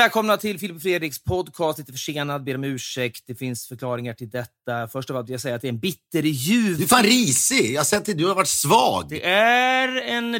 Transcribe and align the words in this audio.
välkomna 0.00 0.36
till 0.36 0.58
Filip 0.58 0.76
och 0.76 0.82
Fredriks 0.82 1.24
podcast. 1.24 1.78
Lite 1.78 1.92
försenad, 1.92 2.44
ber 2.44 2.54
om 2.54 2.64
ursäkt. 2.64 3.24
Det 3.26 3.34
finns 3.34 3.68
förklaringar 3.68 4.14
till 4.14 4.30
detta. 4.30 4.88
Först 4.92 5.10
av 5.10 5.16
allt 5.16 5.28
vill 5.28 5.32
jag 5.32 5.40
säga 5.40 5.54
att 5.54 5.62
det 5.62 5.68
är 5.68 5.72
en 5.72 5.78
bitterljuv... 5.78 6.76
Du 6.76 6.84
är 6.84 6.88
fan 6.88 7.02
risig. 7.02 7.72
Jag 7.72 7.80
har 7.80 7.84
sett 7.84 8.04
det. 8.04 8.14
Du 8.14 8.26
har 8.26 8.34
varit 8.34 8.48
svag. 8.48 9.06
Det 9.08 9.24
är 9.26 9.96
en 9.96 10.32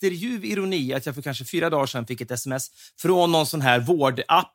bitterljuv 0.00 0.44
ironi 0.44 0.94
att 0.94 1.06
jag 1.06 1.14
för 1.14 1.22
kanske 1.22 1.44
fyra 1.44 1.70
dagar 1.70 1.86
sedan 1.86 2.06
fick 2.06 2.20
ett 2.20 2.30
sms 2.30 2.70
från 3.00 3.32
någon 3.32 3.46
sån 3.46 3.60
här 3.60 3.80
vårdapp 3.80 4.52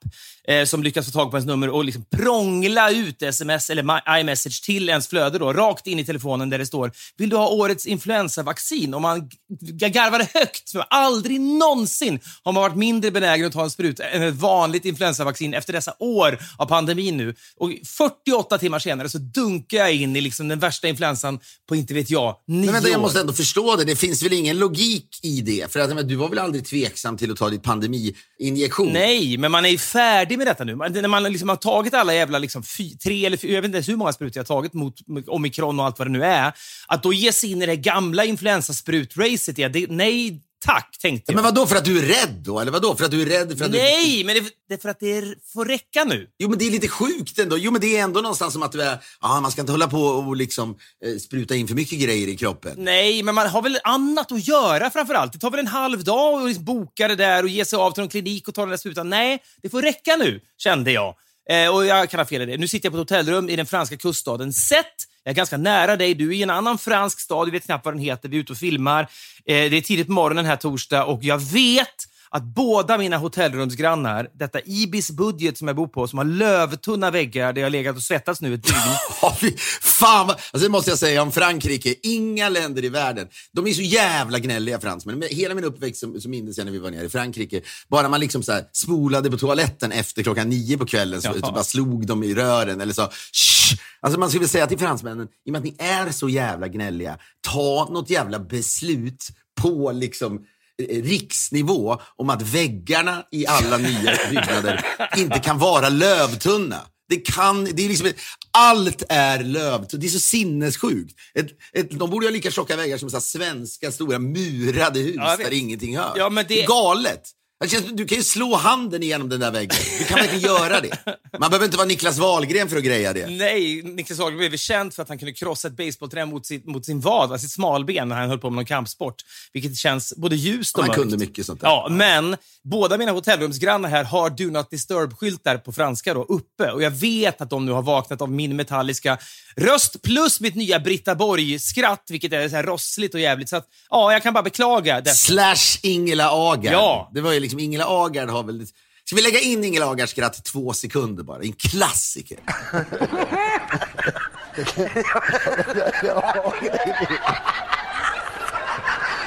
eh, 0.47 0.66
som 0.66 0.83
lyckas 0.83 1.05
få 1.05 1.11
tag 1.11 1.31
på 1.31 1.38
ens 1.38 1.47
nummer 1.47 1.69
och 1.69 1.85
liksom 1.85 2.05
prångla 2.16 2.91
ut 2.91 3.21
sms 3.21 3.69
eller 3.69 4.19
iMessage 4.19 4.63
till 4.66 4.89
ens 4.89 5.07
flöde 5.07 5.39
då, 5.39 5.53
rakt 5.53 5.88
in 5.88 5.99
i 5.99 6.05
telefonen 6.05 6.49
där 6.49 6.57
det 6.57 6.66
står 6.66 6.91
“Vill 7.17 7.29
du 7.29 7.35
ha 7.35 7.47
årets 7.47 7.85
influensavaccin?” 7.85 8.93
och 8.93 9.01
man 9.01 9.29
garvade 9.71 10.27
högt. 10.33 10.71
För 10.71 10.85
aldrig 10.89 11.41
någonsin 11.41 12.19
har 12.44 12.51
man 12.51 12.61
varit 12.61 12.75
mindre 12.75 13.11
benägen 13.11 13.47
att 13.47 13.53
ta 13.53 13.63
en 13.63 13.69
spruta 13.69 14.03
än 14.03 14.23
ett 14.23 14.35
vanligt 14.35 14.85
influensavaccin 14.85 15.53
efter 15.53 15.73
dessa 15.73 15.94
år 15.99 16.39
av 16.57 16.66
pandemin 16.66 17.17
nu. 17.17 17.35
Och 17.57 17.71
48 17.97 18.57
timmar 18.57 18.79
senare 18.79 19.09
så 19.09 19.17
dunkar 19.17 19.77
jag 19.77 19.94
in 19.94 20.16
i 20.16 20.21
liksom 20.21 20.47
den 20.47 20.59
värsta 20.59 20.88
influensan 20.88 21.39
på 21.69 21.75
inte 21.75 21.94
vet 21.94 22.09
jag, 22.09 22.35
nio 22.47 22.66
Men 22.66 22.73
vänta, 22.73 22.89
jag 22.89 22.97
år. 22.97 23.01
måste 23.01 23.19
ändå 23.19 23.33
förstå 23.33 23.75
det. 23.75 23.85
Det 23.85 23.95
finns 23.95 24.23
väl 24.23 24.33
ingen 24.33 24.59
logik 24.59 25.19
i 25.23 25.30
det? 25.39 25.71
För 25.73 25.79
att, 25.79 25.95
men, 25.95 26.07
du 26.07 26.15
var 26.15 26.29
väl 26.29 26.39
aldrig 26.39 26.65
tveksam 26.65 27.17
till 27.17 27.31
att 27.31 27.37
ta 27.37 27.49
ditt 27.49 27.63
pandemiinjektion? 27.63 28.93
Nej, 28.93 29.38
men 29.38 29.51
man 29.51 29.65
är 29.65 29.69
ju 29.69 29.77
färdig 29.77 30.38
med 30.38 30.47
detta 30.47 30.63
nu. 30.63 30.75
Man, 30.75 30.91
när 30.93 31.07
man 31.07 31.23
liksom 31.23 31.49
har 31.49 31.55
tagit 31.55 31.93
alla 31.93 32.13
jävla 32.13 32.39
liksom 32.39 32.63
fy, 32.63 32.97
tre 32.97 33.25
eller 33.25 33.38
fyra, 33.38 33.51
jag 33.51 33.61
vet 33.61 33.69
inte 33.69 33.77
ens 33.77 33.89
hur 33.89 33.95
många 33.95 34.13
sprutor 34.13 34.38
jag 34.38 34.43
har 34.43 34.61
tagit 34.61 34.73
mot 34.73 35.07
mot 35.07 35.27
omikron 35.27 35.79
och 35.79 35.85
allt 35.85 35.99
vad 35.99 36.07
det 36.07 36.11
nu 36.11 36.23
är. 36.23 36.53
Att 36.88 37.03
då 37.03 37.13
ge 37.13 37.31
sig 37.31 37.51
in 37.51 37.61
i 37.61 37.65
det 37.65 37.75
gamla 37.75 38.25
influensasprut-racet, 38.25 39.57
ja, 39.57 39.69
det, 39.69 39.85
nej 39.89 40.41
tack, 40.65 40.97
tänkte 41.01 41.31
jag. 41.31 41.35
Men 41.35 41.43
vad 41.43 41.55
då 41.55 41.67
för 41.67 41.75
att 41.75 41.85
du 41.85 41.99
är 41.99 42.03
rädd 42.03 42.35
då? 42.45 42.59
Eller 42.59 42.71
vad 42.71 42.81
då 42.81 42.95
för 42.95 43.05
att 43.05 43.11
du 43.11 43.21
är 43.21 43.25
rädd 43.25 43.57
för 43.57 43.65
att 43.65 43.71
du... 43.71 43.77
Nej, 43.77 44.23
men 44.23 44.35
det, 44.35 44.43
det 44.67 44.73
är 44.73 44.77
för 44.77 44.89
att 44.89 44.99
det 44.99 45.17
är, 45.17 45.35
får 45.53 45.65
räcka 45.65 46.03
nu. 46.03 46.27
Jo, 46.39 46.49
men 46.49 46.59
det 46.59 46.67
är 46.67 46.71
lite 46.71 46.87
sjukt 46.87 47.39
ändå. 47.39 47.57
Jo, 47.57 47.71
men 47.71 47.81
det 47.81 47.97
är 47.97 48.03
ändå 48.03 48.21
någonstans 48.21 48.53
som 48.53 48.63
att 48.63 48.71
du 48.71 48.83
är... 48.83 48.97
Ja, 49.21 49.39
man 49.41 49.51
ska 49.51 49.61
inte 49.61 49.73
hålla 49.73 49.87
på 49.87 50.01
och 50.01 50.35
liksom 50.35 50.77
eh, 51.05 51.17
spruta 51.19 51.55
in 51.55 51.67
för 51.67 51.75
mycket 51.75 51.99
grejer 51.99 52.27
i 52.27 52.37
kroppen. 52.37 52.73
Nej, 52.77 53.23
men 53.23 53.35
man 53.35 53.47
har 53.47 53.61
väl 53.61 53.79
annat 53.83 54.31
att 54.31 54.47
göra 54.47 54.89
framför 54.89 55.13
allt. 55.13 55.33
Det 55.33 55.39
tar 55.39 55.51
väl 55.51 55.59
en 55.59 55.67
halv 55.67 56.03
dag 56.03 56.41
att 56.41 56.47
liksom 56.47 56.65
boka 56.65 57.07
det 57.07 57.15
där 57.15 57.43
och 57.43 57.49
ge 57.49 57.65
sig 57.65 57.77
av 57.77 57.91
till 57.91 58.01
någon 58.01 58.09
klinik 58.09 58.47
och 58.47 58.55
ta 58.55 58.61
den 58.61 58.69
där 58.69 58.77
sprutan. 58.77 59.09
Nej, 59.09 59.43
det 59.61 59.69
får 59.69 59.81
räcka 59.81 60.15
nu, 60.15 60.39
kände 60.57 60.91
jag. 60.91 61.16
Eh, 61.50 61.75
och 61.75 61.85
jag 61.85 62.09
kan 62.09 62.19
ha 62.19 62.25
fel 62.25 62.41
i 62.41 62.46
det. 62.46 62.57
Nu 62.57 62.68
sitter 62.68 62.85
jag 62.85 62.94
på 62.94 62.97
ett 62.97 63.09
hotellrum 63.09 63.50
i 63.50 63.56
den 63.56 63.66
franska 63.66 63.97
kuststaden 63.97 64.53
Sett. 64.53 64.85
Jag 65.24 65.31
är 65.31 65.35
ganska 65.35 65.57
nära 65.57 65.96
dig. 65.97 66.13
Du 66.13 66.29
är 66.29 66.34
i 66.34 66.44
en 66.44 66.50
annan 66.50 66.78
fransk 66.78 67.19
stad. 67.19 67.47
Du 67.47 67.52
vet 67.52 67.66
knappt 67.66 67.85
vad 67.85 67.94
den 67.94 68.02
heter. 68.02 68.29
Vi 68.29 68.38
är 68.38 68.41
ute 68.41 68.52
och 68.52 68.57
filmar. 68.57 69.02
Eh, 69.02 69.07
det 69.46 69.78
är 69.78 69.81
tidigt 69.81 70.07
på 70.07 70.13
morgonen 70.13 70.46
här 70.46 70.56
torsdag 70.56 71.06
och 71.06 71.24
jag 71.24 71.38
vet 71.38 71.88
att 72.34 72.44
båda 72.44 72.97
mina 72.97 73.18
hotellrumsgrannar, 73.18 74.28
detta 74.34 74.59
Ibis 74.66 75.12
budget 75.12 75.58
som 75.58 75.68
jag 75.68 75.75
bor 75.75 75.88
på, 75.88 76.08
som 76.08 76.18
har 76.18 76.25
lövtunna 76.25 77.12
väggar 77.12 77.53
där 77.53 77.62
jag 77.62 77.66
har 77.66 77.72
legat 77.72 77.96
och 77.96 78.03
svettats 78.03 78.42
nu 78.42 78.53
ett 78.53 78.64
dygn. 78.64 79.58
Fan, 79.81 80.30
alltså 80.30 80.58
det 80.68 80.69
måste 80.69 80.90
jag 80.90 81.00
säga 81.00 81.22
om 81.22 81.31
Frankrike. 81.31 81.96
Inga 82.03 82.50
länder 82.50 82.86
i 82.86 82.90
världen. 82.90 83.28
De 83.52 83.68
är 83.68 83.72
så 83.72 83.81
jävla 83.81 84.40
gnälliga 84.40 84.80
fransmän. 84.80 85.24
Hela 85.30 85.56
min 85.56 85.64
uppväxt 85.64 86.00
så, 86.00 86.22
så 86.22 86.30
minns 86.30 86.58
jag 86.58 86.66
när 86.66 86.72
vi 86.72 86.80
var 86.80 86.92
nere 86.92 87.06
i 87.06 87.09
Frankrike. 87.09 87.62
Bara 87.88 88.09
man 88.09 88.19
liksom 88.19 88.44
så 88.44 88.52
här 88.52 88.63
spolade 88.74 89.31
på 89.31 89.38
toaletten 89.38 89.92
efter 89.92 90.24
klockan 90.24 90.50
nio 90.50 90.78
på 90.78 90.86
kvällen 90.86 91.22
så, 91.22 91.34
så 91.34 91.40
bara 91.40 91.63
slog 91.63 92.08
de 92.08 92.24
i 92.24 92.36
rören 92.36 92.81
eller 92.81 92.94
så. 92.94 93.09
Shh! 93.31 93.75
Alltså 94.00 94.19
man 94.19 94.30
skulle 94.30 94.48
säga 94.48 94.68
till 94.68 94.80
fransmännen, 94.80 95.28
i 95.46 95.50
och 95.50 95.52
med 95.52 95.59
att 95.59 95.66
ni 95.66 95.75
är 95.78 96.12
så 96.12 96.30
jävla 96.30 96.68
gnälliga, 96.68 97.18
ta 97.42 97.90
något 97.92 98.09
jävla 98.09 98.40
beslut 98.40 99.28
på 99.62 99.92
liksom 99.92 100.46
riksnivå 100.90 102.02
om 102.16 102.30
att 102.30 102.42
väggarna 102.42 103.24
i 103.31 103.47
alla 103.47 103.78
nya 103.78 104.18
byggnader 104.30 104.86
inte 105.18 105.40
kan 105.40 105.58
vara 105.59 105.90
lövtunna. 105.90 106.81
Det 107.09 107.16
kan, 107.18 107.64
det 107.66 107.86
är 107.86 107.90
liksom, 107.90 108.12
allt 108.52 109.03
är 109.09 109.44
lövtunt. 109.44 110.02
Det 110.02 110.08
är 110.08 110.12
så 110.12 110.19
sinnessjukt. 110.19 111.19
Ett, 111.36 111.47
ett, 111.74 112.00
de 112.00 112.09
borde 112.09 112.25
ha 112.28 112.31
lika 112.31 112.52
tjocka 112.52 112.75
väggar 112.75 112.97
som 112.97 113.09
så 113.09 113.22
svenska 113.22 113.92
stora 113.92 114.19
murade 114.19 115.00
hus 115.00 115.16
Ja, 115.18 115.38
där 115.38 115.53
ingenting 115.53 115.97
hör. 115.97 116.14
Ja, 116.18 116.30
men 116.30 116.46
det- 116.47 116.64
är 116.64 116.68
galet. 116.68 117.22
Det 117.61 117.67
känns, 117.67 117.85
du 117.94 118.05
kan 118.07 118.17
ju 118.17 118.23
slå 118.23 118.55
handen 118.55 119.03
igenom 119.03 119.29
den 119.29 119.39
där 119.39 119.51
väggen. 119.51 119.77
Du 119.99 120.05
kan 120.05 120.19
verkligen 120.19 120.44
göra 120.44 120.81
det. 120.81 120.97
Man 121.39 121.49
behöver 121.49 121.66
inte 121.66 121.77
vara 121.77 121.88
Niklas 121.88 122.17
Wahlgren 122.17 122.69
för 122.69 122.77
att 122.77 122.83
greja 122.83 123.13
det. 123.13 123.27
Nej, 123.27 123.81
Niklas 123.83 124.19
Haglund 124.19 124.38
blev 124.38 124.57
känd 124.57 124.94
för 124.94 125.03
att 125.03 125.09
han 125.09 125.17
kunde 125.17 125.33
krossa 125.33 125.67
ett 125.67 125.77
basebollträ 125.77 126.25
mot, 126.25 126.45
sitt, 126.45 126.66
mot 126.66 126.85
sin 126.85 127.00
vad, 127.01 127.29
va, 127.29 127.38
sitt 127.38 127.51
smalben, 127.51 128.09
när 128.09 128.16
han 128.16 128.29
höll 128.29 128.39
på 128.39 128.50
med 128.50 128.55
någon 128.55 128.66
kampsport. 128.66 129.16
Vilket 129.53 129.77
känns 129.77 130.13
både 130.17 130.35
ljust 130.35 130.75
och 130.77 130.83
Han 130.83 130.88
mörkt. 130.88 131.01
kunde 131.01 131.17
mycket 131.17 131.45
sånt 131.45 131.61
där. 131.61 131.67
Ja, 131.67 131.88
men 131.89 132.38
båda 132.63 132.97
mina 132.97 133.11
hotellrumsgrannar 133.11 133.89
här 133.89 134.03
har 134.03 134.29
Do 134.29 134.51
Not 134.51 134.71
Disturb-skyltar 134.71 135.57
på 135.57 135.71
franska 135.71 136.13
då, 136.13 136.23
uppe. 136.23 136.71
Och 136.71 136.83
jag 136.83 136.91
vet 136.91 137.41
att 137.41 137.50
de 137.50 137.66
nu 137.66 137.71
har 137.71 137.81
vaknat 137.81 138.21
av 138.21 138.31
min 138.31 138.55
metalliska 138.55 139.17
röst 139.55 140.01
plus 140.01 140.41
mitt 140.41 140.55
nya 140.55 140.79
Britta 140.79 141.16
Borg-skratt, 141.16 142.05
vilket 142.09 142.33
är 142.33 142.50
så 142.50 142.55
här 142.55 142.63
rossligt 142.63 143.13
och 143.13 143.19
jävligt. 143.19 143.50
Så 143.50 143.55
att, 143.55 143.66
ja, 143.89 144.13
jag 144.13 144.23
kan 144.23 144.33
bara 144.33 144.44
beklaga 144.44 145.01
det. 145.01 145.09
Slash 145.09 145.79
Ingela 145.81 146.29
Agard. 146.31 146.73
Ja. 146.73 147.11
Det 147.13 147.21
var 147.21 147.31
ju 147.31 147.39
liksom, 147.39 147.50
Ingela 147.59 147.85
Agard 147.88 148.29
har 148.29 148.44
väl... 148.44 148.67
Ska 149.06 149.16
vi 149.16 149.22
lägga 149.22 149.39
in 149.39 149.63
Ingela 149.63 149.85
Agards 149.85 150.12
skratt 150.12 150.38
i 150.39 150.41
två 150.41 150.73
sekunder 150.73 151.23
bara? 151.23 151.41
En 151.44 151.53
klassiker. 151.53 152.38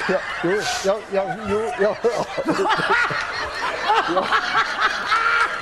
Ja, 0.09 0.19
jo, 0.43 0.61
ja, 0.85 0.99
ja, 1.11 1.35
jo, 1.49 1.59
ja, 1.79 1.95
ja. 2.03 2.25
ja. 4.13 4.25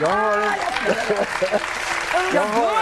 Jag 0.01 0.09
har 0.09 0.38
en... 0.38 0.53
Jag 2.34 2.41
har, 2.41 2.74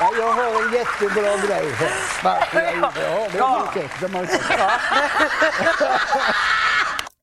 ja, 0.00 0.10
jag 0.18 0.32
har 0.32 0.62
en 0.66 0.72
jättebra 0.72 1.36
grej 1.46 1.70
här. 1.72 1.92
Varför 2.24 2.60
jag 2.60 2.74
gjorde- 2.74 2.90
Ja, 3.00 3.28
det 3.32 3.38
är 3.38 3.42
har 3.42 3.66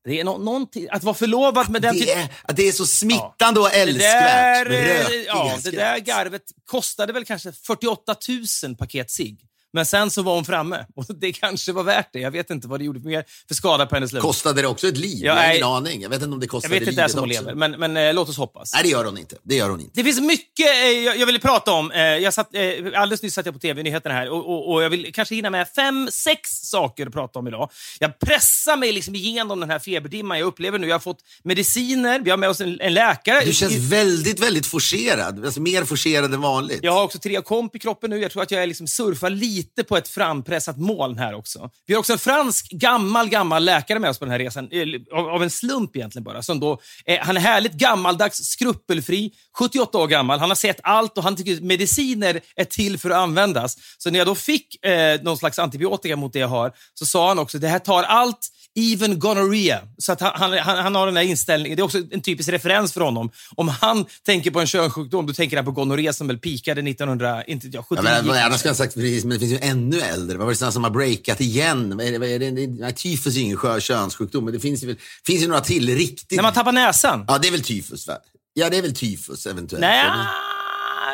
Det 0.04 0.20
är 0.20 0.24
nå 0.24 0.38
någonting, 0.38 0.86
att 0.90 1.04
vara 1.04 1.14
förlovad 1.14 1.70
med 1.70 1.82
den 1.82 1.94
Det 1.94 2.00
typ- 2.04 2.16
är, 2.16 2.28
att 2.42 2.56
det 2.56 2.68
är 2.68 2.72
så 2.72 2.86
smittande 2.86 3.60
och 3.60 3.68
Det 3.70 3.76
älskvärt. 3.80 4.66
där, 4.68 4.70
eh, 4.70 4.98
rökiga 5.02 5.24
ja, 5.26 5.58
det 5.64 5.70
där 5.70 5.98
garvet 5.98 6.42
kostade 6.64 7.12
väl 7.12 7.24
kanske 7.24 7.52
48 7.52 8.16
000 8.64 8.76
paket 8.76 9.10
cigg. 9.10 9.40
Men 9.74 9.86
sen 9.86 10.10
så 10.10 10.22
var 10.22 10.34
hon 10.34 10.44
framme 10.44 10.86
och 10.94 11.06
det 11.20 11.32
kanske 11.32 11.72
var 11.72 11.82
värt 11.82 12.08
det. 12.12 12.18
Jag 12.18 12.30
vet 12.30 12.50
inte 12.50 12.68
vad 12.68 12.80
det 12.80 12.84
gjorde 12.84 13.00
för 13.00 13.08
mer 13.08 13.24
för 13.48 13.54
skada 13.54 13.86
på 13.86 13.96
hennes 13.96 14.12
liv. 14.12 14.20
Kostade 14.20 14.62
det 14.62 14.68
också 14.68 14.88
ett 14.88 14.96
liv? 14.96 15.24
Ja, 15.24 15.36
jag 15.36 15.42
har 15.42 15.54
ingen 15.54 15.66
aning. 15.66 16.02
Jag 16.02 16.10
vet 16.10 16.22
inte 16.22 16.32
om 16.32 16.40
det 16.40 16.44
Jag 16.44 16.50
kostade 16.50 16.74
vet 16.74 16.88
inte 16.88 16.90
livet 16.90 17.10
som 17.10 17.20
hon 17.20 17.28
lever, 17.28 17.54
men, 17.54 17.70
men 17.70 17.96
eh, 17.96 18.14
låt 18.14 18.28
oss 18.28 18.36
hoppas. 18.36 18.74
Nej, 18.74 18.82
det 18.82 18.88
gör 18.88 19.04
hon 19.04 19.18
inte. 19.18 19.36
Det 19.42 19.54
gör 19.54 19.70
hon 19.70 19.80
inte. 19.80 19.92
Det 19.94 20.04
finns 20.04 20.20
mycket 20.20 20.66
eh, 20.66 20.90
jag, 20.90 21.16
jag 21.16 21.26
ville 21.26 21.38
prata 21.38 21.72
om. 21.72 21.90
Eh, 21.90 22.02
jag 22.02 22.34
satt, 22.34 22.54
eh, 22.54 22.62
alldeles 22.94 23.22
nyss 23.22 23.34
satt 23.34 23.46
jag 23.46 23.54
på 23.54 23.58
TV-nyheterna 23.58 24.14
här 24.14 24.30
och, 24.30 24.48
och, 24.48 24.72
och 24.72 24.82
jag 24.82 24.90
vill 24.90 25.12
kanske 25.14 25.34
hinna 25.34 25.50
med 25.50 25.68
fem, 25.68 26.08
sex 26.12 26.50
saker 26.50 27.06
att 27.06 27.12
prata 27.12 27.38
om 27.38 27.48
idag. 27.48 27.70
Jag 27.98 28.18
pressar 28.18 28.76
mig 28.76 28.92
liksom 28.92 29.14
igenom 29.14 29.60
den 29.60 29.70
här 29.70 29.78
feberdimman 29.78 30.38
jag 30.38 30.46
upplever 30.46 30.78
nu. 30.78 30.86
Jag 30.86 30.94
har 30.94 31.00
fått 31.00 31.20
mediciner, 31.42 32.20
vi 32.20 32.30
har 32.30 32.36
med 32.36 32.48
oss 32.48 32.60
en, 32.60 32.80
en 32.80 32.94
läkare. 32.94 33.44
Du 33.44 33.52
känns 33.52 33.74
väldigt, 33.74 34.40
väldigt 34.40 34.66
forcerad. 34.66 35.44
Alltså, 35.44 35.60
mer 35.60 35.84
forcerad 35.84 36.34
än 36.34 36.40
vanligt. 36.40 36.80
Jag 36.82 36.92
har 36.92 37.02
också 37.02 37.18
tre 37.18 37.40
komp 37.40 37.76
i 37.76 37.78
kroppen 37.78 38.10
nu. 38.10 38.18
Jag 38.18 38.32
tror 38.32 38.42
att 38.42 38.50
jag 38.50 38.62
är 38.62 38.66
liksom 38.66 38.86
surfar 38.86 39.30
lite 39.30 39.63
på 39.88 39.96
ett 39.96 40.08
frampressat 40.08 40.78
moln 40.78 41.18
här 41.18 41.34
också. 41.34 41.70
Vi 41.86 41.94
har 41.94 41.98
också 41.98 42.12
en 42.12 42.18
fransk 42.18 42.70
gammal, 42.70 43.28
gammal 43.28 43.64
läkare 43.64 43.98
med 43.98 44.10
oss 44.10 44.18
på 44.18 44.24
den 44.24 44.32
här 44.32 44.38
resan. 44.38 44.68
eh, 44.70 45.18
Av, 45.18 45.42
en 45.42 45.50
slump 45.50 45.96
egentligen 45.96 46.24
bara. 46.24 46.42
Som 46.42 46.60
då, 46.60 46.80
eh, 47.06 47.18
han 47.20 47.36
är 47.36 47.40
härligt 47.40 47.72
gammaldags, 47.72 48.36
skrupelfri, 48.38 49.30
78 49.58 49.98
år 49.98 50.06
gammal. 50.06 50.38
Han 50.38 50.50
har 50.50 50.56
sett 50.56 50.80
allt 50.82 51.18
och 51.18 51.24
han 51.24 51.36
tycker 51.36 51.54
att 51.54 51.60
mediciner 51.62 52.40
är 52.56 52.64
till 52.64 52.98
för 52.98 53.10
att 53.10 53.16
användas. 53.16 53.76
Så 53.98 54.10
när 54.10 54.18
jag 54.18 54.26
då 54.26 54.34
fick 54.34 54.84
eh, 54.84 55.22
någon 55.22 55.38
slags 55.38 55.58
antibiotika 55.58 56.16
mot 56.16 56.32
det 56.32 56.38
jag 56.38 56.48
har, 56.48 56.72
så 56.94 57.06
sa 57.06 57.28
han 57.28 57.38
också 57.38 57.58
det 57.58 57.68
här 57.68 57.78
tar 57.78 58.02
allt 58.02 58.50
even 58.74 59.18
gonorrhea. 59.18 59.80
Så 59.98 60.12
att 60.12 60.20
han, 60.20 60.52
han, 60.58 60.78
han, 60.78 60.94
har 60.94 61.06
den 61.06 61.16
här 61.16 61.24
inställningen. 61.24 61.76
Det 61.76 61.80
är 61.80 61.84
också 61.84 61.98
en 62.10 62.20
typisk 62.22 62.48
referens 62.48 62.92
för 62.92 63.00
honom. 63.00 63.30
Om 63.56 63.68
han 63.68 64.06
tänker 64.26 64.50
på 64.50 64.60
en 64.60 64.66
könssjukdom, 64.66 65.26
då 65.26 65.32
tänker 65.32 65.56
han 65.56 65.64
på 65.64 65.70
gonorré 65.70 66.12
som 66.12 66.26
väl 66.26 66.38
pikade 66.38 66.80
1900, 66.80 67.44
inte 67.44 67.66
jag, 67.66 67.84
Ja, 67.90 67.96
79. 67.96 68.22
men, 68.24 68.36
jag 68.36 68.50
ha 68.50 68.74
sagt 68.74 68.94
precis, 68.94 69.24
men 69.24 69.38
det 69.38 69.46
finns 69.46 69.53
ju 69.54 69.60
ännu 69.62 70.00
äldre. 70.00 70.36
Vad 70.38 70.46
var 70.46 70.52
det 70.52 70.56
sådana 70.56 70.72
som 70.72 70.84
har 70.84 70.90
breakat 70.90 71.40
igen? 71.40 71.96
Vad 71.96 72.06
är 72.06 72.12
det, 72.12 72.18
vad 72.18 72.28
är 72.28 72.38
det, 72.38 72.50
nej, 72.50 72.94
tyfus 72.94 73.36
är 73.36 73.40
ingen 73.40 73.56
skö- 73.58 73.80
könssjukdom, 73.80 74.44
men 74.44 74.54
det 74.54 74.60
finns 74.60 74.82
ju, 74.82 74.86
väl- 74.86 74.96
finns 75.26 75.42
ju 75.42 75.46
några 75.48 75.60
till 75.60 75.94
riktigt. 75.96 76.36
När 76.36 76.42
man 76.42 76.52
tappar 76.52 76.72
näsan? 76.72 77.24
Ja, 77.28 77.38
det 77.38 77.48
är 77.48 77.52
väl 77.52 77.62
tyfus, 77.62 78.08
va? 78.08 78.14
Ja, 78.54 78.70
det 78.70 78.76
är 78.76 78.82
väl 78.82 78.94
tyfus 78.94 79.46
eventuellt. 79.46 79.80
Nej, 79.80 80.08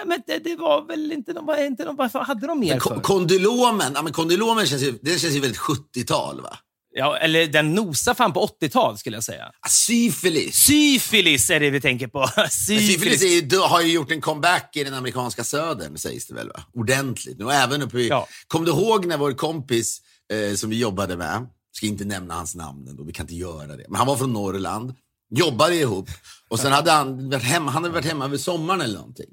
men 0.06 0.22
det, 0.26 0.38
det 0.38 0.56
var 0.56 0.86
väl 0.86 1.12
inte... 1.12 1.32
De, 1.32 1.46
var 1.46 1.66
inte 1.66 1.84
de, 1.84 1.96
varför 1.96 2.18
hade 2.18 2.46
de 2.46 2.60
mer 2.60 2.78
Ko- 2.78 2.88
för? 2.94 3.00
kondylomen, 3.00 3.92
ja, 3.94 4.02
men 4.02 4.12
kondylomen 4.12 4.66
känns 4.66 4.82
ju, 4.82 4.98
det 5.02 5.18
känns 5.18 5.34
ju 5.34 5.40
väldigt 5.40 5.58
70-tal, 5.60 6.40
va? 6.40 6.58
Ja, 6.92 7.16
eller 7.16 7.46
den 7.46 7.74
nosar 7.74 8.14
fan 8.14 8.32
på 8.32 8.46
80-tal 8.62 8.98
skulle 8.98 9.16
jag 9.16 9.24
säga. 9.24 9.44
Ah, 9.60 9.68
Syfilis. 9.68 10.54
Syfilis 10.56 11.50
är 11.50 11.60
det 11.60 11.70
vi 11.70 11.80
tänker 11.80 12.06
på. 12.06 12.28
Syfilis 12.50 13.22
är 13.22 13.26
ju, 13.26 13.58
har 13.58 13.80
ju 13.80 13.92
gjort 13.92 14.10
en 14.10 14.20
comeback 14.20 14.76
i 14.76 14.84
den 14.84 14.94
amerikanska 14.94 15.44
södern, 15.44 15.98
sägs 15.98 16.26
det 16.26 16.34
väl? 16.34 16.48
Va? 16.48 16.60
Ordentligt. 16.74 17.42
Och 17.42 17.52
även 17.54 17.82
uppe 17.82 17.98
i, 18.00 18.08
Ja. 18.08 18.26
Kom 18.46 18.64
du 18.64 18.70
ihåg 18.70 19.06
när 19.06 19.16
vår 19.18 19.32
kompis 19.32 20.00
eh, 20.32 20.54
som 20.54 20.70
vi 20.70 20.78
jobbade 20.78 21.16
med, 21.16 21.46
ska 21.72 21.86
inte 21.86 22.04
nämna 22.04 22.34
hans 22.34 22.54
namn 22.54 22.88
ändå, 22.88 23.04
vi 23.04 23.12
kan 23.12 23.24
inte 23.24 23.34
göra 23.34 23.76
det, 23.76 23.84
men 23.88 23.96
han 23.96 24.06
var 24.06 24.16
från 24.16 24.32
Norrland. 24.32 24.94
jobbade 25.34 25.74
ihop. 25.74 26.08
Och 26.48 26.60
sen 26.60 26.72
hade 26.72 26.90
han 26.90 27.30
varit 27.30 27.42
hemma, 27.42 27.70
han 27.70 27.82
hade 27.82 27.94
varit 27.94 28.06
hemma 28.06 28.24
över 28.24 28.36
sommaren 28.36 28.80
eller 28.80 28.98
någonting. 28.98 29.28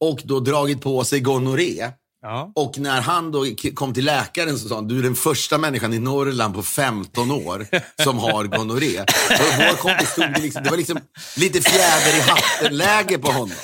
Och 0.00 0.20
då 0.24 0.40
dragit 0.40 0.80
på 0.80 1.04
sig 1.04 1.20
gonorré. 1.20 1.90
Ja. 2.22 2.52
Och 2.54 2.78
när 2.78 3.00
han 3.00 3.32
då 3.32 3.46
kom 3.74 3.94
till 3.94 4.04
läkaren 4.04 4.58
så 4.58 4.68
sa 4.68 4.74
han, 4.74 4.88
du 4.88 4.98
är 4.98 5.02
den 5.02 5.14
första 5.14 5.58
människan 5.58 5.92
i 5.92 5.98
Norrland 5.98 6.54
på 6.54 6.62
15 6.62 7.30
år 7.30 7.66
som 8.02 8.18
har 8.18 8.44
gonorré. 8.44 9.00
Och 9.00 9.58
vår 9.58 9.76
kompis 9.76 10.08
stod 10.08 10.34
det 10.34 10.40
liksom, 10.40 10.62
det 10.62 10.70
var 10.70 10.76
liksom 10.76 10.98
lite 11.36 11.60
fjäder 11.60 12.18
i 12.18 12.20
hatten-läge 12.20 13.18
på 13.18 13.28
honom. 13.28 13.56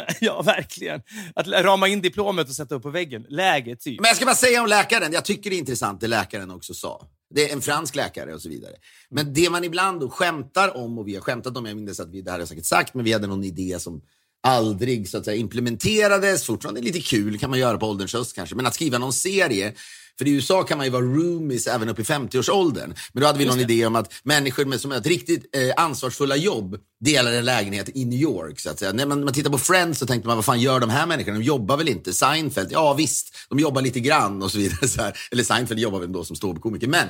ja, 0.20 0.42
verkligen. 0.42 1.02
Att 1.34 1.46
rama 1.46 1.88
in 1.88 2.00
diplomet 2.00 2.48
och 2.48 2.54
sätta 2.54 2.74
upp 2.74 2.82
på 2.82 2.90
väggen. 2.90 3.26
Läge, 3.28 3.76
typ. 3.76 4.00
Men 4.00 4.08
jag 4.08 4.16
ska 4.16 4.24
bara 4.24 4.34
säga 4.34 4.62
om 4.62 4.68
läkaren, 4.68 5.12
jag 5.12 5.24
tycker 5.24 5.50
det 5.50 5.56
är 5.56 5.58
intressant 5.58 6.00
det 6.00 6.08
läkaren 6.08 6.50
också 6.50 6.74
sa. 6.74 7.08
Det 7.34 7.50
är 7.50 7.52
en 7.52 7.62
fransk 7.62 7.96
läkare 7.96 8.34
och 8.34 8.42
så 8.42 8.48
vidare. 8.48 8.72
Men 9.10 9.34
det 9.34 9.50
man 9.50 9.64
ibland 9.64 10.00
då 10.00 10.10
skämtar 10.10 10.76
om, 10.76 10.98
och 10.98 11.08
vi 11.08 11.14
har 11.14 11.22
skämtat 11.22 11.56
om, 11.56 11.66
jag 11.66 11.76
minns 11.76 12.00
att 12.00 12.10
vi, 12.10 12.22
det 12.22 12.30
här 12.30 12.38
har 12.38 12.40
jag 12.40 12.48
säkert 12.48 12.64
sagt, 12.64 12.94
men 12.94 13.04
vi 13.04 13.12
hade 13.12 13.26
någon 13.26 13.44
idé 13.44 13.78
som 13.78 14.02
aldrig 14.42 15.08
så 15.08 15.18
att 15.18 15.24
säga, 15.24 15.36
implementerades. 15.36 16.44
Fortfarande 16.44 16.80
lite 16.80 17.00
kul 17.00 17.38
kan 17.38 17.50
man 17.50 17.58
göra 17.58 17.78
på 17.78 17.86
ålderns 17.86 18.14
höst 18.14 18.34
kanske, 18.34 18.54
men 18.54 18.66
att 18.66 18.74
skriva 18.74 18.98
någon 18.98 19.12
serie 19.12 19.74
för 20.18 20.28
i 20.28 20.30
USA 20.30 20.62
kan 20.62 20.78
man 20.78 20.86
ju 20.86 20.90
vara 20.90 21.02
roomies 21.02 21.66
även 21.66 21.88
upp 21.88 21.98
i 21.98 22.02
50-årsåldern. 22.02 22.94
Men 23.12 23.20
då 23.20 23.26
hade 23.26 23.38
vi 23.38 23.44
någon 23.44 23.60
idé 23.60 23.86
om 23.86 23.96
att 23.96 24.12
människor 24.22 24.64
med, 24.64 24.80
som 24.80 24.90
har 24.90 24.98
ett 24.98 25.06
riktigt 25.06 25.56
eh, 25.56 25.84
ansvarsfulla 25.84 26.36
jobb 26.36 26.76
delar 27.00 27.32
en 27.32 27.44
lägenhet 27.44 27.90
i 27.94 28.04
New 28.04 28.18
York. 28.20 28.60
Så 28.60 28.70
att 28.70 28.78
säga. 28.78 28.92
När 28.92 29.06
man, 29.06 29.24
man 29.24 29.34
tittar 29.34 29.50
på 29.50 29.58
Friends 29.58 29.98
så 29.98 30.06
tänkte 30.06 30.28
man, 30.28 30.36
vad 30.36 30.44
fan 30.44 30.60
gör 30.60 30.80
de 30.80 30.90
här 30.90 31.06
människorna? 31.06 31.38
De 31.38 31.44
jobbar 31.44 31.76
väl 31.76 31.88
inte? 31.88 32.12
Seinfeld, 32.12 32.72
ja 32.72 32.94
visst, 32.94 33.36
de 33.48 33.58
jobbar 33.58 33.82
lite 33.82 34.00
grann 34.00 34.42
och 34.42 34.52
så 34.52 34.58
vidare. 34.58 34.88
Så 34.88 35.02
här. 35.02 35.18
Eller 35.30 35.44
Seinfeld 35.44 35.80
jobbar 35.80 35.98
väl 35.98 36.12
då 36.12 36.24
som 36.24 36.36
ståuppkomiker. 36.36 36.86
Men 36.86 37.08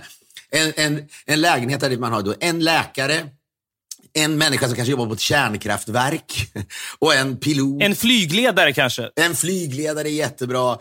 en, 0.51 0.73
en, 0.77 1.09
en 1.27 1.41
lägenhet 1.41 1.81
där 1.81 1.97
man 1.97 2.13
har 2.13 2.23
då 2.23 2.35
en 2.41 2.61
läkare, 2.61 3.27
en 4.15 4.39
människa 4.39 4.67
som 4.67 4.77
kanske 4.77 4.91
jobbar 4.91 5.07
på 5.07 5.13
ett 5.13 5.21
kärnkraftverk 5.21 6.53
och 6.99 7.15
en 7.15 7.37
pilot. 7.37 7.83
En 7.83 7.97
flygledare 7.97 8.73
kanske? 8.73 9.11
En 9.17 9.37
flygledare 9.37 10.09
är 10.09 10.13
jättebra 10.13 10.79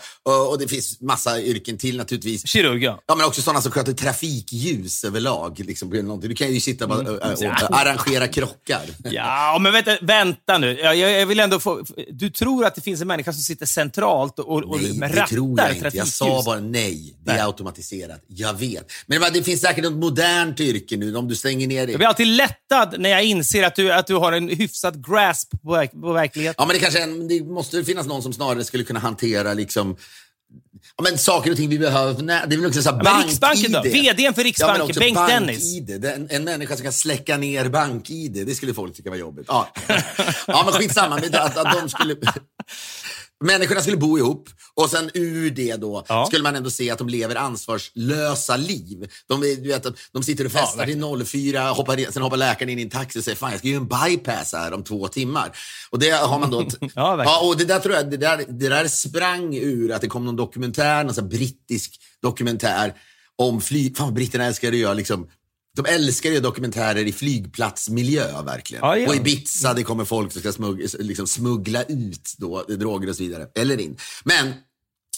och, 0.49 0.59
det 0.59 0.67
finns 0.67 1.01
massa 1.01 1.41
yrken 1.41 1.77
till 1.77 1.97
naturligtvis. 1.97 2.47
Kirurg, 2.47 2.83
ja. 2.83 2.99
Ja, 3.07 3.15
men 3.15 3.25
också 3.25 3.41
sådana 3.41 3.61
som 3.61 3.71
sköter 3.71 3.93
trafikljus 3.93 5.03
överlag. 5.03 5.59
Liksom, 5.59 6.19
du 6.21 6.35
kan 6.35 6.53
ju 6.53 6.59
sitta 6.59 6.85
och, 6.85 6.91
och, 6.91 7.07
och, 7.07 7.31
och 7.69 7.79
arrangera 7.79 8.27
krockar. 8.27 8.81
Ja, 9.11 9.57
men 9.61 9.71
vänta, 9.71 9.97
vänta 10.01 10.57
nu. 10.57 10.79
Jag, 10.79 10.95
jag 10.95 11.25
vill 11.25 11.39
ändå 11.39 11.59
få, 11.59 11.83
du 12.11 12.29
tror 12.29 12.65
att 12.65 12.75
det 12.75 12.81
finns 12.81 13.01
en 13.01 13.07
människa 13.07 13.33
som 13.33 13.41
sitter 13.41 13.65
centralt 13.65 14.39
och, 14.39 14.63
och 14.63 14.81
Nej, 14.81 15.09
rattar 15.09 15.27
tror 15.27 15.59
jag 15.59 15.75
inte. 15.75 15.89
Jag 15.93 16.07
sa 16.07 16.43
bara 16.45 16.59
nej. 16.59 17.15
Det 17.23 17.31
är 17.31 17.35
Nej. 17.35 17.43
automatiserat. 17.43 18.23
Jag 18.27 18.53
vet. 18.53 18.91
Men 19.05 19.21
det 19.33 19.43
finns 19.43 19.61
säkert 19.61 19.83
något 19.83 19.93
modernt 19.93 20.59
yrke 20.59 20.97
nu 20.97 21.15
om 21.15 21.27
du 21.27 21.35
stänger 21.35 21.67
ner 21.67 21.85
det. 21.85 21.91
Jag 21.91 21.99
blir 21.99 22.07
alltid 22.07 22.27
lättad 22.27 22.95
när 22.99 23.09
jag 23.09 23.20
inser 23.23 23.63
att 23.63 23.75
du, 23.75 23.91
att 23.94 24.07
du 24.07 24.15
har 24.15 24.31
en 24.31 24.50
hyfsad 24.50 25.07
grasp 25.07 25.51
på, 25.51 25.88
på 26.01 26.13
verkligheten. 26.13 26.56
Ja, 26.57 26.65
men 26.65 26.73
det, 26.73 26.79
kanske 26.79 27.00
en, 27.00 27.27
det 27.27 27.44
måste 27.44 27.83
finnas 27.83 28.07
någon 28.07 28.23
som 28.23 28.33
snarare 28.33 28.63
skulle 28.63 28.83
kunna 28.83 29.00
hantera 29.00 29.53
liksom, 29.53 29.97
ja, 30.97 31.03
men 31.03 31.18
saker 31.18 31.51
och 31.51 31.57
ting 31.57 31.69
vi 31.69 31.79
behöver. 31.79 32.23
Nej, 32.23 32.44
det 32.47 32.56
är 32.56 32.57
väl 32.57 32.68
också 32.68 32.81
så 32.81 32.91
här, 32.91 33.03
bank-ID. 33.03 33.25
Riksbanken 33.25 33.71
då? 33.71 33.81
VDn 33.81 34.33
för 34.33 34.44
Riksbanken, 34.44 34.88
ja, 34.88 35.00
Bengt. 35.00 35.29
Dennis. 35.29 35.77
En, 36.03 36.27
en 36.29 36.44
människa 36.44 36.75
som 36.75 36.83
kan 36.83 36.94
släcka 36.94 37.38
ner 37.38 37.69
bank-ID. 37.69 38.47
Det 38.47 38.56
skulle 38.56 38.73
folk 38.73 38.95
tycka 38.95 39.09
var 39.09 39.18
jobbigt. 39.18 39.45
Ja, 39.47 39.74
ja 40.47 40.62
men 40.65 40.74
skitsamma. 40.74 41.15
Att, 41.15 41.57
att 41.57 41.81
de 41.81 41.89
skulle... 41.89 42.15
Människorna 43.41 43.81
skulle 43.81 43.97
bo 43.97 44.17
ihop 44.17 44.49
och 44.73 44.89
sen 44.89 45.09
ur 45.13 45.49
det 45.49 45.75
då 45.75 46.05
Ja. 46.07 46.25
skulle 46.25 46.43
man 46.43 46.55
ändå 46.55 46.69
se 46.69 46.89
att 46.91 46.97
de 46.97 47.09
lever 47.09 47.35
ansvarslösa 47.35 48.57
liv. 48.57 49.09
De, 49.27 49.41
du 49.41 49.67
vet, 49.67 49.85
de 50.11 50.23
sitter 50.23 50.45
och 50.45 50.51
festar 50.51 50.85
till 50.85 51.25
04, 51.25 51.69
hoppar, 51.69 52.11
sen 52.11 52.21
hoppar 52.23 52.38
läkaren 52.38 52.69
in 52.69 52.79
i 52.79 52.81
en 52.81 52.89
taxi 52.89 53.19
och 53.19 53.23
säger 53.23 53.35
fan 53.35 53.51
jag 53.51 53.59
ska 53.59 53.67
göra 53.67 53.81
en 53.81 53.88
bypass 54.09 54.53
här 54.53 54.73
om 54.73 54.83
två 54.83 55.07
timmar. 55.07 55.51
Och 55.89 55.99
det 55.99 56.09
har 56.11 56.39
man 56.39 56.51
då... 56.51 56.57
Ja, 56.95 57.15
verkligen. 57.15 57.33
ja, 57.39 57.47
och 57.47 57.57
det 57.57 57.65
där 57.65 57.79
tror 57.79 57.95
jag, 57.95 58.11
det 58.11 58.17
där, 58.17 58.45
det 58.47 58.69
där 58.69 58.88
sprang 58.88 59.55
ur 59.55 59.91
att 59.91 60.01
det 60.01 60.07
kom 60.07 60.25
någon 60.25 60.35
dokumentär, 60.35 61.03
någon 61.03 61.29
brittisk 61.29 61.99
dokumentär 62.21 62.93
om 63.35 63.61
flyg... 63.61 63.97
Fan 63.97 64.07
vad 64.07 64.13
britterna 64.13 64.45
älskar 64.45 64.67
att 64.67 64.75
göra 64.77 64.93
liksom 64.93 65.27
de 65.75 65.85
älskar 65.85 66.29
ju 66.29 66.39
dokumentärer 66.39 67.06
i 67.06 67.12
flygplatsmiljö 67.12 68.41
verkligen. 68.41 68.83
Ja, 68.85 68.97
ja. 68.97 69.09
Och 69.09 69.15
i 69.15 69.18
Ibiza 69.18 69.73
det 69.73 69.83
kommer 69.83 70.06
folk 70.06 70.31
som 70.31 70.41
ska 70.41 70.51
smugg, 70.51 70.85
liksom 71.00 71.27
smuggla 71.27 71.83
ut 71.83 72.33
då, 72.38 72.63
droger 72.63 73.09
och 73.09 73.15
så 73.15 73.23
vidare. 73.23 73.47
Eller 73.56 73.79
in. 73.79 73.97
Men 74.23 74.53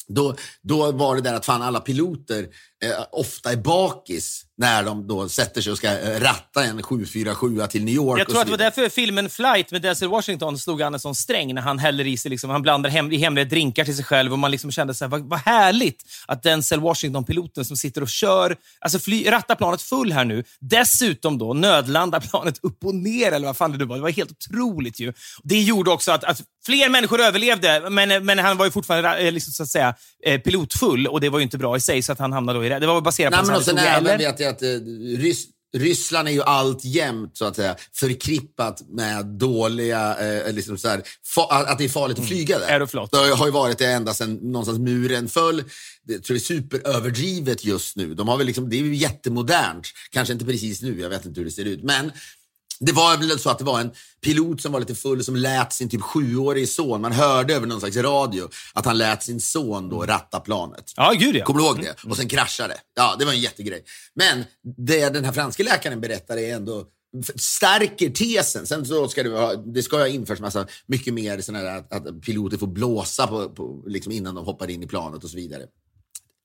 då, 0.07 0.35
då 0.61 0.91
var 0.91 1.15
det 1.15 1.21
där 1.21 1.33
att 1.33 1.45
fan 1.45 1.61
alla 1.61 1.79
piloter 1.79 2.47
eh, 2.83 3.05
ofta 3.11 3.51
är 3.51 3.55
bakis 3.55 4.45
när 4.57 4.83
de 4.83 5.07
då 5.07 5.29
sätter 5.29 5.61
sig 5.61 5.71
och 5.71 5.77
ska 5.77 5.99
eh, 5.99 6.19
ratta 6.19 6.63
en 6.63 6.83
747 6.83 7.67
till 7.69 7.83
New 7.83 7.93
York. 7.93 8.19
Jag 8.19 8.27
tror 8.27 8.39
att 8.39 8.45
det 8.45 8.51
var 8.51 8.57
därför 8.57 8.89
filmen 8.89 9.29
Flight 9.29 9.71
med 9.71 9.81
Denzel 9.81 10.09
Washington 10.09 10.57
slog 10.57 10.81
an 10.81 10.93
en 10.93 10.99
sån 10.99 11.15
sträng 11.15 11.53
när 11.53 11.61
han 11.61 11.79
häller 11.79 12.07
i 12.07 12.17
sig, 12.17 12.31
liksom, 12.31 12.49
han 12.49 12.61
blandar 12.61 12.89
hem, 12.89 13.11
i 13.11 13.17
hemliga 13.17 13.45
drinkar 13.45 13.85
till 13.85 13.95
sig 13.95 14.05
själv 14.05 14.33
och 14.33 14.39
man 14.39 14.51
liksom 14.51 14.71
kände 14.71 14.93
så 14.93 15.05
här, 15.05 15.09
vad, 15.09 15.21
vad 15.21 15.39
härligt 15.39 16.03
att 16.27 16.43
Denzel 16.43 16.79
Washington-piloten 16.79 17.65
som 17.65 17.77
sitter 17.77 18.01
och 18.01 18.09
kör, 18.09 18.57
alltså 18.79 18.99
fly, 18.99 19.31
rattar 19.31 19.55
planet 19.55 19.81
full 19.81 20.11
här 20.11 20.25
nu, 20.25 20.43
dessutom 20.59 21.37
då 21.37 21.53
nödlandar 21.53 22.19
planet 22.19 22.59
upp 22.61 22.85
och 22.85 22.95
ner 22.95 23.31
eller 23.31 23.47
vad 23.47 23.57
fan 23.57 23.71
det 23.71 23.77
nu 23.77 23.85
var. 23.85 23.95
Det 23.95 24.01
var 24.01 24.09
helt 24.09 24.31
otroligt 24.31 24.99
ju. 24.99 25.13
Det 25.43 25.61
gjorde 25.61 25.91
också 25.91 26.11
att, 26.11 26.23
att 26.23 26.41
fler 26.65 26.89
människor 26.89 27.21
överlevde, 27.21 27.89
men, 27.89 28.25
men 28.25 28.39
han 28.39 28.57
var 28.57 28.65
ju 28.65 28.71
fortfarande 28.71 29.17
eh, 29.17 29.31
liksom, 29.31 29.53
så 29.53 29.63
att 29.63 29.69
säga, 29.69 29.95
pilotfull 30.43 31.07
och 31.07 31.21
det 31.21 31.29
var 31.29 31.39
ju 31.39 31.43
inte 31.43 31.57
bra 31.57 31.77
i 31.77 31.79
sig 31.79 32.01
så 32.01 32.11
att 32.11 32.19
han 32.19 32.33
hamnade 32.33 32.59
då 32.59 32.65
i 32.65 32.69
det. 32.79 32.85
Det 32.85 32.87
var 32.87 33.01
baserat 33.01 33.33
på 33.33 33.37
Nej, 33.37 33.41
en 33.41 33.47
men 33.47 33.55
och 33.55 33.63
sen 33.63 33.75
sann 33.75 33.85
historia, 33.85 34.13
eller? 34.13 34.31
vet 34.31 34.39
jag 34.39 34.49
att 34.49 34.61
eh, 34.61 34.67
Rys 35.17 35.47
Ryssland 35.77 36.27
är 36.27 36.31
ju 36.31 36.43
alltjämt 36.43 37.37
så 37.37 37.45
att 37.45 37.55
säga 37.55 37.75
förkrippat 37.93 38.81
med 38.89 39.25
dåliga, 39.25 40.17
eh, 40.17 40.53
liksom 40.53 40.77
så 40.77 40.87
här, 40.87 41.03
att 41.47 41.77
det 41.77 41.83
är 41.83 41.89
farligt 41.89 42.19
att 42.19 42.27
flyga 42.27 42.59
där. 42.59 42.67
Aeroflot. 42.67 43.11
Det 43.11 43.17
har 43.17 43.45
ju 43.45 43.51
varit 43.51 43.77
det 43.77 43.85
ända 43.85 44.13
sedan 44.13 44.33
någonstans 44.33 44.79
muren 44.79 45.29
föll. 45.29 45.63
Det 46.03 46.19
tror 46.19 46.35
jag 46.35 46.41
är 46.41 46.45
superöverdrivet 46.45 47.65
just 47.65 47.95
nu. 47.95 48.13
De 48.13 48.27
har 48.27 48.37
väl 48.37 48.47
liksom, 48.47 48.69
det 48.69 48.75
är 48.75 48.83
ju 48.83 48.95
jättemodernt. 48.95 49.87
Kanske 50.11 50.33
inte 50.33 50.45
precis 50.45 50.81
nu, 50.81 51.01
jag 51.01 51.09
vet 51.09 51.25
inte 51.25 51.39
hur 51.39 51.45
det 51.45 51.51
ser 51.51 51.65
ut. 51.65 51.83
Men 51.83 52.11
det 52.85 52.91
var 52.91 53.17
väl 53.17 53.39
så 53.39 53.49
att 53.49 53.59
det 53.59 53.63
var 53.63 53.79
en 53.79 53.91
pilot 54.21 54.61
som 54.61 54.71
var 54.71 54.79
lite 54.79 54.95
full 54.95 55.23
som 55.23 55.35
lät 55.35 55.73
sin 55.73 55.89
typ 55.89 56.01
sjuårige 56.01 56.67
son, 56.67 57.01
man 57.01 57.11
hörde 57.11 57.55
över 57.55 57.67
någon 57.67 57.79
slags 57.79 57.97
radio 57.97 58.49
att 58.73 58.85
han 58.85 58.97
lät 58.97 59.23
sin 59.23 59.41
son 59.41 59.89
då 59.89 60.05
ratta 60.05 60.39
planet. 60.39 60.93
Ja, 60.95 61.13
gud 61.19 61.35
ja. 61.35 61.45
Kommer 61.45 61.59
du 61.59 61.65
ihåg 61.65 61.81
det? 61.81 62.09
Och 62.09 62.17
sen 62.17 62.27
kraschade. 62.27 62.77
Ja, 62.95 63.15
det 63.19 63.25
var 63.25 63.31
en 63.33 63.39
jättegrej. 63.39 63.83
Men 64.15 64.43
det 64.77 65.09
den 65.09 65.25
här 65.25 65.31
franska 65.31 65.63
läkaren 65.63 66.01
berättar 66.01 66.37
är 66.37 66.55
ändå 66.55 66.85
stärker 67.35 68.09
tesen. 68.09 68.67
Sen 68.67 68.85
så 68.85 69.07
ska 69.07 69.23
det, 69.23 69.29
vara, 69.29 69.55
det 69.55 69.83
ska 69.83 69.97
ha 69.97 70.07
införts 70.07 70.41
massa, 70.41 70.67
mycket 70.85 71.13
mer 71.13 71.41
såna 71.41 71.59
här, 71.59 71.77
att, 71.77 71.93
att 71.93 72.21
piloter 72.21 72.57
får 72.57 72.67
blåsa 72.67 73.27
på, 73.27 73.49
på, 73.49 73.83
liksom 73.87 74.11
innan 74.11 74.35
de 74.35 74.45
hoppar 74.45 74.69
in 74.69 74.83
i 74.83 74.87
planet 74.87 75.23
och 75.23 75.29
så 75.29 75.35
vidare. 75.35 75.63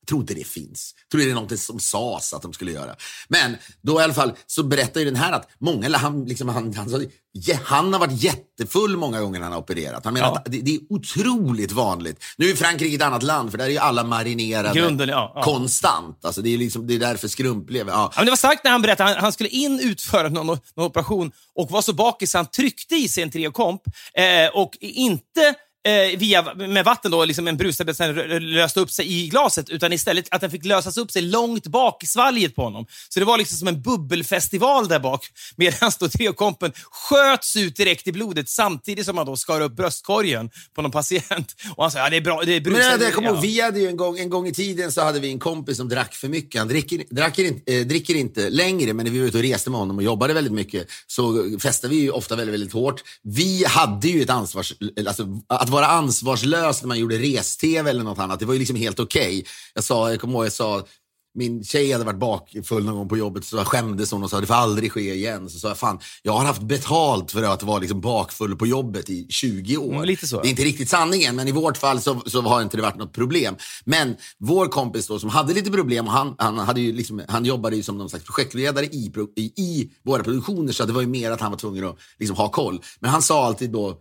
Tror 0.08 0.20
inte 0.20 0.34
det 0.34 0.46
finns. 0.46 0.94
Tror 1.12 1.20
det 1.22 1.30
är 1.30 1.34
något 1.34 1.60
som 1.60 1.80
sades 1.80 2.32
att 2.32 2.42
de 2.42 2.52
skulle 2.52 2.72
göra. 2.72 2.94
Men 3.28 3.56
då 3.82 4.00
i 4.00 4.04
alla 4.04 4.14
fall 4.14 4.32
så 4.46 4.62
berättar 4.62 5.00
ju 5.00 5.06
den 5.06 5.16
här 5.16 5.32
att 5.32 5.48
många, 5.58 5.86
eller 5.86 5.98
han, 5.98 6.24
liksom, 6.24 6.48
han, 6.48 6.74
han, 6.74 6.90
sa, 6.90 7.00
"Ja, 7.32 7.56
han 7.64 7.92
har 7.92 8.00
varit 8.00 8.22
jättefull 8.22 8.96
många 8.96 9.20
gånger 9.20 9.38
när 9.38 9.44
han 9.44 9.52
har 9.52 9.60
opererat. 9.60 10.04
Han 10.04 10.14
menar 10.14 10.26
Ja. 10.28 10.36
att 10.36 10.44
det, 10.52 10.60
det 10.60 10.74
är 10.74 10.80
otroligt 10.90 11.72
vanligt. 11.72 12.24
Nu 12.36 12.50
är 12.50 12.54
Frankrike 12.56 12.96
ett 12.96 13.02
annat 13.02 13.22
land 13.22 13.50
för 13.50 13.58
där 13.58 13.64
är 13.64 13.68
ju 13.70 13.78
alla 13.78 14.04
marinerade 14.04 14.80
Grunden, 14.80 15.08
ja, 15.08 15.32
ja. 15.34 15.42
konstant. 15.42 16.24
Alltså, 16.24 16.42
det, 16.42 16.54
är 16.54 16.58
liksom, 16.58 16.86
det 16.86 16.94
är 16.94 16.98
därför 16.98 17.28
skrump 17.28 17.70
lever. 17.70 17.92
Ja. 17.92 18.12
Men 18.16 18.24
det 18.24 18.30
var 18.30 18.36
starkt 18.36 18.64
när 18.64 18.70
han 18.70 18.82
berättade 18.82 19.10
han, 19.10 19.20
han 19.20 19.32
skulle 19.32 19.48
in 19.48 19.80
utföra 19.80 20.28
någon, 20.28 20.46
någon 20.46 20.86
operation 20.86 21.32
och 21.54 21.70
var 21.70 21.82
så 21.82 21.92
bakis 21.92 22.34
han 22.34 22.46
tryckte 22.46 22.94
i 22.94 23.08
sig 23.08 23.22
en 23.22 23.30
Treokomp 23.30 23.82
eh, 24.14 24.54
och 24.54 24.76
inte 24.80 25.54
eh, 25.88 26.18
via, 26.18 26.54
med 26.54 26.84
vatten, 26.84 27.10
då, 27.10 27.24
liksom 27.24 27.48
en 27.48 27.56
brustablett 27.56 27.96
sen 27.96 28.14
löste 28.54 28.80
upp 28.80 28.90
sig 28.90 29.12
i 29.12 29.28
glaset, 29.28 29.70
utan 29.70 29.92
istället 29.92 30.28
att 30.30 30.40
den 30.40 30.50
fick 30.50 30.64
lösas 30.64 30.96
upp 30.96 31.10
sig 31.10 31.22
långt 31.22 31.66
bak 31.66 32.02
i 32.02 32.06
svalget 32.06 32.54
på 32.54 32.62
honom. 32.62 32.86
Så 33.08 33.20
det 33.20 33.26
var 33.26 33.38
liksom 33.38 33.58
som 33.58 33.68
en 33.68 33.82
bubbelfestival 33.82 34.88
där 34.88 34.98
bak, 34.98 35.26
medan 35.56 35.92
då 36.00 36.70
sköts 36.90 37.56
ut 37.56 37.76
direkt 37.76 38.06
i 38.06 38.12
blodet 38.12 38.48
samtidigt 38.48 39.04
som 39.06 39.16
man 39.16 39.26
då 39.26 39.36
skar 39.36 39.60
upp 39.60 39.76
bröstkorgen 39.76 40.50
på 40.74 40.82
någon 40.82 40.90
patient. 40.90 41.54
Och 41.76 41.84
han 41.84 41.90
sa, 41.90 41.98
ja 41.98 42.10
det 42.10 42.16
är 42.16 42.20
bra, 42.20 42.42
det 42.46 42.52
är 42.52 42.60
Men 42.60 42.72
brusad- 42.72 42.98
det, 42.98 43.04
jag 43.04 43.14
kommer 43.14 43.28
ihåg, 43.28 43.40
vi 43.40 43.60
hade 43.60 43.80
ju 43.80 43.88
en 43.88 43.96
gång, 43.96 44.18
en 44.18 44.30
gång 44.30 44.46
i 44.46 44.54
tiden 44.54 44.92
så 44.92 45.02
hade 45.02 45.20
vi 45.20 45.28
en 45.30 45.38
kompis 45.38 45.76
som 45.76 45.88
drack 45.88 46.14
för 46.14 46.28
mycket. 46.28 46.58
Han 46.58 46.68
dricker, 46.68 46.98
inte, 46.98 47.74
eh, 47.74 47.86
dricker 47.86 48.14
inte 48.14 48.50
längre, 48.50 48.92
men 48.92 49.04
när 49.06 49.12
vi 49.12 49.18
var 49.18 49.26
ute 49.26 49.38
och 49.38 49.44
reste 49.44 49.70
med 49.70 49.80
honom 49.80 49.96
och 49.96 50.02
jobbade 50.02 50.34
väldigt 50.34 50.52
mycket 50.52 50.86
så 51.06 51.50
festade 51.62 51.94
vi 51.94 52.00
ju 52.00 52.10
ofta 52.10 52.36
väldigt, 52.36 52.52
väldigt 52.52 52.72
hårt. 52.72 53.02
Vi 53.22 53.64
hade 53.64 54.08
ju 54.08 54.22
ett 54.22 54.30
ansvars... 54.30 54.72
Alltså, 55.06 55.26
att 55.46 55.68
vara 55.68 55.77
ansvarslös 55.86 56.82
när 56.82 56.88
man 56.88 56.98
gjorde 56.98 57.18
res-tv 57.18 57.90
eller 57.90 58.04
något 58.04 58.18
annat, 58.18 58.40
det 58.40 58.46
var 58.46 58.52
ju 58.52 58.58
liksom 58.58 58.76
helt 58.76 59.00
okej. 59.00 59.46
Jag 59.74 59.84
sa, 59.84 60.10
jag 60.10 60.20
kommer 60.20 60.34
ihåg, 60.34 60.44
jag 60.44 60.52
sa 60.52 60.84
min 61.38 61.64
tjej 61.64 61.92
hade 61.92 62.04
varit 62.04 62.18
bakfull 62.18 62.84
någon 62.84 62.94
gång 62.94 63.08
på 63.08 63.16
jobbet 63.16 63.44
så 63.44 63.64
skämdes 63.64 64.12
hon 64.12 64.22
och 64.22 64.30
sa 64.30 64.40
det 64.40 64.46
får 64.46 64.54
aldrig 64.54 64.92
ske 64.92 65.14
igen. 65.14 65.50
Så 65.50 65.58
sa 65.58 65.68
jag 65.68 65.78
fan, 65.78 65.98
jag 66.22 66.32
har 66.32 66.44
haft 66.44 66.62
betalt 66.62 67.32
för 67.32 67.42
att 67.42 67.62
vara 67.62 67.78
liksom 67.78 68.00
bakfull 68.00 68.56
på 68.56 68.66
jobbet 68.66 69.10
i 69.10 69.26
20 69.28 69.76
år. 69.76 69.92
Mm, 69.92 70.04
lite 70.04 70.26
så. 70.26 70.40
Det 70.40 70.48
är 70.48 70.50
inte 70.50 70.62
riktigt 70.64 70.88
sanningen, 70.88 71.36
men 71.36 71.48
i 71.48 71.52
vårt 71.52 71.76
fall 71.76 72.00
så, 72.00 72.20
så 72.26 72.42
har 72.42 72.62
inte 72.62 72.76
det 72.76 72.82
varit 72.82 72.96
något 72.96 73.12
problem. 73.12 73.56
Men 73.84 74.16
vår 74.38 74.66
kompis 74.66 75.06
då 75.06 75.18
som 75.18 75.30
hade 75.30 75.54
lite 75.54 75.70
problem, 75.70 76.06
och 76.06 76.12
han, 76.12 76.34
han, 76.38 76.58
hade 76.58 76.80
ju 76.80 76.92
liksom, 76.92 77.22
han 77.28 77.44
jobbade 77.44 77.76
ju 77.76 77.82
som 77.82 77.98
någon 77.98 78.10
slags 78.10 78.24
projektledare 78.24 78.84
i, 78.84 79.12
i, 79.36 79.42
i 79.42 79.90
våra 80.04 80.22
produktioner 80.22 80.72
så 80.72 80.84
det 80.84 80.92
var 80.92 81.00
ju 81.00 81.06
mer 81.06 81.30
att 81.30 81.40
han 81.40 81.50
var 81.50 81.58
tvungen 81.58 81.84
att 81.84 81.96
liksom 82.18 82.36
ha 82.36 82.48
koll. 82.48 82.80
Men 83.00 83.10
han 83.10 83.22
sa 83.22 83.46
alltid 83.46 83.70
då 83.70 83.98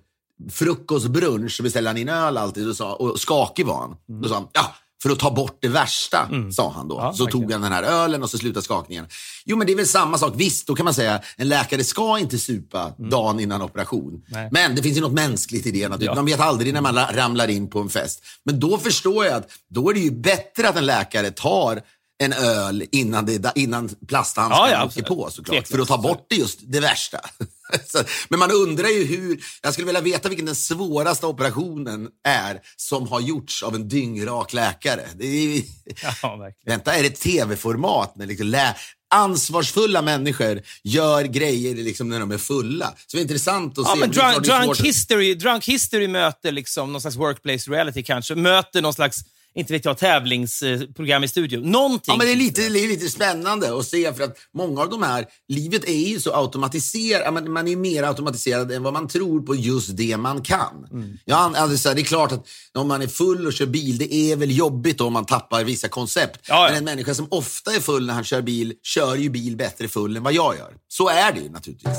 frukost, 0.51 1.08
brunch, 1.08 1.51
så 1.51 1.63
beställde 1.63 1.89
han 1.89 1.98
in 1.98 2.10
öl 2.10 2.38
alltid 2.38 2.70
och, 2.70 2.75
sa, 2.75 2.94
och 2.94 3.20
skakig 3.20 3.65
var 3.65 3.79
han. 3.79 4.22
Då 4.22 4.29
sa 4.29 4.36
han, 4.36 4.48
ja, 4.53 4.75
för 5.03 5.10
att 5.10 5.20
ta 5.20 5.32
bort 5.32 5.58
det 5.62 5.67
värsta, 5.67 6.29
sa 6.51 6.72
han 6.72 6.88
då. 6.88 6.96
Mm. 6.96 7.06
Ja, 7.06 7.13
så 7.13 7.24
verkligen. 7.24 7.41
tog 7.44 7.51
han 7.51 7.62
den 7.62 7.72
här 7.72 7.84
ölen 7.84 8.24
och 8.24 8.29
så 8.29 8.38
slutade 8.38 8.63
skakningen. 8.63 9.08
Jo, 9.46 9.58
men 9.58 9.67
det 9.67 9.74
är 9.74 9.77
väl 9.77 9.88
samma 9.88 10.17
sak. 10.17 10.34
Visst, 10.36 10.67
då 10.67 10.75
kan 10.75 10.84
man 10.84 10.94
säga 10.94 11.22
en 11.38 11.48
läkare 11.48 11.84
ska 11.84 12.20
inte 12.20 12.38
supa 12.39 12.94
dagen 12.98 13.39
innan 13.39 13.62
operation. 13.62 14.10
Mm. 14.13 14.22
Nej. 14.27 14.50
Men 14.51 14.75
det 14.75 14.84
finns 14.84 14.98
ju 14.98 15.01
något 15.01 15.13
mänskligt 15.13 15.65
i 15.65 15.72
det. 15.72 16.03
Ja. 16.06 16.15
Man 16.15 16.25
vet 16.25 16.39
aldrig 16.39 16.74
när 16.74 16.82
man 16.82 16.96
la- 16.96 17.10
ramlar 17.13 17.48
in 17.48 17.70
på 17.70 17.79
en 17.79 17.89
fest. 17.89 18.24
Men 18.46 18.60
då 18.60 18.77
förstår 18.77 19.25
jag 19.25 19.34
att 19.34 19.50
då 19.70 19.89
är 19.89 19.94
det 19.94 20.00
ju 20.00 20.12
bättre 20.12 20.70
att 20.70 20.75
en 20.75 20.86
läkare 20.86 21.32
tar 21.32 21.82
en 22.24 22.34
öl 22.34 22.84
innan, 22.91 23.25
det, 23.25 23.51
innan 23.56 23.89
plasthandskarna 24.08 24.70
Ja, 24.72 24.77
ja, 24.79 24.86
åker 24.86 25.01
på 25.03 25.29
såklart. 25.32 25.46
Tveklöst. 25.56 25.72
För 25.72 25.79
att 25.79 25.88
ta 25.88 25.98
bort 25.98 26.25
det 26.29 26.36
just 26.36 26.60
det 26.63 26.79
värsta. 26.79 27.20
Men 28.29 28.39
man 28.39 28.51
undrar 28.51 28.88
ju 28.88 29.03
hur, 29.05 29.39
jag 29.62 29.74
skulle 29.74 29.86
vilja 29.86 30.01
veta 30.01 30.29
vilken 30.29 30.45
den 30.45 30.55
svåraste 30.55 31.25
operationen 31.25 32.07
är 32.27 32.59
som 32.75 33.07
har 33.07 33.19
gjorts 33.21 33.63
av 33.63 33.75
en 33.75 33.88
dyngrak 33.88 34.53
läkare. 34.53 35.01
Är, 35.19 35.62
Ja. 36.21 36.51
Vänta, 36.65 36.93
är 36.95 37.03
det 37.03 37.09
tv-format? 37.09 38.15
När 38.15 38.25
liksom 38.25 38.47
lä- 38.47 38.75
ansvarsfulla 39.15 40.01
människor 40.01 40.62
gör 40.83 41.24
grejer 41.24 41.75
liksom 41.75 42.09
när 42.09 42.19
de 42.19 42.31
är 42.31 42.38
fulla. 42.38 42.93
Så 43.07 43.17
det 43.17 43.19
är 43.19 43.21
intressant 43.21 43.77
att 43.77 43.86
Ja, 43.88 43.93
se. 43.93 44.00
men 44.00 44.12
drunk, 44.12 44.43
drunk, 44.45 44.79
history, 44.79 45.33
drunk 45.33 45.65
history 45.65 46.07
möter 46.07 46.51
liksom 46.51 46.91
någon 46.91 47.01
slags 47.01 47.15
workplace 47.17 47.71
reality 47.71 48.03
kanske. 48.03 48.36
Möter 48.36 48.81
någon 48.81 48.93
slags, 48.93 49.17
inte 49.57 49.73
vet 49.73 49.85
jag, 49.85 49.97
tävlingsprogram 49.97 51.23
i 51.23 51.27
studion. 51.27 51.71
Någonting. 51.71 52.11
Ja, 52.11 52.17
men 52.17 52.27
det 52.27 52.33
är, 52.33 52.35
lite, 52.35 52.69
det 52.69 52.79
är 52.79 52.87
lite 52.87 53.09
spännande 53.09 53.79
att 53.79 53.85
se 53.85 54.13
för 54.13 54.23
att 54.23 54.37
många 54.53 54.81
av 54.81 54.89
de 54.89 55.03
här, 55.03 55.25
livet 55.47 55.83
är 55.85 56.07
ju 56.07 56.19
så 56.19 56.33
automatiserat, 56.33 57.33
men 57.33 57.51
man 57.51 57.67
är 57.67 57.75
mer 57.75 58.03
automatiserad 58.03 58.71
än 58.71 58.83
vad 58.83 58.93
man 58.93 59.07
tror 59.07 59.41
på 59.41 59.55
just 59.55 59.97
det 59.97 60.17
man 60.17 60.41
kan. 60.41 60.87
Mm. 60.91 61.17
Ja, 61.25 61.53
alltså, 61.55 61.93
det 61.93 62.01
är 62.01 62.05
klart 62.05 62.31
att 62.31 62.47
om 62.73 62.87
man 62.87 63.01
är 63.01 63.07
full 63.07 63.47
och 63.47 63.53
kör 63.53 63.65
bil, 63.65 63.97
det 63.97 64.13
är 64.13 64.35
väl 64.35 64.57
jobbigt 64.57 65.01
om 65.01 65.13
man 65.13 65.25
tappar 65.25 65.63
vissa 65.63 65.87
koncept. 65.87 66.39
Ja, 66.47 66.55
ja. 66.55 66.67
Men 66.69 66.77
en 66.77 66.83
människa 66.83 67.13
som 67.13 67.27
ofta 67.31 67.71
är 67.75 67.79
full 67.79 68.05
när 68.05 68.13
han 68.13 68.23
kör 68.23 68.41
bil, 68.41 68.73
kör 68.83 69.15
ju 69.15 69.29
bil 69.29 69.55
bättre 69.57 69.87
full 69.87 70.17
än 70.17 70.23
vad 70.23 70.33
jag 70.33 70.57
gör. 70.57 70.73
Så 70.87 71.09
är 71.09 71.31
det 71.31 71.39
ju 71.39 71.49
naturligtvis. 71.49 71.97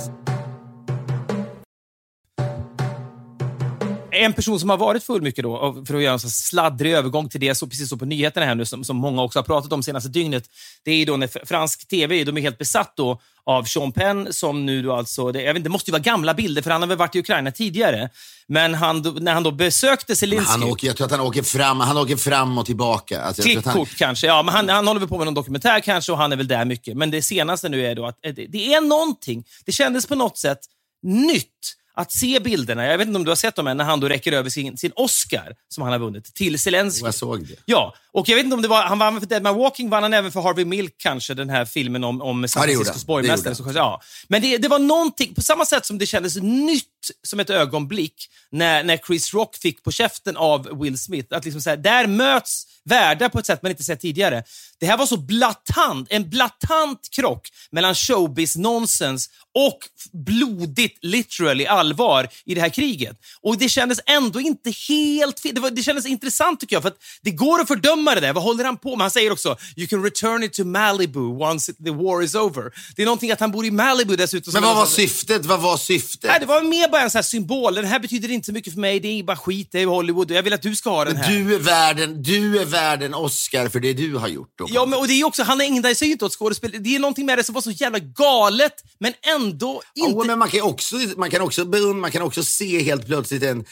En 4.18 4.32
person 4.32 4.60
som 4.60 4.70
har 4.70 4.76
varit 4.76 5.04
full 5.04 5.22
mycket 5.22 5.42
då, 5.42 5.84
för 5.86 5.94
att 5.94 6.02
göra 6.02 6.12
en 6.12 6.20
sladdrig 6.20 6.92
övergång 6.92 7.28
till 7.28 7.40
det, 7.40 7.54
så 7.54 7.66
precis 7.66 7.88
så 7.88 7.96
på 7.96 8.04
nyheterna 8.04 8.46
här 8.46 8.54
nu, 8.54 8.64
som, 8.64 8.84
som 8.84 8.96
många 8.96 9.22
också 9.22 9.38
har 9.38 9.44
pratat 9.44 9.72
om 9.72 9.82
senaste 9.82 10.08
dygnet, 10.08 10.44
det 10.84 10.90
är 10.90 11.06
då 11.06 11.16
när 11.16 11.46
fransk 11.46 11.88
tv, 11.88 12.24
de 12.24 12.36
är 12.36 12.40
helt 12.40 12.58
besatt 12.58 12.92
då 12.96 13.20
av 13.48 13.64
Sean 13.64 13.92
Penn, 13.92 14.32
som 14.32 14.66
nu 14.66 14.82
då 14.82 14.92
alltså, 14.92 15.32
det, 15.32 15.42
jag 15.42 15.54
vet 15.54 15.56
inte, 15.56 15.68
det 15.68 15.72
måste 15.72 15.90
ju 15.90 15.92
vara 15.92 16.02
gamla 16.02 16.34
bilder, 16.34 16.62
för 16.62 16.70
han 16.70 16.82
har 16.82 16.88
väl 16.88 16.98
varit 16.98 17.16
i 17.16 17.18
Ukraina 17.18 17.50
tidigare. 17.50 18.10
Men 18.46 18.74
han, 18.74 19.16
när 19.20 19.34
han 19.34 19.42
då 19.42 19.50
besökte 19.50 20.16
Zelenskyj... 20.16 20.46
Han 20.50 20.62
åker, 20.62 20.86
jag 20.86 20.96
tror 20.96 21.04
att 21.04 21.10
han 21.10 21.20
åker 21.20 21.42
fram, 21.42 21.80
han 21.80 21.96
åker 21.96 22.16
fram 22.16 22.58
och 22.58 22.66
tillbaka. 22.66 23.22
Alltså, 23.22 23.42
att 23.42 23.48
han, 23.54 23.62
Klippkort 23.62 23.96
kanske. 23.96 24.26
Ja, 24.26 24.42
men 24.42 24.54
han, 24.54 24.68
han 24.68 24.86
håller 24.86 25.00
väl 25.00 25.08
på 25.08 25.18
med 25.18 25.24
någon 25.24 25.34
dokumentär 25.34 25.80
kanske 25.80 26.12
och 26.12 26.18
han 26.18 26.32
är 26.32 26.36
väl 26.36 26.48
där 26.48 26.64
mycket. 26.64 26.96
Men 26.96 27.10
det 27.10 27.22
senaste 27.22 27.68
nu 27.68 27.86
är 27.86 27.94
då 27.94 28.06
att 28.06 28.26
eh, 28.26 28.34
det, 28.34 28.46
det 28.46 28.74
är 28.74 28.80
någonting. 28.80 29.44
Det 29.64 29.72
kändes 29.72 30.06
på 30.06 30.14
något 30.14 30.38
sätt 30.38 30.58
nytt 31.02 31.74
att 31.98 32.12
se 32.12 32.40
bilderna. 32.40 32.86
Jag 32.86 32.98
vet 32.98 33.06
inte 33.06 33.16
om 33.16 33.24
du 33.24 33.30
har 33.30 33.36
sett 33.36 33.56
dem 33.56 33.66
än, 33.66 33.76
när 33.76 33.84
han 33.84 34.00
då 34.00 34.08
räcker 34.08 34.32
över 34.32 34.50
sin, 34.50 34.76
sin 34.76 34.92
Oscar 34.94 35.54
som 35.68 35.82
han 35.82 35.92
har 35.92 35.98
vunnit 35.98 36.34
till 36.34 36.58
Zelenskyj. 36.58 37.04
jag 37.04 37.14
såg 37.14 37.46
det. 37.46 37.54
Ja, 37.64 37.94
och 38.18 38.28
jag 38.28 38.36
vet 38.36 38.44
inte 38.44 38.56
om 38.56 38.62
det 38.62 38.68
var, 38.68 38.82
han 38.82 38.98
vann 38.98 39.20
för 39.20 39.26
Dead 39.26 39.42
Man 39.42 39.56
Walking, 39.56 39.90
vann 39.90 40.02
han 40.02 40.14
även 40.14 40.32
för 40.32 40.40
Harvey 40.40 40.64
Milk 40.64 40.94
kanske, 40.98 41.34
den 41.34 41.50
här 41.50 41.64
filmen 41.64 42.04
om, 42.04 42.22
om 42.22 42.48
San 42.48 42.62
Ja, 42.62 42.74
Franciscos. 42.74 43.00
Det 43.02 43.06
borgmästare. 43.06 43.72
ja. 43.74 44.00
Men 44.28 44.42
det, 44.42 44.58
det 44.58 44.68
var 44.68 44.78
någonting, 44.78 45.34
på 45.34 45.42
samma 45.42 45.64
sätt 45.66 45.86
som 45.86 45.98
det 45.98 46.06
kändes 46.06 46.36
nytt 46.36 46.84
som 47.26 47.40
ett 47.40 47.50
ögonblick 47.50 48.14
när, 48.50 48.84
när 48.84 48.96
Chris 48.96 49.34
Rock 49.34 49.56
fick 49.56 49.82
på 49.82 49.92
käften 49.92 50.36
av 50.36 50.80
Will 50.80 50.98
Smith. 50.98 51.36
Att 51.36 51.44
liksom 51.44 51.60
så 51.60 51.70
här, 51.70 51.76
där 51.76 52.06
möts 52.06 52.66
världar 52.84 53.28
på 53.28 53.38
ett 53.38 53.46
sätt 53.46 53.62
man 53.62 53.70
inte 53.70 53.82
sett 53.84 54.00
tidigare. 54.00 54.42
Det 54.80 54.86
här 54.86 54.96
var 54.96 55.06
så 55.06 55.16
blatant, 55.16 56.06
en 56.10 56.30
blatant 56.30 57.08
krock 57.10 57.48
mellan 57.70 57.94
showbiz 57.94 58.56
nonsens 58.56 59.30
och 59.54 59.78
blodigt, 60.12 61.04
literally 61.04 61.66
allvar 61.66 62.28
i 62.44 62.54
det 62.54 62.60
här 62.60 62.68
kriget. 62.68 63.16
Och 63.40 63.58
det 63.58 63.68
kändes 63.68 64.00
ändå 64.06 64.40
inte 64.40 64.70
helt 64.88 65.40
fel. 65.40 65.54
Det, 65.54 65.60
var, 65.60 65.70
det 65.70 65.82
kändes 65.82 66.06
intressant 66.06 66.60
tycker 66.60 66.76
jag, 66.76 66.82
för 66.82 66.88
att 66.88 67.02
det 67.22 67.30
går 67.30 67.60
att 67.60 67.68
fördöma 67.68 68.07
det 68.14 68.20
där. 68.20 68.32
Vad 68.32 68.42
håller 68.42 68.64
han 68.64 68.76
på 68.76 68.96
med? 68.96 69.04
Han 69.04 69.10
säger 69.10 69.32
också 69.32 69.56
“You 69.76 69.86
can 69.86 70.04
return 70.04 70.42
it 70.42 70.52
to 70.52 70.64
Malibu 70.64 71.20
once 71.20 71.72
the 71.72 71.90
war 71.90 72.22
is 72.22 72.34
over”. 72.34 72.72
Det 72.96 73.02
är 73.02 73.06
någonting 73.06 73.30
att 73.30 73.40
han 73.40 73.50
bor 73.50 73.64
i 73.64 73.70
Malibu 73.70 74.16
dessutom. 74.16 74.52
Men 74.52 74.62
vad 74.62 74.76
var 74.76 74.86
syftet? 74.86 75.46
Vad 75.46 75.60
var 75.60 75.76
syftet? 75.76 76.30
Nej, 76.30 76.40
det 76.40 76.46
var 76.46 76.62
mer 76.62 76.88
bara 76.88 77.02
en 77.02 77.10
sån 77.10 77.18
här 77.18 77.22
symbol. 77.22 77.74
Den 77.74 77.84
här 77.84 77.98
betyder 77.98 78.30
inte 78.30 78.46
så 78.46 78.52
mycket 78.52 78.72
för 78.72 78.80
mig. 78.80 79.00
Det 79.00 79.08
är 79.08 79.22
bara 79.22 79.36
skit. 79.36 79.68
Det 79.72 79.82
är 79.82 79.86
Hollywood. 79.86 80.30
Jag 80.30 80.42
vill 80.42 80.52
att 80.52 80.62
du 80.62 80.76
ska 80.76 80.90
ha 80.90 81.04
den 81.04 81.16
här. 81.16 81.32
Du 81.32 81.54
är 81.54 81.58
värden, 81.58 82.22
du 82.22 82.60
är 82.60 82.64
värden 82.64 83.14
Oscar 83.14 83.68
för 83.68 83.80
det 83.80 83.92
du 83.92 84.16
har 84.16 84.28
gjort. 84.28 84.52
Då. 84.58 84.66
Ja, 84.70 84.86
men, 84.86 84.98
och 84.98 85.06
det 85.06 85.12
är 85.12 85.24
också, 85.24 85.42
han 85.42 85.60
ägnar 85.60 85.94
sig 85.94 86.08
ju 86.08 86.12
inte 86.12 86.24
åt 86.24 86.32
skådespel. 86.32 86.70
Det 86.80 86.96
är 86.96 86.98
någonting 86.98 87.26
med 87.26 87.38
det 87.38 87.44
som 87.44 87.54
var 87.54 87.62
så 87.62 87.70
jävla 87.70 87.98
galet, 87.98 88.72
men 88.98 89.12
ändå 89.22 89.82
inte... 89.94 90.10
Ja, 90.18 90.24
men 90.24 90.38
man 90.38 90.48
kan 90.48 90.62
också, 90.62 90.96
man 91.16 91.30
kan 91.30 91.40
också, 91.40 91.64
man 91.64 92.10
kan 92.10 92.22
också 92.22 92.44
se 92.44 92.82
helt 92.82 93.06
plötsligt 93.06 93.42
en, 93.42 93.64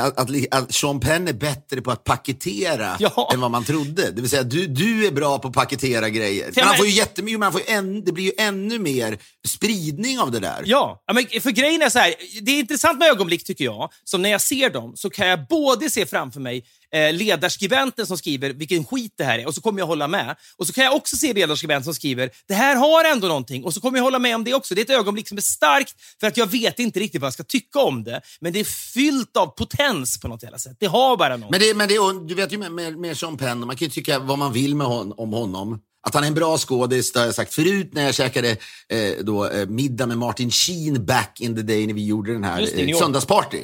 att, 0.00 0.18
att, 0.18 0.30
att 0.50 0.74
Sean 0.74 1.00
Penn 1.00 1.28
är 1.28 1.32
bättre 1.32 1.80
på 1.82 1.90
att 1.90 2.04
paketera 2.04 2.96
Ja. 2.98 3.30
än 3.34 3.40
vad 3.40 3.50
man 3.50 3.64
trodde. 3.64 4.10
Det 4.10 4.20
vill 4.20 4.30
säga, 4.30 4.42
du, 4.42 4.66
du 4.66 5.06
är 5.06 5.10
bra 5.10 5.38
på 5.38 5.48
att 5.48 5.54
paketera 5.54 6.08
grejer. 6.08 6.50
Men 6.56 6.64
han 6.64 6.76
får 6.76 6.86
ju 6.86 6.92
jättemycket, 6.92 7.38
men 7.38 7.46
han 7.46 7.52
får 7.52 7.62
än, 7.66 8.04
det 8.04 8.12
blir 8.12 8.24
ju 8.24 8.32
ännu 8.38 8.78
mer 8.78 9.18
spridning 9.48 10.18
av 10.20 10.30
det 10.30 10.40
där. 10.40 10.62
Ja, 10.64 11.02
ja, 11.06 11.14
men 11.14 11.40
för 11.40 11.50
grejen 11.50 11.82
är 11.82 11.88
så 11.88 11.98
här, 11.98 12.14
det 12.42 12.50
är 12.52 12.58
intressant 12.58 12.98
med 12.98 13.08
ögonblick 13.08 13.44
tycker 13.44 13.64
jag, 13.64 13.90
som 14.04 14.22
när 14.22 14.30
jag 14.30 14.40
ser 14.40 14.70
dem 14.70 14.92
så 14.96 15.10
kan 15.10 15.26
jag 15.26 15.46
både 15.48 15.90
se 15.90 16.06
framför 16.06 16.40
mig 16.40 16.64
eh, 16.92 17.12
ledarskribenten 17.12 18.06
som 18.06 18.18
skriver 18.18 18.50
vilken 18.50 18.84
skit 18.84 19.12
det 19.16 19.24
här 19.24 19.38
är 19.38 19.46
och 19.46 19.54
så 19.54 19.60
kommer 19.60 19.78
jag 19.78 19.86
hålla 19.86 20.08
med. 20.08 20.36
Och 20.56 20.66
så 20.66 20.72
kan 20.72 20.84
jag 20.84 20.94
också 20.94 21.16
se 21.16 21.32
ledarskribenten 21.32 21.84
som 21.84 21.94
skriver 21.94 22.30
det 22.48 22.54
här 22.54 22.76
har 22.76 23.04
ändå 23.04 23.28
någonting 23.28 23.64
och 23.64 23.74
så 23.74 23.80
kommer 23.80 23.98
jag 23.98 24.04
hålla 24.04 24.18
med 24.18 24.34
om 24.34 24.44
det 24.44 24.54
också. 24.54 24.74
Det 24.74 24.80
är 24.80 24.84
ett 24.84 25.00
ögonblick 25.00 25.28
som 25.28 25.38
är 25.38 25.42
starkt 25.42 25.94
för 26.20 26.26
att 26.26 26.36
jag 26.36 26.46
vet 26.46 26.78
inte 26.78 27.00
riktigt 27.00 27.20
vad 27.20 27.26
jag 27.26 27.34
ska 27.34 27.44
tycka 27.44 27.78
om 27.78 28.04
det. 28.04 28.20
Men 28.40 28.52
det 28.52 28.60
är 28.60 28.64
fyllt 28.64 29.36
av 29.36 29.46
potens 29.46 30.20
på 30.20 30.28
något 30.28 30.42
jävla 30.42 30.58
sätt. 30.58 30.76
Det 30.80 30.86
har 30.86 31.16
bara 31.16 31.36
något. 31.36 31.50
Men, 31.50 31.60
det, 31.60 31.74
men 31.74 31.88
det, 31.88 31.94
du 32.28 32.34
vet 32.34 32.52
ju 32.52 32.58
med, 32.58 32.72
med, 32.72 32.98
med 32.98 33.16
Sean 33.16 33.36
Penn, 33.36 33.60
man 33.60 33.76
kan 33.76 33.86
ju 33.86 33.90
tycka 33.90 34.18
vad 34.18 34.38
man 34.38 34.52
vill 34.52 34.76
med 34.76 34.86
hon, 34.86 35.12
om 35.16 35.32
honom. 35.32 35.80
Att 36.06 36.14
han 36.14 36.24
är 36.24 36.28
en 36.28 36.34
bra 36.34 36.58
skådis, 36.58 37.12
det 37.12 37.18
har 37.18 37.26
jag 37.26 37.34
sagt 37.34 37.54
förut 37.54 37.90
när 37.92 38.04
jag 38.04 38.14
käkade 38.14 38.50
eh, 38.88 39.12
då, 39.20 39.48
eh, 39.48 39.66
middag 39.68 40.06
med 40.06 40.18
Martin 40.18 40.50
Sheen 40.50 41.06
back 41.06 41.40
in 41.40 41.56
the 41.56 41.62
day 41.62 41.86
när 41.86 41.94
vi 41.94 42.06
gjorde 42.06 42.32
den 42.32 42.44
här 42.44 42.60
det, 42.60 42.90
eh, 42.90 42.98
söndagsparty. 42.98 43.58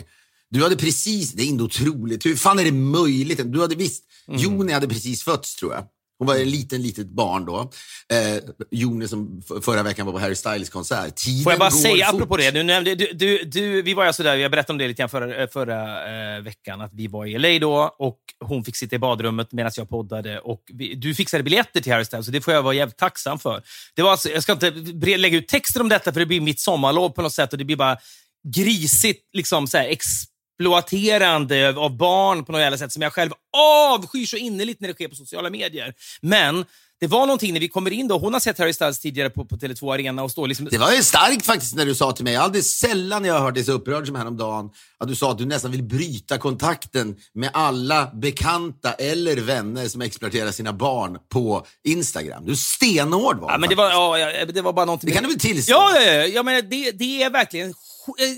Du 0.51 0.63
hade 0.63 0.77
precis, 0.77 1.33
det 1.33 1.43
är 1.43 1.47
inte 1.47 1.65
otroligt, 1.65 2.27
hur 2.27 2.37
fan 2.37 2.59
är 2.59 2.65
det 2.65 2.73
möjligt? 2.73 3.41
Du 3.53 3.61
hade 3.61 3.75
visst, 3.75 4.05
Mm. 4.29 4.41
Joni 4.41 4.73
hade 4.73 4.89
precis 4.89 5.23
fötts 5.23 5.57
tror 5.57 5.73
jag. 5.75 5.85
Hon 6.19 6.27
var 6.27 6.37
en 6.37 6.51
liten, 6.51 6.83
litet 6.83 7.07
barn 7.09 7.45
då. 7.45 7.71
Eh, 8.13 8.43
Joni 8.71 9.09
som 9.09 9.43
förra 9.63 9.83
veckan 9.83 10.07
var 10.07 10.13
på 10.13 10.19
Harry 10.19 10.35
Styles 10.35 10.71
konsert. 10.71 11.17
Tiden 11.17 11.43
Får 11.45 11.53
jag 11.53 11.59
bara 11.61 11.71
säga, 11.71 12.07
fort. 12.07 12.15
apropå 12.15 12.37
det, 12.37 12.51
du 12.51 12.63
nämnde, 12.63 12.95
du, 12.95 13.13
du, 13.13 13.45
du, 13.45 13.83
vi 13.83 13.95
var 13.95 14.05
alltså 14.05 14.23
där, 14.23 14.37
jag 14.37 14.51
berättade 14.51 14.73
om 14.73 14.79
det 14.79 14.89
lite 14.89 14.99
grann 15.03 15.09
förra, 15.09 15.49
förra 15.49 16.37
eh, 16.37 16.43
veckan, 16.43 16.81
att 16.81 16.91
vi 16.95 17.07
var 17.07 17.27
i 17.27 17.39
LA 17.39 17.59
då 17.59 17.97
och 17.99 18.19
hon 18.45 18.65
fick 18.65 18.77
sitta 18.77 18.97
i 18.97 18.99
badrummet 18.99 19.53
medan 19.53 19.73
jag 19.77 19.89
poddade 19.89 20.41
och 20.41 20.63
vi, 20.73 20.95
du 20.95 21.15
fixade 21.15 21.43
biljetter 21.43 21.81
till 21.81 21.93
Harry 21.93 22.05
Styles 22.05 22.27
och 22.27 22.33
det 22.33 22.41
får 22.41 22.55
jag 22.55 22.63
vara 22.63 22.75
jävligt 22.75 22.99
tacksam 22.99 23.39
för. 23.39 23.63
Det 23.95 24.03
var 24.03 24.11
alltså, 24.11 24.29
jag 24.31 24.43
ska 24.43 24.53
inte 24.53 24.71
lägga 25.17 25.39
ut 25.39 25.49
texter 25.49 25.81
om 25.81 25.89
detta 25.89 26.13
för 26.13 26.21
det 26.21 26.27
blir 26.27 26.41
mitt 26.41 26.61
sommarlov 26.61 27.11
på 27.11 27.23
något 27.23 27.33
sätt 27.33 27.53
och 27.53 27.59
det 27.59 27.65
blir 27.65 27.77
bara 27.77 27.97
grisigt, 28.55 29.29
liksom 29.33 29.67
så 29.67 29.77
här, 29.79 29.89
exploaterande 30.61 31.75
av 31.77 31.97
barn 31.97 32.45
på 32.45 32.53
något 32.53 32.61
jävla 32.61 32.79
sätt 32.79 32.93
som 32.93 33.03
jag 33.03 33.13
själv 33.13 33.31
avskyr 33.57 34.27
så 34.27 34.37
innerligt 34.37 34.81
när 34.81 34.89
det 34.89 34.95
sker 34.95 35.09
på 35.09 35.15
sociala 35.15 35.51
medier. 35.51 35.95
Men 36.21 36.65
det 37.01 37.07
var 37.07 37.27
någonting 37.27 37.53
när 37.53 37.61
vi 37.61 37.69
kommer 37.69 37.91
in 37.91 38.09
då, 38.09 38.19
hon 38.19 38.33
har 38.33 38.41
sett 38.41 38.59
Harry 38.59 38.73
Styles 38.73 38.99
tidigare 38.99 39.31
på, 39.31 39.45
på 39.45 39.57
Tele2 39.57 39.95
Arena 39.95 40.23
och 40.23 40.31
står 40.31 40.49
liksom... 40.49 40.69
Det 40.71 40.79
var 40.79 40.93
ju 40.93 41.03
starkt 41.03 41.47
faktiskt 41.47 41.77
när 41.77 41.87
du 41.87 41.95
sa 41.95 42.13
till 42.13 42.25
mig, 42.25 42.35
jag 42.35 42.41
hade 42.41 42.63
sällan 42.63 43.25
jag 43.25 43.35
har 43.35 43.41
hört 43.41 43.55
dig 43.55 43.65
så 43.65 43.73
upprörd 43.73 44.07
som 44.07 44.17
häromdagen, 44.17 44.71
att 44.99 45.09
du 45.09 45.15
sa 45.15 45.31
att 45.31 45.39
du 45.39 45.47
nästan 45.47 45.71
vill 45.71 45.83
bryta 45.83 46.39
kontakten 46.39 47.17
med 47.35 47.51
alla 47.53 48.11
bekanta 48.15 48.93
eller 48.93 49.37
vänner 49.37 49.89
som 49.89 50.01
exploaterar 50.03 50.53
sina 50.53 50.73
barn 50.73 51.19
på 51.29 51.67
Instagram. 51.85 52.45
Du 52.47 52.53
är 52.53 52.57
stenhård 52.57 53.41
var 53.41 53.51
Ja, 53.51 53.59
men 53.59 53.69
det 53.69 53.75
var, 53.75 53.91
ja, 53.91 54.19
ja, 54.19 54.45
det 54.45 54.63
var 54.63 54.73
bara 54.73 54.85
någonting... 54.85 55.09
Det 55.11 55.15
kan 55.15 55.23
du 55.23 55.29
väl 55.29 55.39
tillstå? 55.39 55.73
Ja, 55.73 56.01
ja, 56.01 56.13
ja. 56.13 56.27
Jag 56.27 56.45
menar, 56.45 56.63
det, 56.63 56.91
det 56.91 57.23
är 57.23 57.31
verkligen 57.31 57.69
eh, 57.69 57.75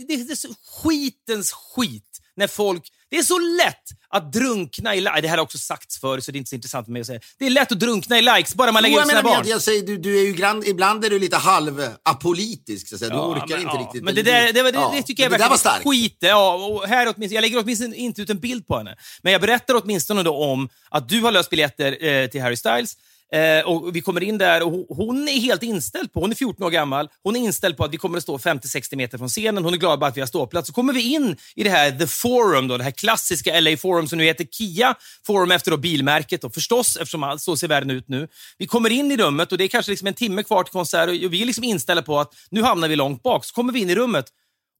det 0.09 0.15
är 0.15 0.83
skitens 0.83 1.53
skit 1.53 2.12
när 2.37 2.47
folk... 2.47 2.83
Det 3.11 3.19
är 3.19 3.23
så 3.23 3.39
lätt 3.39 3.83
att 4.09 4.33
drunkna 4.33 4.95
i 4.95 5.01
likes. 5.01 5.23
Det 5.23 5.29
här 5.29 5.37
har 5.37 5.45
också 5.45 5.59
sagts 5.59 6.01
förr, 6.01 6.21
så 6.21 6.33
det 6.33 6.37
är 6.37 6.39
inte 6.39 6.49
så 6.49 6.55
intressant 6.55 6.87
för 6.87 6.93
mig 6.93 7.01
att 7.01 7.07
säga. 7.07 7.21
Det 7.39 7.47
är 7.47 7.51
lätt 7.51 7.73
att 7.73 7.81
drunkna 7.81 8.19
i 8.19 8.23
likes 8.23 8.55
bara 8.55 8.73
man 8.73 8.83
lägger 8.83 8.97
Jo, 8.97 9.03
ut 9.03 9.09
sina 9.09 9.23
menar, 9.23 9.37
barn. 9.37 9.47
jag, 9.49 9.55
jag 9.57 9.63
säger, 9.63 9.83
du, 9.87 9.97
du 9.99 10.21
är 10.21 10.25
ju 10.25 10.33
grann, 10.33 10.63
ibland 10.67 11.05
är 11.05 11.11
du 11.11 11.19
lite 11.19 11.37
halv 11.37 11.89
apolitisk. 12.03 12.89
Så 12.89 12.95
att 12.95 12.99
säga. 12.99 13.11
Du 13.11 13.17
Ja, 13.17 13.27
orkar 13.27 13.47
men, 13.49 13.61
inte 13.61 13.73
ja. 13.75 13.81
riktigt. 13.81 14.03
Men 14.03 14.15
det, 14.15 14.23
där, 14.23 14.53
det, 14.53 14.63
var- 14.63 14.73
det, 14.73 14.79
Ja, 14.79 14.93
det 14.97 15.03
tycker 15.03 15.23
jag 15.23 15.31
men 15.31 15.41
det 15.41 15.45
var 15.45 15.51
verkligen 15.51 15.73
starkt. 15.73 15.89
skit. 15.89 16.17
Ja, 16.21 16.55
och 16.55 16.89
här 16.89 17.07
åtminstone, 17.17 17.35
jag 17.35 17.43
lägger 17.43 17.59
åtminstone 17.63 17.97
inte 17.97 18.23
ut 18.23 18.31
en 18.31 18.41
bild 18.41 18.67
på 18.67 18.77
henne. 18.79 18.97
Men 19.23 19.33
jag 19.33 19.41
berättar 19.41 19.75
åtminstone 19.83 20.29
om 20.31 20.69
att 20.91 21.09
du 21.09 21.21
har 21.21 21.33
löst 21.33 21.51
biljetter 21.51 22.05
eh, 22.05 22.27
till 22.27 22.43
Harry 22.43 22.57
Styles. 22.57 22.97
Eh, 23.35 23.65
och 23.65 23.97
Vi 23.97 24.01
kommer 24.01 24.23
in 24.23 24.39
där 24.39 24.63
och 24.63 24.97
hon, 24.97 25.29
är 25.29 25.41
helt 25.41 25.63
inställd 25.63 26.13
på, 26.13 26.21
hon 26.21 26.31
är 26.31 26.35
14 26.35 26.67
år 26.67 26.71
gammal, 26.71 27.09
hon 27.23 27.37
är 27.37 27.41
inställd 27.41 27.77
på 27.77 27.85
att 27.85 27.93
vi 27.93 27.97
kommer 27.97 28.17
att 28.17 28.23
stå 28.23 28.39
50-60 28.39 28.97
meter 28.97 29.19
från 29.19 29.29
scenen. 29.29 29.65
Hon 29.65 29.75
är 29.75 29.79
glad 29.79 29.99
bara 29.99 30.07
att 30.07 30.17
vi 30.17 30.21
har 30.21 30.27
ståplats. 30.27 30.67
Så 30.67 30.73
kommer 30.73 30.93
vi 30.93 31.15
in 31.15 31.37
i 31.57 31.65
det 31.65 31.71
här 31.71 31.91
The 31.91 32.07
Forum, 32.07 32.69
då, 32.69 32.77
det 32.77 32.85
här 32.85 32.91
klassiska 32.91 33.61
LA 33.61 33.77
Forum 33.77 34.09
som 34.09 34.19
nu 34.19 34.25
heter 34.25 34.45
Kia 34.45 34.95
Forum 35.27 35.51
efter 35.51 35.71
då 35.71 35.77
bilmärket. 35.77 36.43
Då, 36.43 36.51
förstås, 36.51 36.97
eftersom 36.97 37.23
allt 37.23 37.43
så 37.43 37.57
ser 37.57 37.69
världen 37.69 37.91
ut 37.91 38.09
nu. 38.09 38.29
Vi 38.59 38.67
kommer 38.67 38.91
in 38.91 39.13
i 39.13 39.17
rummet 39.17 39.53
och 39.53 39.59
det 39.59 39.65
är 39.65 39.69
kanske 39.69 39.91
liksom 39.91 40.09
en 40.09 40.15
timme 40.15 40.43
kvar 40.43 40.65
till 40.65 40.73
konsert 40.73 41.09
och 41.09 41.33
vi 41.33 41.43
är 41.43 41.47
liksom 41.47 41.65
inställda 41.65 42.03
på 42.03 42.21
att 42.21 42.35
nu 42.51 42.63
hamnar 42.63 42.89
vi 42.89 42.97
långt 42.97 43.23
bak. 43.23 43.45
Så 43.45 43.55
kommer 43.55 43.73
vi 43.73 43.81
in 43.81 43.91
i 43.91 43.95
rummet 43.95 44.27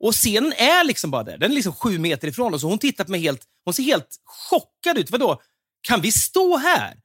och 0.05 0.15
scenen 0.15 0.53
är 0.53 0.85
liksom 0.85 1.11
bara 1.11 1.23
där. 1.23 1.39
Den 1.39 1.51
är 1.51 1.55
liksom 1.55 1.73
sju 1.73 1.99
meter 1.99 2.29
ifrån 2.29 2.55
oss 2.55 2.65
och 2.65 2.71
hon 2.71 2.79
tittar 2.79 3.05
på 3.05 3.11
mig 3.11 3.21
helt, 3.21 3.43
hon 3.65 3.75
ser 3.75 3.83
helt 3.83 4.09
chockad 4.25 4.99
ut. 4.99 5.11
Vadå? 5.11 5.41
Kan 5.83 6.01
vi 6.01 6.13
stå 6.13 6.57
här? 6.57 7.02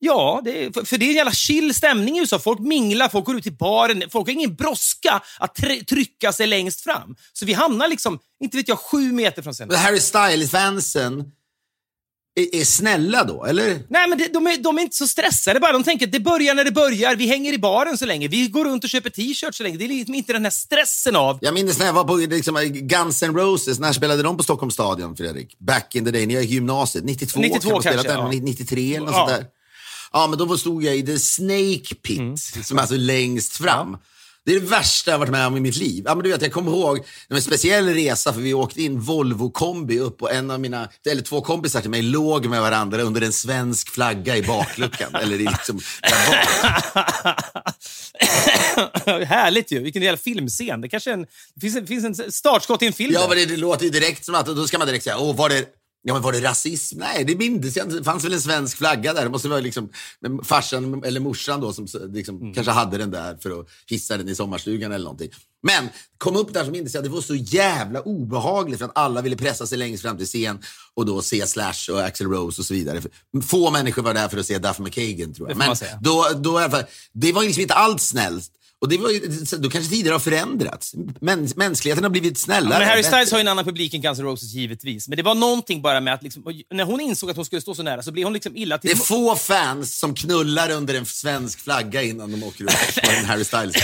Ja, 0.00 0.40
det 0.44 0.74
för, 0.74 0.84
för 0.84 0.98
det 0.98 1.04
är 1.04 1.08
en 1.10 1.16
jävla 1.16 1.32
chill 1.32 1.74
stämning 1.74 2.16
i 2.16 2.20
USA. 2.20 2.38
Folk 2.38 2.60
minglar, 2.60 3.08
folk 3.08 3.24
går 3.24 3.36
ut 3.36 3.42
till 3.42 3.56
baren. 3.56 4.02
Folk 4.10 4.26
har 4.28 4.32
ingen 4.32 4.54
brådska 4.54 5.22
att 5.38 5.58
tr- 5.58 5.84
trycka 5.84 6.32
sig 6.32 6.46
längst 6.46 6.80
fram. 6.80 7.16
Så 7.32 7.46
vi 7.46 7.52
hamnar 7.52 7.88
liksom, 7.88 8.18
inte 8.44 8.56
vet 8.56 8.68
jag, 8.68 8.78
sju 8.78 9.12
meter 9.12 9.42
från 9.42 9.52
scenen. 9.52 9.76
Harry 9.76 10.00
Styles-fansen 10.00 11.24
är, 12.40 12.54
är 12.60 12.64
snälla 12.64 13.24
då, 13.24 13.44
eller? 13.44 13.82
Nej, 13.88 14.08
men 14.08 14.18
det, 14.18 14.32
de, 14.32 14.46
är, 14.46 14.56
de 14.58 14.78
är 14.78 14.82
inte 14.82 14.96
så 14.96 15.06
stressade 15.06 15.60
bara. 15.60 15.72
De 15.72 15.84
tänker 15.84 16.06
att 16.06 16.12
det 16.12 16.20
börjar 16.20 16.54
när 16.54 16.64
det 16.64 16.70
börjar. 16.72 17.16
Vi 17.16 17.26
hänger 17.26 17.52
i 17.52 17.58
baren 17.58 17.98
så 17.98 18.06
länge. 18.06 18.28
Vi 18.28 18.48
går 18.48 18.64
runt 18.64 18.84
och 18.84 18.90
köper 18.90 19.10
t-shirts 19.10 19.56
så 19.58 19.62
länge. 19.62 19.76
Det 19.76 19.84
är 19.84 19.88
liksom 19.88 20.14
inte 20.14 20.32
den 20.32 20.44
här 20.44 20.50
stressen 20.50 21.16
av... 21.16 21.38
Jag 21.40 21.54
minns 21.54 21.78
när 21.78 21.86
jag 21.86 21.92
var 21.92 22.04
på 22.04 22.16
liksom, 22.16 22.56
Guns 22.72 23.22
N' 23.22 23.34
Roses. 23.36 23.78
När 23.78 23.92
spelade 23.92 24.22
de 24.22 24.36
på 24.36 24.42
Stockholms 24.42 24.74
stadion, 24.74 25.16
Fredrik? 25.16 25.58
Back 25.58 25.94
in 25.94 26.04
the 26.04 26.10
day, 26.10 26.26
när 26.26 26.34
jag 26.34 26.42
gick 26.42 26.50
i 26.52 26.54
gymnasiet. 26.54 27.04
92, 27.04 27.40
92 27.40 27.68
kan 27.68 27.72
man 27.72 27.82
spela 27.82 28.02
kanske, 28.02 28.36
ja. 28.36 28.42
93 28.44 28.96
eller 28.96 29.06
något 29.06 29.14
Ja. 29.14 29.26
sånt 29.28 29.38
där. 29.40 29.46
Ja, 30.12 30.26
men 30.26 30.38
då 30.38 30.58
stod 30.58 30.84
jag 30.84 30.96
i 30.96 31.02
The 31.06 31.18
Snake 31.18 31.94
Pit, 32.02 32.18
Mm. 32.18 32.36
som 32.36 32.78
är 32.78 32.82
alltså 32.82 32.96
längst 32.96 33.56
fram. 33.56 33.96
Det 34.44 34.54
är 34.54 34.60
det 34.60 34.66
värsta 34.66 35.10
jag 35.10 35.18
varit 35.18 35.30
med 35.30 35.46
om 35.46 35.56
i 35.56 35.60
mitt 35.60 35.76
liv. 35.76 36.02
Ja, 36.06 36.14
men 36.14 36.24
du 36.24 36.30
vet, 36.30 36.42
jag 36.42 36.52
kommer 36.52 36.70
ihåg 36.70 37.04
en 37.28 37.42
speciell 37.42 37.88
resa 37.88 38.32
för 38.32 38.40
vi 38.40 38.54
åkte 38.54 38.82
in 38.82 39.00
Volvo 39.00 39.50
kombi 39.50 39.98
upp 39.98 40.22
och 40.22 40.32
en 40.32 40.50
av 40.50 40.60
mina, 40.60 40.88
eller 41.10 41.22
två 41.22 41.40
kompisar 41.40 41.80
till 41.80 41.90
mig 41.90 42.02
låg 42.02 42.46
med 42.46 42.60
varandra 42.60 43.02
under 43.02 43.20
en 43.20 43.32
svensk 43.32 43.90
flagga 43.90 44.36
i 44.36 44.42
bakluckan. 44.42 45.14
eller 45.22 45.36
i 45.36 45.44
liksom. 45.44 45.80
Härligt 49.26 49.72
ju. 49.72 49.78
Vilken 49.82 50.02
jävla 50.02 50.18
filmscen. 50.18 50.80
Det 50.80 50.88
kanske 50.88 51.12
en, 51.12 51.26
det 51.54 51.60
finns 51.60 51.76
en, 51.76 51.86
finns 51.86 52.04
en 52.20 52.32
startskott 52.32 52.82
i 52.82 52.86
en 52.86 52.92
film. 52.92 53.12
Ja, 53.14 53.26
men 53.28 53.38
det, 53.38 53.46
det 53.46 53.56
låter 53.56 53.90
direkt 53.90 54.24
som 54.24 54.34
att, 54.34 54.46
då 54.46 54.66
ska 54.66 54.78
man 54.78 54.86
direkt 54.86 55.04
säga, 55.04 55.18
åh, 55.18 55.36
var 55.36 55.48
det, 55.48 55.64
ja, 56.02 56.12
men 56.14 56.22
var 56.22 56.32
det 56.32 56.40
rasism? 56.40 56.98
Nej, 56.98 57.24
det 57.24 57.36
minns 57.36 57.76
jag 57.76 57.86
inte. 57.86 57.96
Det 57.98 58.04
fanns 58.04 58.24
väl 58.24 58.32
en 58.32 58.40
svensk 58.40 58.76
flagga 58.76 59.14
där. 59.14 59.24
Det 59.24 59.30
måste 59.30 59.48
vara 59.48 59.60
liksom, 59.60 59.90
farsan 60.44 61.04
eller 61.04 61.20
morsan 61.20 61.60
då 61.60 61.72
som 61.72 61.86
liksom, 62.12 62.36
Mm. 62.40 62.54
kanske 62.54 62.70
hade 62.72 62.98
den 62.98 63.10
där 63.10 63.36
för 63.42 63.60
att 63.60 63.66
hissa 63.86 64.16
den 64.16 64.28
i 64.28 64.34
sommarstugan 64.34 64.92
eller 64.92 65.04
någonting. 65.04 65.30
Men 65.62 65.88
kom 66.18 66.36
upp 66.36 66.54
där 66.54 66.64
så 66.64 66.70
minns 66.70 66.94
jag 66.94 67.00
att 67.00 67.04
det 67.04 67.10
var 67.14 67.20
så 67.20 67.34
jävla 67.34 68.00
obehagligt 68.00 68.78
för 68.78 68.84
att 68.84 68.98
alla 68.98 69.22
ville 69.22 69.36
pressa 69.36 69.66
sig 69.66 69.78
längst 69.78 70.02
fram 70.02 70.16
till 70.16 70.26
scen 70.26 70.58
och 70.94 71.06
då 71.06 71.22
se 71.22 71.46
Slash 71.46 71.92
och 71.92 72.00
Axl 72.04 72.24
Rose 72.26 72.60
och 72.60 72.66
så 72.66 72.74
vidare. 72.74 73.02
Få 73.46 73.70
människor 73.70 74.02
var 74.02 74.14
där 74.14 74.28
för 74.28 74.38
att 74.38 74.46
se 74.46 74.58
Duff 74.58 74.78
McKagan 74.78 75.34
tror 75.34 75.48
jag. 75.48 75.58
Men 75.58 75.76
då, 76.00 76.26
då 76.36 76.60
i 76.60 76.62
alla 76.62 76.70
fall, 76.70 76.84
det 77.12 77.32
var 77.32 77.42
liksom 77.42 77.60
inte 77.62 77.74
alls 77.74 78.02
snällt. 78.02 78.50
Och 78.80 78.88
det 78.88 78.98
var 78.98 79.10
ju, 79.10 79.20
då 79.58 79.70
kanske 79.70 79.90
tider 79.90 80.12
har 80.12 80.18
förändrats. 80.18 80.94
Mäns, 81.20 81.56
mänskligheten 81.56 82.04
har 82.04 82.10
blivit 82.10 82.38
snällare. 82.38 82.78
Men 82.78 82.88
Harry 82.88 83.02
bättre. 83.02 83.10
Styles 83.10 83.30
har 83.30 83.38
ju 83.38 83.40
en 83.40 83.48
annan 83.48 83.64
publik 83.64 83.94
än 83.94 84.00
Guns 84.00 84.18
N' 84.18 84.24
Roses 84.24 84.52
givetvis. 84.52 85.08
Men 85.08 85.16
det 85.16 85.22
var 85.22 85.34
någonting 85.34 85.82
bara 85.82 86.00
med 86.00 86.14
att 86.14 86.22
liksom, 86.22 86.42
när 86.74 86.84
hon 86.84 87.00
insåg 87.00 87.30
att 87.30 87.36
hon 87.36 87.44
skulle 87.44 87.62
stå 87.62 87.74
så 87.74 87.82
nära 87.82 88.02
så 88.02 88.12
blev 88.12 88.24
hon 88.24 88.32
liksom 88.32 88.56
illa 88.56 88.78
till 88.78 88.90
Det 88.90 88.94
är 88.94 88.96
få 88.96 89.36
fans 89.36 89.98
som 89.98 90.14
knullar 90.14 90.70
under 90.70 90.94
en 90.94 91.06
svensk 91.06 91.60
flagga 91.60 92.02
innan 92.02 92.30
de 92.32 92.42
åker 92.42 92.64
ut 92.64 92.70
på 93.04 93.10
en 93.10 93.24
Harry 93.24 93.44
styles 93.44 93.76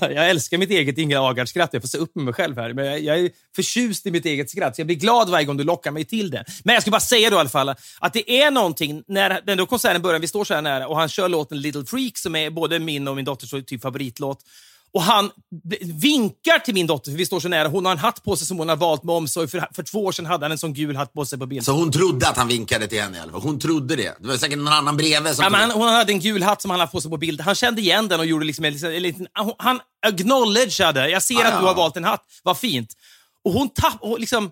Jag 0.00 0.30
älskar 0.30 0.58
mitt 0.58 0.70
eget 0.70 0.98
Ingela 0.98 1.20
Agard-skratt. 1.20 1.70
Jag 1.72 1.82
får 1.82 1.88
se 1.88 1.98
upp 1.98 2.14
med 2.14 2.24
mig 2.24 2.34
själv 2.34 2.56
här. 2.56 2.72
Men 2.72 2.84
jag, 2.84 3.00
jag 3.00 3.18
är 3.18 3.30
förtjust 3.56 4.06
i 4.06 4.10
mitt 4.10 4.26
eget 4.26 4.50
skratt, 4.50 4.76
så 4.76 4.80
jag 4.80 4.86
blir 4.86 4.96
glad 4.96 5.30
varje 5.30 5.44
gång 5.44 5.56
du 5.56 5.64
lockar 5.64 5.90
mig 5.90 6.04
till 6.04 6.30
det. 6.30 6.44
Men 6.64 6.74
jag 6.74 6.82
ska 6.82 6.90
bara 6.90 7.00
säga 7.00 7.30
då 7.30 7.36
i 7.36 7.40
alla 7.40 7.48
fall 7.48 7.68
att 7.98 8.12
det 8.12 8.42
är 8.42 8.50
någonting 8.50 9.02
när 9.08 9.40
den 9.46 9.58
då 9.58 9.66
konserten 9.66 10.02
börjar, 10.02 10.20
vi 10.20 10.28
står 10.28 10.44
så 10.44 10.54
här 10.54 10.62
nära 10.62 10.88
och 10.88 10.96
han 10.96 11.08
kör 11.08 11.28
låten 11.28 11.60
Little 11.60 11.84
Freak 11.84 12.18
som 12.18 12.36
är 12.36 12.50
både 12.50 12.78
min 12.78 13.08
och 13.08 13.16
min 13.16 13.24
dotters 13.24 13.50
typ 13.66 13.85
favoritlåt. 13.86 14.38
Och 14.92 15.02
han 15.02 15.30
vinkar 15.82 16.58
till 16.58 16.74
min 16.74 16.86
dotter, 16.86 17.10
för 17.10 17.18
vi 17.18 17.26
står 17.26 17.40
så 17.40 17.48
nära. 17.48 17.68
Hon 17.68 17.84
har 17.84 17.92
en 17.92 17.98
hatt 17.98 18.24
på 18.24 18.36
sig 18.36 18.46
som 18.46 18.58
hon 18.58 18.68
har 18.68 18.76
valt 18.76 19.02
med 19.04 19.14
omsorg. 19.14 19.48
För, 19.48 19.68
för 19.74 19.82
två 19.82 20.04
år 20.04 20.12
sedan 20.12 20.26
hade 20.26 20.44
han 20.44 20.52
en 20.52 20.58
sån 20.58 20.74
gul 20.74 20.96
hatt 20.96 21.12
på 21.12 21.24
sig 21.26 21.38
på 21.38 21.46
bild. 21.46 21.64
Så 21.64 21.72
hon 21.72 21.92
trodde 21.92 22.28
att 22.28 22.36
han 22.36 22.48
vinkade 22.48 22.86
till 22.86 23.00
henne 23.02 23.16
i 23.16 23.20
alla 23.20 23.32
fall. 23.32 23.40
Hon 23.40 23.58
trodde 23.58 23.96
det. 23.96 24.16
Det 24.20 24.28
var 24.28 24.36
säkert 24.36 24.58
någon 24.58 24.68
annan 24.72 24.96
bredvid 24.96 25.34
som... 25.34 25.42
Ja, 25.42 25.50
men 25.50 25.60
han, 25.60 25.70
hon 25.70 25.88
hade 25.88 26.12
en 26.12 26.20
gul 26.20 26.42
hatt 26.42 26.62
som 26.62 26.70
han 26.70 26.80
hade 26.80 26.92
på 26.92 27.00
sig 27.00 27.10
på 27.10 27.16
bild. 27.16 27.40
Han 27.40 27.54
kände 27.54 27.80
igen 27.80 28.08
den 28.08 28.20
och 28.20 28.26
gjorde 28.26 28.44
liksom 28.46 28.64
en, 28.64 28.72
liten- 28.72 28.92
en 28.94 29.02
liten... 29.02 29.26
Han 29.58 29.80
acknowledgeade. 30.06 31.08
Jag 31.10 31.22
ser 31.22 31.34
Ah, 31.34 31.38
att 31.38 31.54
ja. 31.54 31.60
du 31.60 31.66
har 31.66 31.74
valt 31.74 31.96
en 31.96 32.04
hatt. 32.04 32.24
Vad 32.42 32.58
fint. 32.58 32.92
Och 33.44 33.52
hon 33.52 33.68
tapp... 33.68 33.98
och 34.00 34.20
Liksom, 34.20 34.50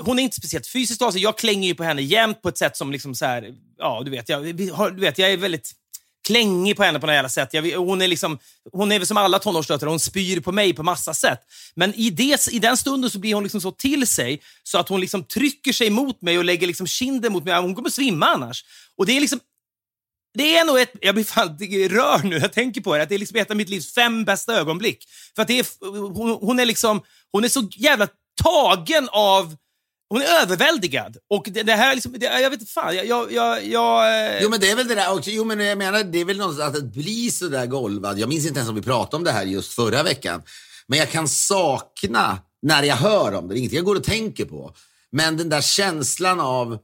hon 0.00 0.18
är 0.18 0.22
inte 0.22 0.36
speciellt 0.36 0.66
fysiskt 0.66 1.02
av 1.02 1.10
sig. 1.10 1.22
Jag 1.22 1.38
klänger 1.38 1.68
ju 1.68 1.74
på 1.74 1.82
henne 1.84 2.02
jämt 2.02 2.42
på 2.42 2.48
ett 2.48 2.58
sätt 2.58 2.76
som 2.76 2.92
liksom 2.92 3.14
så 3.14 3.24
här... 3.26 3.54
Ja, 3.78 4.02
du 4.04 4.10
vet. 4.10 4.28
Jag, 4.28 4.56
du 4.56 5.00
vet, 5.00 5.18
jag 5.18 5.32
är 5.32 5.36
väldigt 5.36 5.72
klängig 6.26 6.76
på 6.76 6.82
henne 6.82 7.00
på 7.00 7.06
något 7.06 7.14
jävla 7.14 7.28
sätt. 7.28 7.48
Jag, 7.52 7.62
hon, 7.62 8.02
är 8.02 8.08
liksom, 8.08 8.38
hon 8.72 8.92
är 8.92 8.98
väl 8.98 9.06
som 9.06 9.16
alla 9.16 9.38
tonårsdöttrar, 9.38 9.88
hon 9.88 10.00
spyr 10.00 10.40
på 10.40 10.52
mig 10.52 10.74
på 10.74 10.82
massa 10.82 11.14
sätt. 11.14 11.40
Men 11.74 11.94
i, 11.94 12.10
det, 12.10 12.52
i 12.52 12.58
den 12.58 12.76
stunden 12.76 13.10
så 13.10 13.18
blir 13.18 13.34
hon 13.34 13.42
liksom 13.42 13.60
så 13.60 13.70
till 13.70 14.06
sig 14.06 14.42
så 14.62 14.78
att 14.78 14.88
hon 14.88 15.00
liksom 15.00 15.24
trycker 15.24 15.72
sig 15.72 15.90
mot 15.90 16.22
mig 16.22 16.38
och 16.38 16.44
lägger 16.44 16.66
liksom 16.66 16.86
kinden 16.86 17.32
mot 17.32 17.44
mig. 17.44 17.60
Hon 17.60 17.74
kommer 17.74 17.90
svimma 17.90 18.26
annars. 18.26 18.64
Och 18.96 19.06
det 19.06 19.16
är 19.16 19.20
liksom 19.20 19.40
det 20.34 20.56
är 20.56 20.64
nog 20.64 20.80
ett... 20.80 20.92
Jag 21.00 21.14
blir 21.14 21.24
fan 21.24 21.58
rörd 21.88 22.24
nu 22.24 22.38
jag 22.38 22.52
tänker 22.52 22.80
på 22.80 22.96
det. 22.96 23.02
Att 23.02 23.08
det 23.08 23.14
är 23.14 23.18
liksom 23.18 23.38
ett 23.38 23.50
av 23.50 23.56
mitt 23.56 23.68
livs 23.68 23.94
fem 23.94 24.24
bästa 24.24 24.54
ögonblick. 24.54 25.04
För 25.34 25.42
att 25.42 25.48
det 25.48 25.58
är, 25.58 25.66
hon, 26.14 26.38
hon 26.40 26.58
är 26.60 26.66
liksom... 26.66 27.02
Hon 27.32 27.44
är 27.44 27.48
så 27.48 27.68
jävla 27.76 28.08
tagen 28.42 29.08
av... 29.12 29.56
Hon 30.08 30.22
är 30.22 30.42
överväldigad. 30.42 31.16
Och 31.30 31.48
det, 31.50 31.62
det 31.62 31.72
här 31.72 31.94
liksom... 31.94 32.12
Det, 32.18 32.26
jag 32.26 32.50
vet 32.50 32.60
inte 32.60 32.72
fan. 32.72 32.96
Jag... 32.96 33.06
jag, 33.06 33.32
jag, 33.32 33.66
jag 33.66 34.26
eh, 34.34 34.42
Jo 34.42 34.50
men 34.50 34.60
det 34.60 34.70
är 34.70 34.76
väl 34.76 34.88
det 34.88 34.94
där 34.94 35.12
också. 35.12 35.30
Jo 35.30 35.44
men 35.44 35.60
jag 35.60 35.78
menar 35.78 36.04
det 36.04 36.20
är 36.20 36.24
väl 36.24 36.38
något 36.38 36.60
att 36.60 36.84
bli 36.84 37.30
så 37.30 37.48
där 37.48 37.66
golvad. 37.66 38.18
Jag 38.18 38.28
minns 38.28 38.46
inte 38.46 38.58
ens 38.58 38.68
om 38.68 38.74
vi 38.74 38.82
pratade 38.82 39.16
om 39.16 39.24
det 39.24 39.32
här 39.32 39.44
just 39.44 39.72
förra 39.72 40.02
veckan. 40.02 40.42
Men 40.86 40.98
jag 40.98 41.10
kan 41.10 41.28
sakna 41.28 42.38
när 42.62 42.82
jag 42.82 42.96
hör 42.96 43.34
om 43.34 43.48
det. 43.48 43.54
Det 43.54 43.56
är 43.56 43.58
ingenting 43.58 43.76
jag 43.76 43.84
går 43.86 43.96
och 43.96 44.04
tänker 44.04 44.44
på. 44.44 44.74
Men 45.12 45.36
den 45.36 45.48
där 45.48 45.60
känslan 45.60 46.40
av 46.40 46.78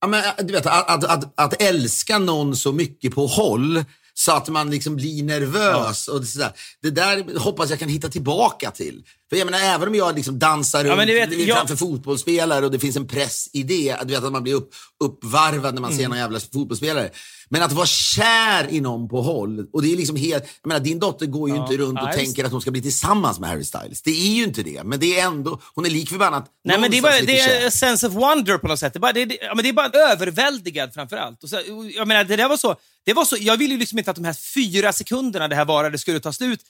Ja, 0.00 0.06
men, 0.08 0.24
du 0.38 0.52
vet, 0.52 0.66
att, 0.66 0.90
att, 0.90 1.04
att, 1.04 1.32
att 1.34 1.62
älska 1.62 2.18
någon 2.18 2.56
så 2.56 2.72
mycket 2.72 3.14
på 3.14 3.26
håll 3.26 3.84
så 4.24 4.32
att 4.32 4.48
man 4.48 4.70
liksom 4.70 4.96
blir 4.96 5.22
nervös. 5.22 6.08
Och 6.08 6.24
sådär. 6.24 6.52
Det 6.82 6.90
där 6.90 7.38
hoppas 7.38 7.70
jag 7.70 7.78
kan 7.78 7.88
hitta 7.88 8.08
tillbaka 8.08 8.70
till. 8.70 9.02
För 9.30 9.36
jag 9.36 9.44
menar, 9.44 9.58
även 9.60 9.88
om 9.88 9.94
jag 9.94 10.16
liksom 10.16 10.38
dansar 10.38 10.84
Ja, 10.84 10.96
runt 10.96 11.08
vet, 11.08 11.32
jag- 11.48 11.56
framför 11.58 11.76
fotbollsspelare 11.76 12.64
och 12.64 12.70
det 12.70 12.78
finns 12.78 12.96
en 12.96 13.06
press 13.06 13.48
i 13.52 13.62
det, 13.62 13.96
du 14.04 14.14
vet 14.14 14.24
att 14.24 14.32
man 14.32 14.42
blir 14.42 14.54
upp, 14.54 14.70
uppvarvad 15.04 15.74
när 15.74 15.80
man 15.80 15.90
Mm. 15.90 16.02
ser 16.02 16.08
någon 16.08 16.18
jävla 16.18 16.40
fotbollsspelare. 16.40 17.10
Men 17.52 17.62
att 17.62 17.72
vara 17.72 17.86
kär 17.86 18.66
i 18.70 18.80
någon 18.80 19.08
på 19.08 19.22
håll, 19.22 19.66
och 19.72 19.82
det 19.82 19.92
är 19.92 19.96
liksom 19.96 20.16
helt, 20.16 20.44
jag 20.62 20.68
menar 20.68 20.80
din 20.80 20.98
dotter 20.98 21.26
går 21.26 21.48
ju 21.50 21.56
inte 21.56 21.76
runt 21.76 21.98
och 22.02 22.08
ja, 22.08 22.12
tänker 22.12 22.44
att 22.44 22.52
hon 22.52 22.60
ska 22.60 22.70
bli 22.70 22.82
tillsammans 22.82 23.38
med 23.40 23.48
Harry 23.50 23.64
Styles. 23.64 24.02
Det 24.02 24.10
är 24.10 24.34
ju 24.34 24.44
inte 24.44 24.62
det, 24.62 24.82
men 24.84 25.00
det 25.00 25.20
är 25.20 25.26
ändå, 25.26 25.60
hon 25.74 25.86
är 25.86 25.90
lik 25.90 26.08
förbannat 26.08 26.46
Nej, 26.64 26.80
men 26.80 26.90
det 26.90 26.98
är, 26.98 27.02
bara, 27.02 27.20
det 27.20 27.38
är 27.40 27.66
a 27.66 27.70
sense 27.70 28.06
of 28.06 28.12
wonder 28.14 28.58
på 28.58 28.68
något 28.68 28.78
sätt. 28.78 28.92
Det 28.92 28.96
är 28.96 29.00
bara, 29.00 29.12
det, 29.12 29.38
ja, 29.40 29.54
men 29.54 29.62
det 29.62 29.68
är 29.68 29.72
bara 29.72 29.88
överväldigad 30.12 30.94
framför 30.94 31.16
allt. 31.16 31.42
Och 31.42 31.48
så, 31.48 31.56
jag 31.96 32.08
menar, 32.08 32.24
det 32.24 32.36
där 32.36 32.48
var 32.48 32.56
så, 32.56 32.76
det 33.06 33.12
var 33.12 33.24
så, 33.24 33.36
jag 33.40 33.56
ville 33.56 33.74
ju 33.74 33.80
liksom 33.80 33.98
inte 33.98 34.10
att 34.10 34.16
de 34.16 34.24
här 34.24 34.52
fyra 34.54 34.92
sekunderna 34.92 35.48
det 35.48 35.56
här 35.56 35.64
varade 35.64 35.98
skulle 35.98 36.20
ta 36.20 36.32
slut. 36.32 36.60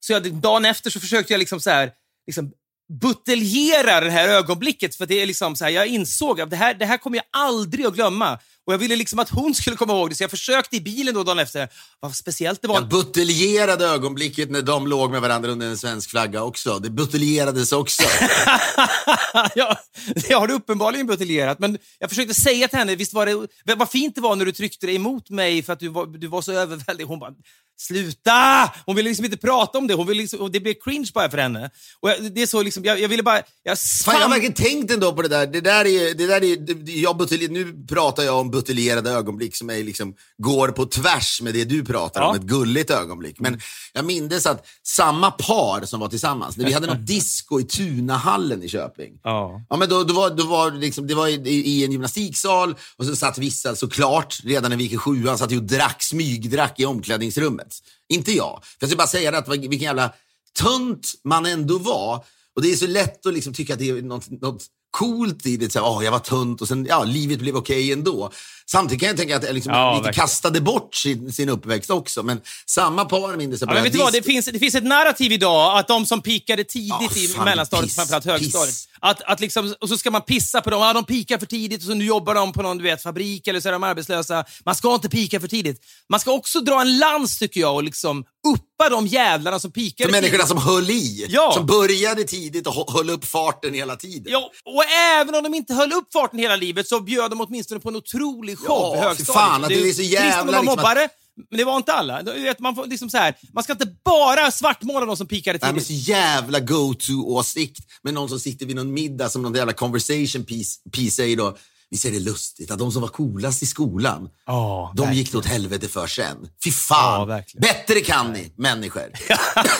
Så 0.00 0.12
jag, 0.12 0.34
dagen 0.34 0.64
efter 0.64 0.90
så 0.90 1.00
försökte 1.00 1.32
jag 1.32 1.38
liksom 1.38 1.60
så 1.60 1.70
här, 1.70 1.92
liksom 2.26 2.52
buteljera 3.00 4.00
det 4.00 4.10
här 4.10 4.28
ögonblicket. 4.28 4.94
För 4.94 5.06
det 5.06 5.22
är 5.22 5.26
liksom 5.26 5.56
så 5.56 5.64
här, 5.64 5.70
jag 5.70 5.86
insåg 5.86 6.40
att 6.40 6.50
det 6.50 6.56
här, 6.56 6.74
det 6.74 6.86
här 6.86 6.98
kommer 6.98 7.16
jag 7.16 7.24
aldrig 7.30 7.86
att 7.86 7.94
glömma. 7.94 8.38
Och 8.68 8.74
jag 8.74 8.78
ville 8.78 8.96
liksom 8.96 9.18
att 9.18 9.30
hon 9.30 9.54
skulle 9.54 9.76
komma 9.76 9.92
ihåg 9.92 10.10
det, 10.10 10.14
så 10.14 10.22
jag 10.22 10.30
försökte 10.30 10.76
i 10.76 10.80
bilen 10.80 11.14
då 11.14 11.22
dagen 11.24 11.38
efter. 11.38 11.68
Vad 12.00 12.14
speciellt 12.14 12.62
det 12.62 12.68
var. 12.68 12.74
Jag 12.74 12.88
buteljerade 12.88 13.86
ögonblicket 13.86 14.50
när 14.50 14.62
de 14.62 14.86
låg 14.86 15.10
med 15.10 15.20
varandra 15.20 15.50
under 15.50 15.66
en 15.66 15.78
svensk 15.78 16.10
flagga 16.10 16.42
också. 16.42 16.78
Det 16.78 16.90
buteljerades 16.90 17.72
också. 17.72 18.02
ja, 19.54 19.78
det 20.14 20.34
har 20.34 20.46
du 20.46 20.54
uppenbarligen 20.54 21.06
buteljerat. 21.06 21.58
Men 21.58 21.78
jag 21.98 22.10
försökte 22.10 22.34
säga 22.34 22.68
till 22.68 22.78
henne, 22.78 22.96
visst 22.96 23.12
var 23.12 23.26
det, 23.64 23.74
vad 23.74 23.90
fint 23.90 24.14
det 24.14 24.20
var 24.20 24.36
när 24.36 24.44
du 24.44 24.52
tryckte 24.52 24.86
dig 24.86 24.96
emot 24.96 25.30
mig 25.30 25.62
för 25.62 25.72
att 25.72 25.80
du 25.80 25.88
var, 25.88 26.06
du 26.06 26.26
var 26.26 26.42
så 26.42 26.52
överväldig. 26.52 27.04
Hon 27.04 27.18
bara, 27.18 27.32
sluta! 27.78 28.72
Hon 28.86 28.96
ville 28.96 29.08
liksom 29.08 29.24
inte 29.24 29.36
prata 29.36 29.78
om 29.78 29.86
det. 29.86 29.94
Hon 29.94 30.06
ville 30.06 30.20
liksom, 30.20 30.52
det 30.52 30.60
blev 30.60 30.74
cringe 30.84 31.10
bara 31.14 31.30
för 31.30 31.38
henne. 31.38 31.70
Och 32.00 32.10
jag, 32.10 32.32
det 32.32 32.42
är 32.42 32.46
så 32.46 32.62
liksom, 32.62 32.84
jag, 32.84 33.00
jag 33.00 33.08
ville 33.08 33.22
bara... 33.22 33.42
Jag, 33.62 33.78
Fan, 34.04 34.14
jag 34.14 34.22
har 34.22 34.28
verkligen 34.30 34.54
tänkt 34.54 34.92
ändå 34.92 35.12
på 35.12 35.22
det 35.22 35.28
där. 35.28 35.46
Det 35.46 35.60
där 35.60 35.84
är, 35.86 36.14
det 36.14 36.26
där 36.26 36.44
är, 36.44 36.56
det, 36.56 36.92
jag 36.92 37.16
buteljer, 37.16 37.48
nu 37.48 37.86
pratar 37.88 38.22
jag 38.22 38.36
om 38.40 38.50
buteljerade 38.50 39.10
ögonblick 39.10 39.56
som 39.56 39.70
är 39.70 39.84
liksom, 39.84 40.14
går 40.38 40.68
på 40.68 40.86
tvärs 40.86 41.40
med 41.42 41.54
det 41.54 41.64
du 41.64 41.84
pratar 41.84 42.20
Ja. 42.20 42.28
om, 42.28 42.36
ett 42.36 42.42
gulligt 42.42 42.90
ögonblick. 42.90 43.40
Men 43.40 43.60
jag 43.92 44.04
minns 44.04 44.46
att 44.46 44.66
samma 44.82 45.30
par 45.30 45.84
som 45.86 46.00
var 46.00 46.08
tillsammans, 46.08 46.56
när 46.56 46.64
vi 46.64 46.72
hade 46.72 46.86
något 46.86 47.06
disco 47.06 47.60
i 47.60 47.64
Tunahallen 47.64 48.62
i 48.62 48.68
Köping. 48.68 49.12
Ja. 49.22 49.62
Ja, 49.68 49.76
men 49.76 49.88
då, 49.88 50.04
då 50.04 50.14
var, 50.14 50.30
då 50.30 50.46
var 50.46 50.70
det 50.70 50.78
liksom, 50.78 51.06
det 51.06 51.14
var 51.14 51.28
i, 51.28 51.48
i 51.48 51.84
en 51.84 51.92
gymnastiksal 51.92 52.74
och 52.96 53.04
så 53.04 53.16
satt 53.16 53.38
vissa 53.38 53.76
såklart, 53.76 54.38
redan 54.44 54.70
när 54.70 54.76
vi 54.78 54.82
gick 54.84 54.92
i 54.92 54.96
sjuan, 54.96 55.38
satt 55.38 55.52
och 55.52 55.62
drack, 55.62 56.02
smygdrack 56.02 56.80
i 56.80 56.84
omklädningsrummet. 56.84 57.67
Inte 58.08 58.32
jag. 58.32 58.60
För 58.62 58.76
jag 58.80 58.90
ska 58.90 58.96
bara 58.96 59.06
säga 59.06 59.30
det, 59.30 59.38
att 59.38 59.48
vilken 59.48 59.78
jävla 59.78 60.14
tunt 60.58 61.12
man 61.24 61.46
ändå 61.46 61.78
var. 61.78 62.24
Och 62.54 62.62
det 62.62 62.72
är 62.72 62.76
så 62.76 62.86
lätt 62.86 63.26
att 63.26 63.34
liksom 63.34 63.54
tycka 63.54 63.72
att 63.72 63.78
det 63.78 63.88
är 63.88 64.02
något, 64.02 64.30
något 64.30 64.66
coolt 64.90 65.46
i 65.46 65.56
det. 65.56 65.72
Så 65.72 65.78
här, 65.78 65.86
"Åh, 65.86 66.04
jag 66.04 66.12
var 66.12 66.18
tunt 66.18 66.60
och 66.60 66.68
sen, 66.68 66.86
ja, 66.88 67.04
livet 67.04 67.38
blev 67.38 67.56
okej 67.56 67.92
ändå. 67.92 68.30
Samtidigt 68.70 69.00
kan 69.00 69.08
jag 69.08 69.16
tänka 69.16 69.36
att 69.36 69.42
jag 69.44 69.54
liksom 69.54 69.72
Ja, 69.72 69.92
lite 69.94 70.04
verkligen. 70.04 70.26
kastade 70.26 70.60
bort 70.60 70.94
sin, 70.94 71.32
sin 71.32 71.48
uppväxt 71.48 71.90
också. 71.90 72.22
Men 72.22 72.40
samma 72.66 73.04
par 73.04 73.36
minns 73.36 73.60
jag 73.60 73.70
Ja, 73.70 73.74
men 73.74 73.82
vet 73.82 73.92
du 73.92 73.98
vad? 73.98 74.12
Det 74.12 74.22
finns, 74.22 74.46
det 74.46 74.58
finns 74.58 74.74
ett 74.74 74.84
narrativ 74.84 75.32
idag 75.32 75.78
att 75.78 75.88
de 75.88 76.06
som 76.06 76.20
pikade 76.22 76.64
tidigt 76.64 77.16
i 77.16 77.28
fan, 77.28 77.44
mellanstadiet, 77.44 77.86
piss, 77.88 77.96
framförallt 77.96 78.24
högstadiet, 78.24 78.68
piss. 78.74 78.88
att, 79.00 79.22
att 79.22 79.40
liksom, 79.40 79.74
och 79.80 79.88
så 79.88 79.98
ska 79.98 80.10
man 80.10 80.22
pissa 80.22 80.60
på 80.60 80.70
dem. 80.70 80.80
Ja, 80.82 80.92
de 80.92 81.04
pikar 81.04 81.38
för 81.38 81.46
tidigt 81.46 81.80
och 81.80 81.86
så 81.86 81.94
nu 81.94 82.04
jobbar 82.04 82.34
de 82.34 82.52
på 82.52 82.62
någon 82.62 82.78
du 82.78 82.84
vet, 82.84 83.02
fabrik 83.02 83.46
eller 83.48 83.60
så 83.60 83.68
är 83.68 83.72
de 83.72 83.82
arbetslösa. 83.84 84.44
Man 84.64 84.74
ska 84.74 84.94
inte 84.94 85.08
pika 85.08 85.40
för 85.40 85.48
tidigt. 85.48 85.80
Man 86.08 86.20
ska 86.20 86.32
också 86.32 86.60
dra 86.60 86.80
en 86.80 86.98
lans, 86.98 87.38
tycker 87.38 87.60
jag, 87.60 87.74
och 87.74 87.82
liksom 87.84 88.24
uppa 88.54 88.88
de 88.90 89.06
jävlarna 89.06 89.60
som 89.60 89.72
pikade 89.72 90.04
För 90.08 90.12
människorna 90.20 90.44
tidigt. 90.44 90.62
som 90.62 90.72
höll 90.74 90.90
i. 90.90 91.26
Ja. 91.28 91.52
Som 91.54 91.66
började 91.66 92.24
tidigt 92.24 92.66
och 92.66 92.74
hö- 92.74 92.84
höll 92.88 93.10
upp 93.10 93.24
farten 93.24 93.74
hela 93.74 93.96
tiden. 93.96 94.32
Ja, 94.32 94.50
och 94.64 94.84
även 95.20 95.34
om 95.34 95.42
de 95.42 95.54
inte 95.54 95.74
höll 95.74 95.92
upp 95.92 96.12
farten 96.12 96.38
hela 96.38 96.56
livet 96.56 96.88
så 96.88 97.00
bjöd 97.00 97.30
de 97.30 97.40
åtminstone 97.40 97.80
på 97.80 97.88
en 97.88 97.96
otrolig 97.96 98.58
show 98.58 98.96
Ja, 98.96 99.14
i 99.18 99.24
fan, 99.24 99.62
att 99.64 99.68
det 99.68 99.74
är 99.74 99.84
ju 99.86 99.92
så 99.92 99.96
trist 99.96 100.12
jävla 100.12 100.42
liksom 100.52 100.58
att- 100.58 100.64
mobbare, 100.76 101.08
men 101.50 101.58
det 101.58 101.64
var 101.64 101.76
inte 101.76 101.92
alla. 101.92 102.22
Man, 102.58 102.74
får 102.74 102.86
liksom 102.86 103.10
så 103.10 103.16
här, 103.18 103.34
man 103.54 103.64
ska 103.64 103.72
inte 103.72 103.86
bara 104.04 104.50
svartmåla 104.50 105.06
de 105.06 105.16
som 105.16 105.26
pikade 105.26 105.58
Nej, 105.62 105.72
men 105.72 105.84
tidigt. 105.84 106.04
så 106.06 106.10
jävla 106.10 106.60
go-to-åsikt 106.60 107.78
med 108.02 108.14
någon 108.14 108.28
som 108.28 108.40
sitter 108.40 108.66
vid 108.66 108.76
någon 108.76 108.92
middag 108.92 109.28
som 109.28 109.42
någon 109.42 109.54
jävla 109.54 109.72
conversation 109.72 110.44
piece, 110.44 110.78
piece 110.92 111.16
säger 111.16 111.36
då. 111.36 111.56
Visst 111.90 112.04
är 112.04 112.10
det 112.10 112.20
lustigt 112.20 112.70
att 112.70 112.78
de 112.78 112.92
som 112.92 113.02
var 113.02 113.08
coolast 113.08 113.62
i 113.62 113.66
skolan, 113.66 114.28
Ja, 114.46 114.92
de 114.96 115.00
verkligen. 115.00 115.18
gick 115.18 115.32
det 115.32 115.38
åt 115.38 115.46
helvete 115.46 115.88
för 115.88 116.06
sen. 116.06 116.48
Fy 116.64 116.70
fan! 116.70 117.20
Ja, 117.20 117.24
verkligen. 117.24 117.60
Bättre 117.62 118.00
kan 118.00 118.32
ni, 118.32 118.52
människor. 118.56 119.02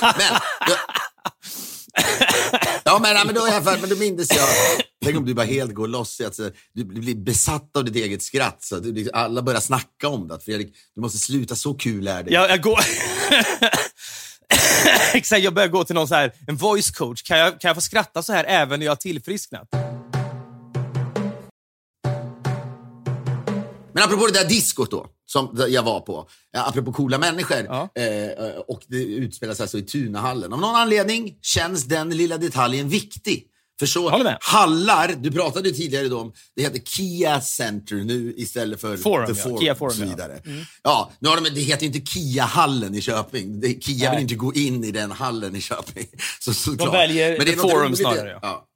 men, 0.00 0.32
då, 0.68 0.74
ja, 2.84 2.98
men, 3.02 3.26
men, 3.26 3.34
då, 3.34 3.44
är 3.46 3.52
jag 3.52 3.64
för, 3.64 3.78
men 3.80 3.90
då 3.90 3.96
minns 3.96 4.30
jag, 4.30 4.48
tänk 5.04 5.16
om 5.16 5.24
du 5.26 5.34
bara 5.34 5.46
helt 5.46 5.74
går 5.74 5.88
loss 5.88 6.20
i 6.20 6.24
att 6.24 6.34
så, 6.34 6.50
du 6.74 6.84
blir 6.84 7.14
besatt 7.14 7.76
av 7.76 7.84
ditt 7.84 7.96
eget 7.96 8.22
skratt. 8.22 8.58
Så 8.64 8.78
du, 8.78 8.92
liksom- 8.92 9.20
alla 9.20 9.42
börjar 9.42 9.60
snacka 9.60 10.08
om 10.08 10.28
det. 10.28 10.40
Fredrik, 10.40 10.74
du 10.94 11.00
måste 11.00 11.18
sluta, 11.18 11.56
så 11.56 11.74
kul 11.74 12.08
är 12.08 12.22
det. 12.22 12.30
Jag, 12.30 12.50
jag 12.50 12.62
går... 12.62 12.80
Exakt, 15.12 15.42
jag 15.42 15.54
börjar 15.54 15.68
gå 15.68 15.84
till 15.84 15.94
någon 15.94 16.08
så 16.08 16.14
här, 16.14 16.32
en 16.46 16.56
voice 16.56 16.90
coach. 16.90 17.22
Kan 17.22 17.38
jag, 17.38 17.60
kan 17.60 17.68
jag 17.68 17.74
få 17.76 17.80
skratta 17.80 18.22
så 18.22 18.32
här 18.32 18.44
även 18.44 18.78
när 18.80 18.86
jag 18.86 18.90
har 18.90 18.96
tillfrisknat? 18.96 19.68
Men 23.98 24.06
apropå 24.06 24.26
det 24.26 24.32
där 24.32 24.48
diskot 24.48 24.90
då, 24.90 25.06
som 25.26 25.66
jag 25.68 25.82
var 25.82 26.00
på. 26.00 26.28
Ja, 26.52 26.68
apropå 26.68 26.92
coola 26.92 27.18
människor. 27.18 27.66
Ja. 27.68 27.88
Eh, 27.94 28.50
och 28.68 28.82
det 28.86 28.96
utspelar 28.96 29.54
sig 29.54 29.64
alltså 29.64 29.78
i 29.78 29.82
Tunahallen. 29.82 30.52
Av 30.52 30.60
någon 30.60 30.76
anledning 30.76 31.34
känns 31.42 31.84
den 31.84 32.10
lilla 32.10 32.38
detaljen 32.38 32.88
viktig. 32.88 33.44
För 33.78 33.86
så 33.86 34.36
hallar, 34.40 35.14
du 35.18 35.30
pratade 35.30 35.70
tidigare 35.70 36.14
om, 36.14 36.32
det 36.56 36.62
heter 36.62 36.78
Kia 36.78 37.40
Center 37.40 37.96
nu 37.96 38.34
istället 38.36 38.80
för 38.80 38.96
Forum, 38.96 39.26
The 39.26 39.32
ja. 39.32 39.42
Forum 39.42 39.58
Kia 39.58 39.72
och 39.72 39.78
Forum, 39.78 39.92
så 39.92 40.02
ja. 40.02 40.06
vidare. 40.06 40.40
Ja, 40.82 41.12
nu 41.18 41.28
har 41.28 41.40
de, 41.40 41.50
det 41.50 41.60
heter 41.60 41.86
inte 41.86 42.00
Kia-hallen 42.00 42.94
i 42.94 43.00
Köping. 43.00 43.60
Det, 43.60 43.84
Kia 43.84 44.10
vill 44.10 44.14
Nej. 44.14 44.22
inte 44.22 44.34
gå 44.34 44.54
in 44.54 44.84
i 44.84 44.90
den 44.90 45.10
hallen 45.10 45.56
i 45.56 45.60
Köping. 45.60 46.06
Så, 46.40 46.54
såklart. 46.54 46.94
väljer 46.94 47.38
Men 47.38 47.46
det 47.46 47.52
The 47.52 47.58
Forum 47.58 47.96
snarare, 47.96 48.38
ja. 48.42 48.68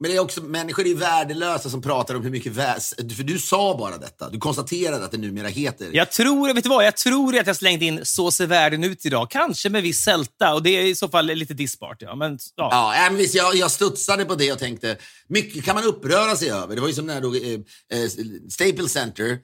Men 0.00 0.10
det 0.10 0.16
är 0.16 0.20
också, 0.20 0.42
människor 0.42 0.86
är 0.86 0.94
värdelösa 0.94 1.70
som 1.70 1.82
pratar 1.82 2.14
om 2.14 2.22
hur 2.22 2.30
mycket 2.30 2.52
väs... 2.52 2.94
För 3.16 3.22
du 3.22 3.38
sa 3.38 3.76
bara 3.78 3.98
detta. 3.98 4.30
Du 4.30 4.38
konstaterade 4.38 5.04
att 5.04 5.10
det 5.10 5.18
numera 5.18 5.48
heter... 5.48 5.90
Jag 5.92 6.10
tror, 6.10 6.54
vet 6.54 6.64
du 6.64 6.70
vad? 6.70 6.84
Jag 6.84 6.96
tror 6.96 7.38
att 7.38 7.46
jag 7.46 7.56
slängde 7.56 7.84
in 7.84 8.00
Så 8.04 8.30
ser 8.30 8.46
världen 8.46 8.84
ut 8.84 9.06
idag. 9.06 9.30
Kanske 9.30 9.70
med 9.70 9.82
viss 9.82 9.98
sälta 9.98 10.54
och 10.54 10.62
det 10.62 10.70
är 10.70 10.82
i 10.82 10.94
så 10.94 11.08
fall 11.08 11.26
lite 11.26 11.54
dispart. 11.54 11.96
Ja. 12.00 12.14
Men, 12.14 12.38
ja. 12.56 12.94
Ja, 12.96 13.08
men 13.10 13.16
visst, 13.16 13.34
jag, 13.34 13.54
jag 13.54 13.70
studsade 13.70 14.24
på 14.24 14.34
det 14.34 14.52
och 14.52 14.58
tänkte, 14.58 14.96
mycket 15.28 15.64
kan 15.64 15.74
man 15.74 15.84
uppröra 15.84 16.36
sig 16.36 16.50
över. 16.50 16.74
Det 16.74 16.80
var 16.80 16.88
ju 16.88 16.94
som 16.94 17.06
när 17.06 17.20
då, 17.20 17.34
eh, 17.34 17.52
eh, 18.00 18.08
Staples 18.50 18.92
Center 18.92 19.38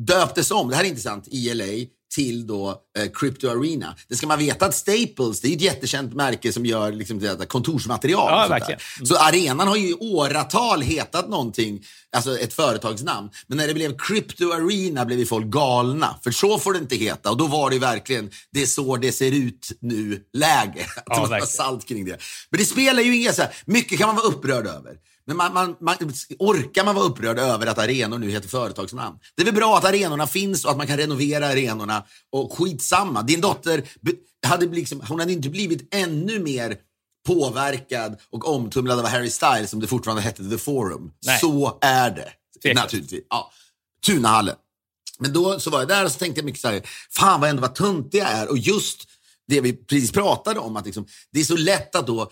döptes 0.00 0.50
om, 0.50 0.68
det 0.68 0.76
här 0.76 0.84
är 0.84 0.88
intressant, 0.88 1.28
i 1.28 1.54
LA 1.54 1.64
till 2.14 2.46
då 2.46 2.82
eh, 2.98 3.10
Crypto 3.14 3.48
Arena. 3.48 3.96
Det 4.08 4.16
ska 4.16 4.26
man 4.26 4.38
veta 4.38 4.66
att 4.66 4.74
Staples, 4.74 5.40
det 5.40 5.48
är 5.48 5.56
ett 5.56 5.62
jättekänt 5.62 6.14
märke 6.14 6.52
som 6.52 6.66
gör 6.66 6.92
liksom, 6.92 7.36
kontorsmaterial. 7.48 8.30
Ja, 8.30 8.46
verkligen. 8.48 8.80
där. 8.98 9.06
Så 9.06 9.16
arenan 9.16 9.68
har 9.68 9.76
ju 9.76 9.88
i 9.88 9.94
åratal 9.94 10.82
hetat 10.82 11.28
någonting, 11.28 11.84
alltså 12.16 12.38
ett 12.38 12.54
företagsnamn. 12.54 13.30
Men 13.46 13.58
när 13.58 13.66
det 13.66 13.74
blev 13.74 13.96
Crypto 13.98 14.52
Arena 14.52 15.04
blev 15.04 15.18
ju 15.18 15.26
folk 15.26 15.46
galna. 15.46 16.18
För 16.24 16.30
så 16.30 16.58
får 16.58 16.72
det 16.72 16.78
inte 16.78 16.96
heta. 16.96 17.30
Och 17.30 17.36
då 17.36 17.46
var 17.46 17.70
det 17.70 17.78
verkligen, 17.78 18.30
det 18.52 18.62
är 18.62 18.66
så 18.66 18.96
det 18.96 19.12
ser 19.12 19.32
ut 19.32 19.72
nu-läge. 19.80 20.86
Att 20.96 21.02
Ja, 21.06 21.22
det 21.24 21.30
var 21.30 21.40
salt 21.40 21.88
kring 21.88 22.04
det. 22.04 22.18
Men 22.50 22.58
det 22.60 22.66
spelar 22.66 23.02
ju 23.02 23.16
inga 23.16 23.32
så 23.32 23.42
här, 23.42 23.54
mycket 23.64 23.98
kan 23.98 24.06
man 24.06 24.16
vara 24.16 24.26
upprörd 24.26 24.66
över. 24.66 24.96
Men 25.26 25.36
man, 25.36 25.52
man, 25.52 25.76
man, 25.80 25.96
orkar 26.38 26.84
man 26.84 26.94
vara 26.94 27.04
upprörd 27.04 27.38
över 27.38 27.66
att 27.66 27.78
arenor 27.78 28.18
nu 28.18 28.30
heter 28.30 28.48
företagsnamn? 28.48 29.18
Det 29.36 29.42
är 29.42 29.46
väl 29.46 29.54
bra 29.54 29.78
att 29.78 29.84
arenorna 29.84 30.26
finns 30.26 30.64
och 30.64 30.70
att 30.70 30.76
man 30.76 30.86
kan 30.86 30.96
renovera 30.96 31.46
arenorna. 31.46 32.04
Och 32.32 32.52
skitsamma, 32.52 33.22
din 33.22 33.40
dotter 33.40 33.88
hade 34.46 34.66
liksom, 34.66 35.02
hon 35.08 35.20
hade 35.20 35.32
inte 35.32 35.48
blivit 35.48 35.94
ännu 35.94 36.38
mer 36.38 36.76
påverkad 37.26 38.20
och 38.30 38.48
omtumlad 38.48 38.98
av 38.98 39.06
Harry 39.06 39.30
Styles 39.30 39.70
som 39.70 39.80
det 39.80 39.86
fortfarande 39.86 40.22
hette 40.22 40.50
The 40.50 40.58
Forum. 40.58 41.12
Nej. 41.26 41.40
Så 41.40 41.78
är 41.80 42.10
det. 42.10 42.32
Tveklöst. 42.62 42.84
Naturligtvis. 42.84 43.24
Ja. 43.30 43.50
Tunahallen. 44.06 44.56
Men 45.18 45.32
då 45.32 45.60
så 45.60 45.70
var 45.70 45.78
jag 45.78 45.88
där 45.88 46.04
och 46.04 46.12
så 46.12 46.18
tänkte 46.18 46.38
jag 46.38 46.44
mycket 46.44 46.60
så 46.60 46.68
här, 46.68 46.82
fan 47.10 47.40
vad 47.40 47.50
ändå 47.50 47.62
vad 47.62 47.74
töntig 47.74 48.18
jag 48.18 48.28
är. 48.28 48.50
Och 48.50 48.58
just 48.58 49.08
det 49.48 49.60
vi 49.60 49.72
precis 49.72 50.12
pratade 50.12 50.60
om, 50.60 50.76
att 50.76 50.86
liksom, 50.86 51.06
det 51.32 51.40
är 51.40 51.44
så 51.44 51.56
lätt 51.56 51.94
att 51.94 52.06
då 52.06 52.30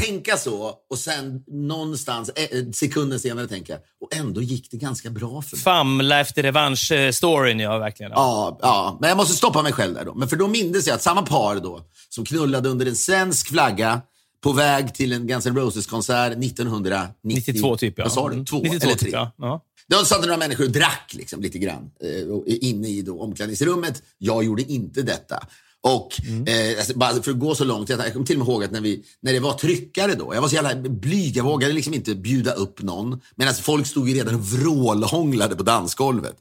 tänka 0.00 0.36
så 0.36 0.74
och 0.90 0.98
sen 0.98 1.42
någonstans 1.46 2.28
eh, 2.28 2.70
sekunden 2.72 3.20
senare 3.20 3.46
tänka, 3.46 3.78
och 4.00 4.14
ändå 4.16 4.42
gick 4.42 4.70
det 4.70 4.76
ganska 4.76 5.10
bra 5.10 5.42
för 5.42 5.56
mig. 5.56 5.62
Famla 5.62 6.20
efter 6.20 6.42
revansch-storyn, 6.42 7.60
ja 7.60 7.78
verkligen. 7.78 8.12
Ja. 8.12 8.58
Ja, 8.62 8.68
ja, 8.68 8.98
men 9.00 9.08
jag 9.08 9.16
måste 9.16 9.34
stoppa 9.34 9.62
mig 9.62 9.72
själv 9.72 9.94
där 9.94 10.04
då. 10.04 10.14
Men 10.14 10.28
för 10.28 10.36
då 10.36 10.48
mindes 10.48 10.86
jag 10.86 10.94
att 10.94 11.02
samma 11.02 11.22
par 11.22 11.56
då, 11.56 11.80
som 12.08 12.24
knullade 12.24 12.68
under 12.68 12.86
en 12.86 12.96
svensk 12.96 13.48
flagga 13.48 14.00
på 14.42 14.52
väg 14.52 14.94
till 14.94 15.12
en 15.12 15.26
Guns 15.26 15.46
N' 15.46 15.56
Roses-konsert 15.56 16.32
1990. 16.32 17.14
92 17.22 17.76
typ, 17.76 17.94
ja. 17.98 18.10
Sa. 18.10 18.30
Två 18.30 18.36
92 18.40 18.66
eller 18.66 18.78
tre? 18.78 18.96
typ, 18.96 19.12
ja. 19.12 19.32
Ja. 19.38 19.64
Då 19.88 20.04
satt 20.04 20.20
några 20.20 20.36
människor 20.36 20.64
och 20.64 20.70
drack 20.70 21.12
liksom, 21.14 21.42
lite 21.42 21.58
grann 21.58 21.90
eh, 22.02 22.68
inne 22.68 22.88
i 22.88 23.02
då, 23.02 23.20
omklädningsrummet. 23.20 24.02
Jag 24.18 24.44
gjorde 24.44 24.62
inte 24.62 25.02
detta. 25.02 25.46
Och 25.84 26.20
eh, 26.48 26.78
alltså, 26.78 26.98
bara 26.98 27.22
för 27.22 27.30
att 27.30 27.38
gå 27.38 27.54
så 27.54 27.64
långt, 27.64 27.88
jag 27.88 28.12
kommer 28.12 28.26
till 28.26 28.40
och 28.40 28.46
med 28.46 28.52
ihåg 28.52 28.64
att 28.64 28.70
när, 28.70 28.80
vi, 28.80 29.04
när 29.20 29.32
det 29.32 29.40
var 29.40 29.52
tryckare 29.52 30.14
då, 30.14 30.34
jag 30.34 30.40
var 30.40 30.48
så 30.48 30.54
jävla 30.54 30.74
blyg, 30.88 31.36
jag 31.36 31.44
vågade 31.44 31.72
liksom 31.72 31.94
inte 31.94 32.14
bjuda 32.14 32.52
upp 32.52 32.82
någon. 32.82 33.20
Medan 33.34 33.54
folk 33.54 33.86
stod 33.86 34.08
ju 34.08 34.14
redan 34.14 34.34
och 34.34 34.40
vrålhånglade 34.40 35.56
på 35.56 35.62
dansgolvet. 35.62 36.36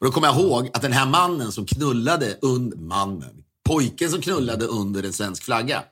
Och 0.00 0.06
då 0.06 0.12
kommer 0.12 0.26
jag 0.26 0.36
ihåg 0.36 0.70
att 0.72 0.82
den 0.82 0.92
här 0.92 1.06
mannen 1.06 1.52
som 1.52 1.66
knullade 1.66 2.38
under, 2.42 2.76
mannen, 2.78 3.34
pojken 3.68 4.10
som 4.10 4.20
knullade 4.20 4.64
under 4.64 5.02
en 5.02 5.12
svensk 5.12 5.42
flagga. 5.44 5.82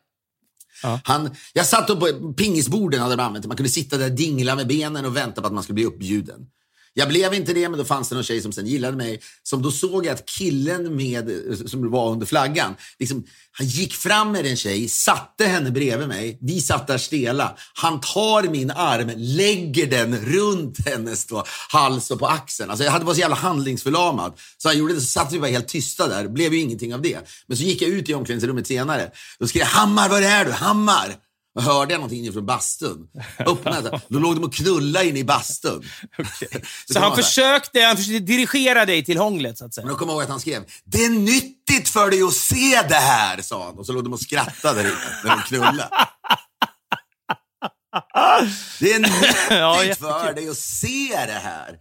Han, 1.05 1.31
jag 1.53 1.67
satt 1.67 1.87
på 1.87 2.33
pingisborden 2.37 3.01
hade 3.01 3.17
de 3.17 3.23
använt. 3.23 3.47
Man 3.47 3.57
kunde 3.57 3.71
sitta 3.71 3.97
där 3.97 4.11
dingla 4.11 4.55
med 4.55 4.67
benen 4.67 5.05
och 5.05 5.17
vänta 5.17 5.41
på 5.41 5.47
att 5.47 5.53
man 5.53 5.63
skulle 5.63 5.75
bli 5.75 5.85
uppbjuden. 5.85 6.47
Jag 6.97 7.09
blev 7.09 7.35
inte 7.35 7.53
det, 7.53 7.69
men 7.69 7.79
då 7.79 7.85
fanns 7.85 8.09
det 8.09 8.15
någon 8.15 8.25
tjej 8.25 8.43
som 8.43 8.53
sen 8.53 8.67
gillade 8.67 8.97
mig. 8.97 9.21
Som 9.43 9.63
då 9.63 9.71
såg 9.71 10.07
jag 10.07 10.15
att 10.15 10.27
killen 10.27 10.97
med, 10.97 11.29
eh, 11.29 11.67
som 11.67 11.91
var 11.91 12.11
under 12.11 12.27
flaggan, 12.27 12.75
liksom, 12.99 13.25
han 13.53 13.67
gick 13.67 13.95
fram 13.95 14.33
med 14.33 14.47
en 14.47 14.57
tjej, 14.57 14.89
satte 14.89 15.45
henne 15.45 15.71
bredvid 15.71 16.09
mig. 16.09 16.39
Vi 16.41 16.61
satt 16.61 16.87
där 16.87 16.99
stela. 16.99 17.57
Han 17.75 18.01
tar 18.01 18.43
min 18.43 18.71
arm, 18.71 19.11
lägger 19.17 19.87
den 19.87 20.17
runt 20.17 20.89
hennes 20.89 21.27
då, 21.27 21.45
hals 21.69 22.11
och 22.11 22.19
på 22.19 22.27
axeln. 22.27 22.71
Alltså 22.71 22.85
jag 22.85 22.93
hade 22.93 23.05
varit 23.05 23.17
så 23.17 23.21
jävla 23.21 23.37
handlingsförlamad. 23.37 24.33
Så 24.59 24.69
han 24.69 24.79
gjorde 24.79 24.95
det, 24.95 25.01
så 25.01 25.07
satt 25.07 25.33
vi 25.33 25.41
bara 25.41 25.51
helt 25.51 25.69
tysta 25.69 26.09
där. 26.09 26.23
Det 26.23 26.29
blev 26.29 26.55
ju 26.55 26.61
ingenting 26.61 26.95
av 26.95 27.03
det. 27.03 27.19
Men 27.47 27.57
så 27.57 27.63
gick 27.63 27.83
jag 27.83 27.91
ut 27.91 28.09
i 28.09 28.15
omklädningsrummet 28.15 28.67
senare. 28.67 29.11
Då 29.39 29.49
skrev 29.49 29.61
jag 29.61 29.69
Hammar, 29.69 30.09
var 30.09 30.23
är 30.23 30.45
du? 30.45 30.51
Hammar! 30.51 31.17
Hörde 31.61 31.93
jag 31.93 31.99
någonting 31.99 32.33
från 32.33 32.47
bastun. 32.47 33.09
Öppnade, 33.39 34.01
då 34.09 34.19
låg 34.19 34.37
de 34.37 34.45
och 34.45 34.55
knullade 34.55 35.09
inne 35.09 35.19
i 35.19 35.25
bastun. 35.25 35.85
Okay. 36.19 36.61
Så 36.93 36.99
han 37.01 37.17
försökte, 37.17 37.81
han 37.81 37.97
försökte 37.97 38.19
dirigera 38.19 38.85
dig 38.85 39.05
till 39.05 39.19
hånglet, 39.19 39.59
så 39.59 39.65
att 39.65 39.75
säga? 39.75 39.85
Men 39.85 39.95
då 39.95 39.99
kommer 39.99 40.13
jag 40.13 40.17
ihåg 40.17 40.23
att 40.23 40.29
han 40.29 40.41
skrev 40.41 40.65
Det 40.85 41.05
är 41.05 41.11
nyttigt 41.11 41.89
för 41.89 42.11
dig 42.11 42.23
att 42.23 42.35
se 42.35 42.83
det 42.89 42.95
här, 42.95 43.43
sa 43.43 43.65
han. 43.65 43.79
Och 43.79 43.87
så 43.87 43.93
låg 43.93 44.05
de 44.05 44.13
och 44.13 44.21
skrattade 44.21 44.83
där 44.83 44.89
inne 44.89 44.99
när 45.25 45.31
de 45.31 45.43
knullade. 45.43 45.89
Det 48.81 48.93
är 48.93 48.99
nyttigt 48.99 49.99
för 49.99 50.35
dig 50.35 50.49
att 50.49 50.57
se 50.57 51.25
det 51.27 51.41
här. 51.43 51.79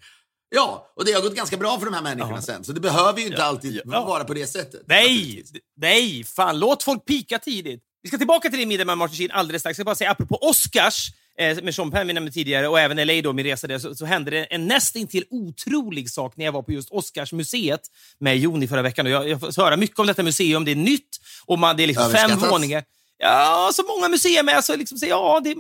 Ja, 0.50 0.92
och 0.96 1.06
det 1.06 1.12
har 1.12 1.22
gått 1.22 1.36
ganska 1.36 1.58
bra 1.58 1.80
för 1.80 1.86
de 1.86 1.94
här 1.94 2.02
människorna 2.02 2.36
ja. 2.36 2.42
sen. 2.42 2.64
Så 2.64 2.72
det 2.72 2.80
behöver 2.80 3.20
ju 3.20 3.26
inte 3.26 3.42
ja, 3.42 3.46
alltid 3.46 3.82
ja. 3.86 4.06
vara 4.06 4.24
på 4.24 4.34
det 4.34 4.48
sättet. 4.48 4.82
Nej, 4.86 5.44
nej, 5.78 6.24
fan 6.24 6.60
låt 6.60 6.84
folk 6.84 7.06
pika 7.06 7.40
tidigt. 7.40 7.84
Vi 8.04 8.10
ska 8.10 8.18
tillbaka 8.18 8.50
till 8.50 8.60
din 8.60 8.68
middag 8.68 8.86
med 8.86 8.98
Martin 8.98 9.18
Sheen 9.18 9.32
alldeles 9.32 9.62
strax. 9.62 9.72
Jag 9.72 9.76
ska 9.76 9.86
bara 9.86 9.96
säga, 9.96 10.12
apropå 10.12 10.38
Oscars, 10.42 11.08
eh, 11.40 11.64
med 11.64 11.76
Sean 11.76 11.92
Penn 11.92 12.08
vi 12.08 12.14
nämnde 12.14 12.32
tidigare, 12.32 12.68
och 12.68 12.80
även 12.80 13.08
LA 13.08 13.22
då, 13.22 13.34
min 13.34 13.46
resa 13.46 13.68
där, 13.68 13.80
så, 13.80 13.96
så 13.96 14.06
hände 14.06 14.32
det 14.32 14.44
en 14.44 14.68
nästintill 14.68 15.24
otrolig 15.30 16.10
sak 16.10 16.38
när 16.38 16.46
jag 16.46 16.52
var 16.52 16.62
på 16.62 16.72
just 16.72 16.90
Oscarsmuseet 16.92 17.82
med 18.20 18.38
Jon 18.38 18.64
i 18.64 18.68
förra 18.68 18.82
veckan. 18.82 19.06
Och 19.06 19.12
jag, 19.12 19.30
jag 19.30 19.40
får 19.40 19.62
höra 19.62 19.78
mycket 19.78 20.00
om 20.00 20.08
detta 20.08 20.24
museum. 20.24 20.66
Det 20.66 20.72
är 20.72 20.76
nytt 20.76 21.20
och 21.46 21.60
man, 21.60 21.78
det 21.78 21.84
är 21.84 21.88
liksom 21.88 22.12
fem 22.12 22.40
våningar. 22.40 22.84
Ja, 23.18 23.72
så 23.74 23.84
många 23.84 24.10
museer 24.10 24.44
med. 24.44 24.56
Alltså, 24.56 24.76
liksom, 24.76 24.98
så, 24.98 25.06
ja, 25.06 25.42
det, 25.44 25.56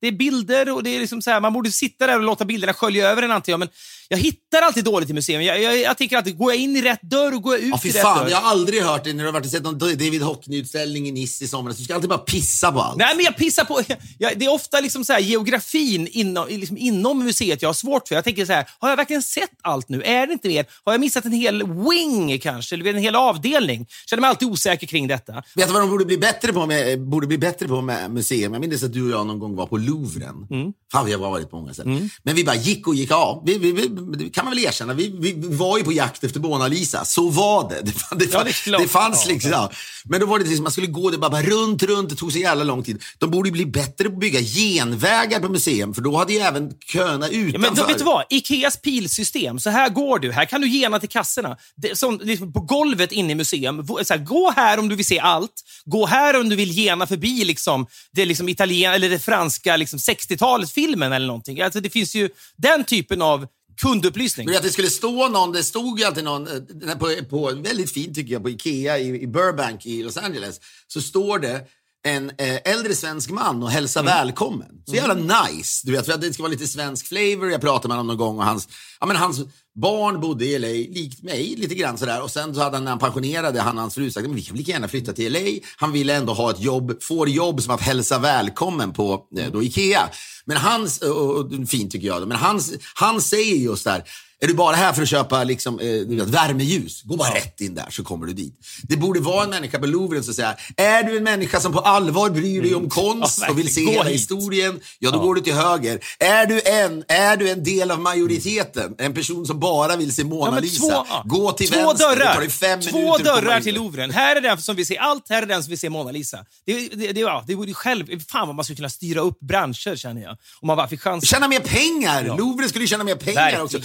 det 0.00 0.08
är 0.08 0.12
bilder 0.12 0.72
och 0.74 0.82
det 0.82 0.96
är 0.96 1.00
liksom 1.00 1.22
så 1.22 1.30
här, 1.30 1.40
man 1.40 1.52
borde 1.52 1.72
sitta 1.72 2.06
där 2.06 2.16
och 2.16 2.24
låta 2.24 2.44
bilderna 2.44 2.74
skölja 2.74 3.08
över 3.08 3.22
en 3.22 3.30
antar 3.30 3.52
jag. 3.52 3.58
Men 3.58 3.68
jag 4.08 4.18
hittar 4.18 4.62
alltid 4.62 4.84
dåligt 4.84 5.10
i 5.10 5.12
museum. 5.12 5.42
Jag, 5.42 5.62
jag, 5.62 5.78
jag 5.80 5.98
tänker 5.98 6.16
alltid, 6.16 6.38
går 6.38 6.52
jag 6.52 6.62
in 6.62 6.76
i 6.76 6.82
rätt 6.82 7.02
dörr 7.02 7.34
och 7.34 7.42
går 7.42 7.54
jag 7.54 7.62
ut 7.62 7.70
ja, 7.70 7.80
i 7.84 7.92
rätt 7.92 8.02
fan, 8.02 8.18
dörr? 8.18 8.30
Jag 8.30 8.40
har 8.40 8.50
aldrig 8.50 8.82
hört 8.82 9.04
det 9.04 9.12
när 9.12 9.22
du 9.22 9.28
har 9.28 9.32
varit 9.32 9.46
och 9.46 9.52
sett 9.52 9.62
någon 9.62 9.78
David 9.78 10.22
Hockney-utställning 10.22 11.08
i 11.08 11.12
Nice 11.12 11.44
i 11.44 11.48
somras. 11.48 11.76
Du 11.76 11.84
ska 11.84 11.94
alltid 11.94 12.08
bara 12.08 12.18
pissa 12.18 12.72
på 12.72 12.80
allt. 12.80 12.96
Nej, 12.96 13.16
men 13.16 13.24
jag 13.24 13.36
pissar 13.36 13.64
på... 13.64 13.82
Jag, 14.18 14.38
det 14.38 14.44
är 14.44 14.52
ofta 14.52 14.80
liksom 14.80 15.04
så 15.04 15.12
här, 15.12 15.20
geografin 15.20 16.08
inom, 16.10 16.48
liksom 16.48 16.76
inom 16.76 17.24
museet 17.24 17.62
jag 17.62 17.68
har 17.68 17.74
svårt 17.74 18.08
för. 18.08 18.14
Jag 18.14 18.24
tänker 18.24 18.46
så 18.46 18.52
här, 18.52 18.66
har 18.78 18.88
jag 18.88 18.96
verkligen 18.96 19.22
sett 19.22 19.50
allt 19.62 19.88
nu? 19.88 20.02
Är 20.02 20.26
det 20.26 20.32
inte 20.32 20.48
mer? 20.48 20.66
Har 20.84 20.92
jag 20.92 21.00
missat 21.00 21.24
en 21.24 21.32
hel 21.32 21.62
wing 21.66 22.38
kanske? 22.38 22.74
Eller 22.74 22.94
en 22.94 22.98
hel 22.98 23.16
avdelning? 23.16 23.86
Känner 24.06 24.20
mig 24.20 24.30
alltid 24.30 24.48
osäker 24.48 24.86
kring 24.86 25.08
detta. 25.08 25.32
Vet 25.32 25.66
du 25.66 25.72
vad 25.72 25.82
de 25.82 25.90
borde 25.90 26.04
bli 26.04 26.18
bättre 26.18 26.52
på 26.52 26.66
med, 26.66 27.00
borde 27.00 27.26
bli 27.26 27.38
bättre 27.38 27.68
på 27.68 27.80
med 27.80 28.10
museum? 28.10 28.52
Jag 28.52 28.60
minns 28.60 28.82
att 28.82 28.92
du 28.92 29.04
och 29.04 29.10
jag 29.10 29.26
någon 29.26 29.38
gång 29.38 29.56
var 29.56 29.66
på 29.66 29.76
Louvren. 29.88 30.46
Mm. 30.50 30.72
Fan, 30.92 31.06
vi 31.06 31.12
har 31.12 31.18
varit 31.18 31.50
på 31.50 31.56
många 31.56 31.74
ställen. 31.74 31.96
Mm. 31.96 32.08
Men 32.22 32.34
vi 32.34 32.44
bara 32.44 32.56
gick 32.56 32.86
och 32.86 32.94
gick 32.94 33.10
av. 33.10 33.42
Vi, 33.46 33.58
vi, 33.58 33.72
vi, 33.72 33.88
det 33.88 34.30
kan 34.30 34.44
man 34.44 34.54
väl 34.54 34.64
erkänna. 34.64 34.94
Vi, 34.94 35.14
vi, 35.18 35.34
var 35.36 35.78
ju 35.78 35.84
på 35.84 35.92
jakt 35.92 36.24
efter 36.24 36.40
Mona 36.40 36.68
Lisa. 36.68 37.04
Så 37.04 37.28
var 37.28 37.68
det. 37.68 37.82
Det, 37.82 37.92
det, 38.18 38.32
ja, 38.32 38.44
det, 38.44 38.78
det 38.78 38.88
fanns 38.88 39.26
ja, 39.26 39.32
liksom. 39.32 39.50
Ja. 39.50 39.70
Men 40.04 40.20
då 40.20 40.26
var 40.26 40.38
det 40.38 40.44
liksom, 40.44 40.62
man 40.62 40.72
skulle 40.72 40.86
gå 40.86 41.10
det 41.10 41.18
bara, 41.18 41.30
bara 41.30 41.42
runt, 41.42 41.82
runt. 41.82 42.10
Det 42.10 42.16
tog 42.16 42.32
så 42.32 42.38
jävla 42.38 42.64
lång 42.64 42.82
tid. 42.82 43.02
De 43.18 43.30
borde 43.30 43.50
bli 43.50 43.66
bättre 43.66 44.04
på 44.04 44.14
att 44.14 44.20
bygga 44.20 44.40
genvägar 44.40 45.40
på 45.40 45.48
museum, 45.48 45.94
för 45.94 46.02
då 46.02 46.16
hade 46.16 46.32
ju 46.32 46.38
även 46.38 46.72
köerna 46.92 47.28
utanför. 47.28 47.58
Men 47.58 47.74
då, 47.74 47.86
vet 47.86 47.98
du 47.98 48.04
vad? 48.04 48.24
Ikeas 48.30 48.76
pilsystem. 48.76 49.58
Så 49.58 49.70
här 49.70 49.88
går 49.88 50.18
du. 50.18 50.32
Här 50.32 50.44
kan 50.44 50.60
du 50.60 50.68
gena 50.68 51.00
till 51.00 51.08
kassorna. 51.08 51.56
Det, 51.76 51.98
som, 51.98 52.20
liksom 52.22 52.52
på 52.52 52.60
golvet 52.60 53.12
inne 53.12 53.32
i 53.32 53.34
museum. 53.34 53.86
Så 53.86 54.14
här, 54.14 54.24
gå 54.24 54.52
här 54.56 54.78
om 54.78 54.88
du 54.88 54.96
vill 54.96 55.06
se 55.06 55.18
allt. 55.18 55.64
Gå 55.84 56.06
här 56.06 56.40
om 56.40 56.48
du 56.48 56.56
vill 56.56 56.70
gena 56.70 57.06
förbi 57.06 57.44
liksom, 57.44 57.86
det, 58.12 58.24
liksom 58.24 58.48
italien, 58.48 58.92
eller 58.92 59.10
det 59.10 59.18
franska 59.18 59.76
liksom, 59.78 59.98
60-talet 59.98 60.70
filmen 60.70 61.12
eller 61.12 61.26
någonting. 61.26 61.60
Alltså, 61.60 61.80
det 61.80 61.90
finns 61.90 62.14
ju 62.14 62.28
den 62.56 62.84
typen 62.84 63.22
av 63.22 63.46
kundupplysning. 63.80 64.46
Men 64.46 64.56
att 64.56 64.62
det 64.62 64.70
skulle 64.70 64.90
stå 64.90 65.28
någon, 65.28 65.52
det 65.52 65.64
stod 65.64 65.98
ju 65.98 66.04
alltid 66.04 66.24
någon, 66.24 66.46
eh, 66.46 66.98
på, 66.98 67.14
på 67.30 67.52
väldigt 67.52 67.92
fint 67.92 68.14
tycker 68.14 68.32
jag, 68.32 68.42
på 68.42 68.50
Ikea 68.50 68.98
i, 68.98 69.22
i 69.22 69.26
Burbank 69.26 69.86
i 69.86 70.02
Los 70.02 70.16
Angeles, 70.16 70.60
så 70.86 71.00
står 71.00 71.38
det 71.38 71.60
en 72.04 72.30
eh, 72.38 72.72
äldre 72.72 72.94
svensk 72.94 73.30
man 73.30 73.62
och 73.62 73.70
hälsa 73.70 74.00
mm. 74.00 74.12
välkommen. 74.12 74.68
Så 74.86 74.94
jävla 74.94 75.12
mm. 75.12 75.26
nice. 75.26 75.86
Du 75.86 75.92
vet, 75.92 76.06
för 76.06 76.12
att 76.12 76.20
det 76.20 76.32
ska 76.32 76.42
vara 76.42 76.50
lite 76.50 76.68
svensk 76.68 77.06
flavor. 77.06 77.50
Jag 77.50 77.60
pratade 77.60 77.88
med 77.88 77.96
honom 77.96 78.06
någon 78.06 78.26
gång 78.26 78.38
och 78.38 78.44
hans, 78.44 78.68
ja, 79.00 79.06
men 79.06 79.16
hans 79.16 79.40
barn 79.74 80.20
bodde 80.20 80.44
i 80.44 80.58
LA, 80.58 80.68
likt 80.68 81.22
mig 81.22 81.54
lite 81.56 81.74
grann 81.74 81.98
sådär. 81.98 82.22
Och 82.22 82.30
sen 82.30 82.54
så 82.54 82.60
hade 82.60 82.76
han, 82.76 82.84
när 82.84 82.90
han 82.90 82.98
pensionerade, 82.98 83.60
han 83.60 83.74
och 83.74 83.80
hans 83.80 83.94
fru 83.94 84.10
sagt 84.10 84.26
att 84.26 84.34
vi 84.34 84.42
kan 84.42 84.56
lika 84.56 84.72
gärna 84.72 84.88
flytta 84.88 85.12
till 85.12 85.32
LA. 85.32 85.60
Han 85.76 85.92
ville 85.92 86.14
ändå 86.14 86.32
ha 86.32 86.50
ett 86.50 86.60
jobb, 86.60 87.02
får 87.02 87.28
jobb 87.28 87.62
som 87.62 87.74
att 87.74 87.80
hälsa 87.80 88.18
välkommen 88.18 88.92
på 88.92 89.26
eh, 89.38 89.52
då 89.52 89.62
Ikea. 89.62 90.10
Men 90.44 90.56
hans, 90.56 90.98
och, 90.98 91.36
och, 91.36 91.68
fint 91.68 91.92
tycker 91.92 92.06
jag, 92.06 92.28
men 92.28 92.36
hans, 92.36 92.72
han 92.94 93.20
säger 93.20 93.56
just 93.56 93.84
där, 93.84 94.04
är 94.40 94.46
du 94.46 94.54
bara 94.54 94.76
här 94.76 94.92
för 94.92 95.02
att 95.02 95.08
köpa 95.08 95.44
liksom, 95.44 95.80
eh, 95.80 96.24
värmeljus, 96.26 97.02
gå 97.02 97.16
bara 97.16 97.28
ja. 97.28 97.34
rätt 97.34 97.60
in 97.60 97.74
där 97.74 97.86
så 97.90 98.04
kommer 98.04 98.26
du 98.26 98.32
dit. 98.32 98.54
Det 98.82 98.96
borde 98.96 99.20
vara 99.20 99.44
en 99.44 99.50
människa 99.50 99.78
på 99.78 99.86
Louvren 99.86 100.24
som 100.24 100.34
säger, 100.34 100.54
är 100.76 101.02
du 101.02 101.16
en 101.16 101.24
människa 101.24 101.60
som 101.60 101.72
på 101.72 101.80
allvar 101.80 102.30
bryr 102.30 102.62
dig 102.62 102.74
om 102.74 102.78
mm. 102.78 102.90
konst 102.90 103.38
ja, 103.42 103.50
och 103.50 103.58
vill 103.58 103.74
se 103.74 103.90
hela 103.90 104.10
historien, 104.10 104.80
ja 104.98 105.10
då 105.10 105.18
ja. 105.18 105.22
går 105.22 105.34
du 105.34 105.40
till 105.40 105.54
höger. 105.54 106.00
Är 106.18 106.46
du, 106.46 106.60
en, 106.64 107.04
är 107.08 107.36
du 107.36 107.50
en 107.50 107.64
del 107.64 107.90
av 107.90 108.00
majoriteten, 108.00 108.94
en 108.98 109.14
person 109.14 109.46
som 109.46 109.60
bara 109.60 109.96
vill 109.96 110.14
se 110.14 110.24
Mona 110.24 110.60
Lisa, 110.60 111.06
gå 111.24 111.52
till 111.52 111.68
två 111.68 111.86
vänster. 111.86 112.16
Dörrar. 112.16 112.40
Det 112.40 112.50
fem 112.50 112.80
två 112.80 113.18
dörrar 113.18 113.60
till 113.60 113.74
Louvren. 113.74 114.10
Här 114.10 114.36
är 114.36 114.40
den 114.40 114.58
som 114.60 114.76
vill 114.76 114.86
se 114.86 114.98
allt, 114.98 115.28
här 115.28 115.42
är 115.42 115.46
den 115.46 115.62
som 115.62 115.70
vill 115.70 115.78
se 115.78 115.90
Mona 115.90 116.10
Lisa. 116.10 116.38
Det, 116.66 116.88
det, 116.88 117.12
det, 117.12 117.20
ja, 117.20 117.44
det 117.46 117.54
vore 117.54 117.74
själv... 117.74 118.20
Fan 118.28 118.46
vad 118.46 118.56
man 118.56 118.64
skulle 118.64 118.76
kunna 118.76 118.90
styra 118.90 119.20
upp 119.20 119.40
branscher 119.40 119.96
känner 119.96 120.22
jag. 120.22 120.30
Om 120.60 120.66
man 120.66 120.76
bara 120.76 120.88
fick 120.88 121.00
chans. 121.00 121.28
Tjäna 121.28 121.48
mer 121.48 121.60
pengar! 121.60 122.36
Louvren 122.36 122.68
skulle 122.68 122.86
tjäna 122.86 123.04
mer 123.04 123.14
pengar 123.14 123.62
också. 123.62 123.78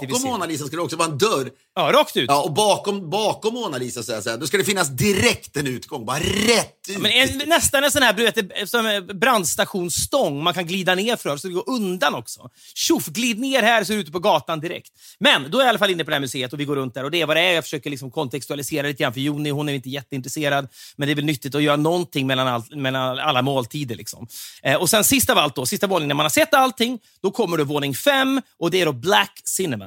Bakom 0.00 0.22
Mona 0.22 0.46
Lisa 0.46 0.66
ska 0.66 0.76
det 0.76 0.82
också 0.82 0.96
vara 0.96 1.08
en 1.08 1.18
dörr. 1.18 1.50
Ja, 1.74 1.92
rakt 1.92 2.16
ut. 2.16 2.24
Ja, 2.28 2.42
och 2.42 2.52
bakom, 2.52 3.10
bakom 3.10 3.54
Mona 3.54 3.78
Lisa 3.78 4.02
så 4.02 4.12
här, 4.12 4.36
då 4.36 4.46
ska 4.46 4.56
det 4.56 4.64
finnas 4.64 4.88
direkt 4.88 5.56
en 5.56 5.66
utgång. 5.66 6.06
Bara 6.06 6.18
rätt 6.18 6.88
ut. 6.88 6.94
Ja, 6.94 6.98
men 6.98 7.12
en, 7.12 7.48
nästan 7.48 7.84
en 7.84 7.92
sån 7.92 8.02
här 8.02 8.12
vet, 8.12 8.70
som 8.70 9.08
brandstationsstång 9.14 10.42
man 10.42 10.54
kan 10.54 10.66
glida 10.66 10.94
ner 10.94 11.16
för 11.16 11.36
så 11.36 11.48
det 11.48 11.54
går 11.54 11.70
undan 11.70 12.14
också. 12.14 12.50
Tjoff, 12.74 13.06
glid 13.06 13.38
ner 13.38 13.62
här 13.62 13.84
så 13.84 13.92
är 13.92 13.94
du 13.94 14.00
ute 14.02 14.12
på 14.12 14.18
gatan 14.18 14.60
direkt. 14.60 14.92
Men 15.18 15.50
då 15.50 15.58
är 15.58 15.62
jag 15.62 15.66
i 15.66 15.68
alla 15.68 15.78
fall 15.78 15.90
inne 15.90 16.04
på 16.04 16.10
det 16.10 16.14
här 16.14 16.20
museet 16.20 16.52
och 16.52 16.60
vi 16.60 16.64
går 16.64 16.76
runt 16.76 16.94
där 16.94 17.04
och 17.04 17.10
det 17.10 17.20
är 17.20 17.26
vad 17.26 17.36
det 17.36 17.40
är. 17.40 17.52
Jag 17.52 17.64
försöker 17.64 17.90
liksom 17.90 18.10
kontextualisera 18.10 18.86
lite 18.86 19.02
grann 19.02 19.12
för 19.12 19.20
Joni, 19.20 19.50
hon 19.50 19.68
är 19.68 19.72
inte 19.72 19.90
jätteintresserad. 19.90 20.68
Men 20.96 21.08
det 21.08 21.12
är 21.12 21.16
väl 21.16 21.24
nyttigt 21.24 21.54
att 21.54 21.62
göra 21.62 21.76
någonting 21.76 22.26
mellan, 22.26 22.48
all, 22.48 22.76
mellan 22.76 23.18
alla 23.18 23.42
måltider. 23.42 23.96
Liksom. 23.96 24.28
Eh, 24.62 24.76
och 24.76 24.90
sen 24.90 25.04
sist 25.04 25.30
av 25.30 25.38
allt, 25.38 25.54
då, 25.54 25.66
sista 25.66 25.86
våningen, 25.86 26.08
när 26.08 26.14
man 26.14 26.24
har 26.24 26.30
sett 26.30 26.54
allting, 26.54 26.98
då 27.22 27.30
kommer 27.30 27.56
då 27.56 27.64
våning 27.64 27.94
fem 27.94 28.42
och 28.58 28.70
det 28.70 28.80
är 28.80 28.86
då 28.86 28.92
Black 28.92 29.40
Cinema. 29.44 29.81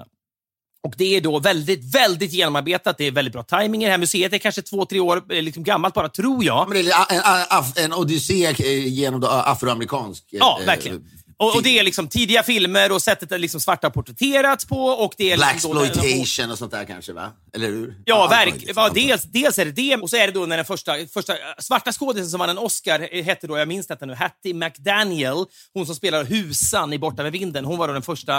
Och 0.85 0.93
Det 0.97 1.15
är 1.15 1.21
då 1.21 1.39
väldigt, 1.39 1.95
väldigt 1.95 2.33
genomarbetat. 2.33 2.97
Det 2.97 3.07
är 3.07 3.11
väldigt 3.11 3.33
bra 3.33 3.43
timing 3.43 3.83
i 3.83 3.85
det 3.85 3.91
här 3.91 3.97
museet. 3.97 4.33
är 4.33 4.37
kanske 4.37 4.61
två, 4.61 4.85
tre 4.85 4.99
år 4.99 5.23
eh, 5.33 5.43
liksom 5.43 5.63
gammalt 5.63 5.93
bara, 5.93 6.09
tror 6.09 6.43
jag. 6.43 6.69
Men 6.69 6.85
det 6.85 6.91
är 6.91 7.05
en, 7.09 7.55
en, 7.77 7.85
en 7.85 7.93
odyssé 7.93 8.45
eh, 8.45 8.87
genom 8.87 9.23
afroamerikansk... 9.23 10.23
Ja, 10.29 10.57
eh, 10.61 10.65
verkligen. 10.65 11.03
Och, 11.37 11.55
och, 11.55 11.63
Det 11.63 11.79
är 11.79 11.83
liksom 11.83 12.07
tidiga 12.07 12.43
filmer 12.43 12.91
och 12.91 13.01
sättet 13.01 13.31
att 13.31 13.39
liksom 13.39 13.61
svarta 13.61 13.89
porträtterats 13.89 14.65
på. 14.65 14.85
Och 14.85 15.13
det 15.17 15.31
är 15.31 15.37
liksom 15.37 15.71
Blaxploitation 15.71 16.51
och 16.51 16.57
sånt 16.57 16.71
där 16.71 16.85
kanske, 16.85 17.13
va? 17.13 17.31
Eller 17.55 17.67
hur? 17.67 17.95
Ja, 18.05 18.15
ja 18.15 18.27
verk, 18.27 18.63
ja, 18.75 18.89
dels, 18.89 19.23
dels 19.23 19.59
är 19.59 19.65
det 19.65 19.71
det. 19.71 19.95
Och 19.95 20.09
så 20.09 20.15
är 20.15 20.27
det 20.27 20.33
då 20.33 20.45
när 20.45 20.57
den 20.57 20.65
första, 20.65 20.93
första 21.13 21.33
svarta 21.59 21.91
skådisen 21.91 22.29
som 22.29 22.39
vann 22.39 22.49
en 22.49 22.57
Oscar 22.57 23.23
hette 23.23 23.47
då, 23.47 23.57
jag 23.57 23.67
minns 23.67 23.87
detta 23.87 24.05
nu, 24.05 24.13
Hattie 24.13 24.53
McDaniel. 24.53 25.45
Hon 25.73 25.85
som 25.85 25.95
spelar 25.95 26.23
Husan 26.23 26.93
i 26.93 26.99
Borta 26.99 27.23
med 27.23 27.31
vinden. 27.31 27.65
Hon 27.65 27.77
var 27.77 27.87
då 27.87 27.93
den 27.93 28.01
första 28.01 28.37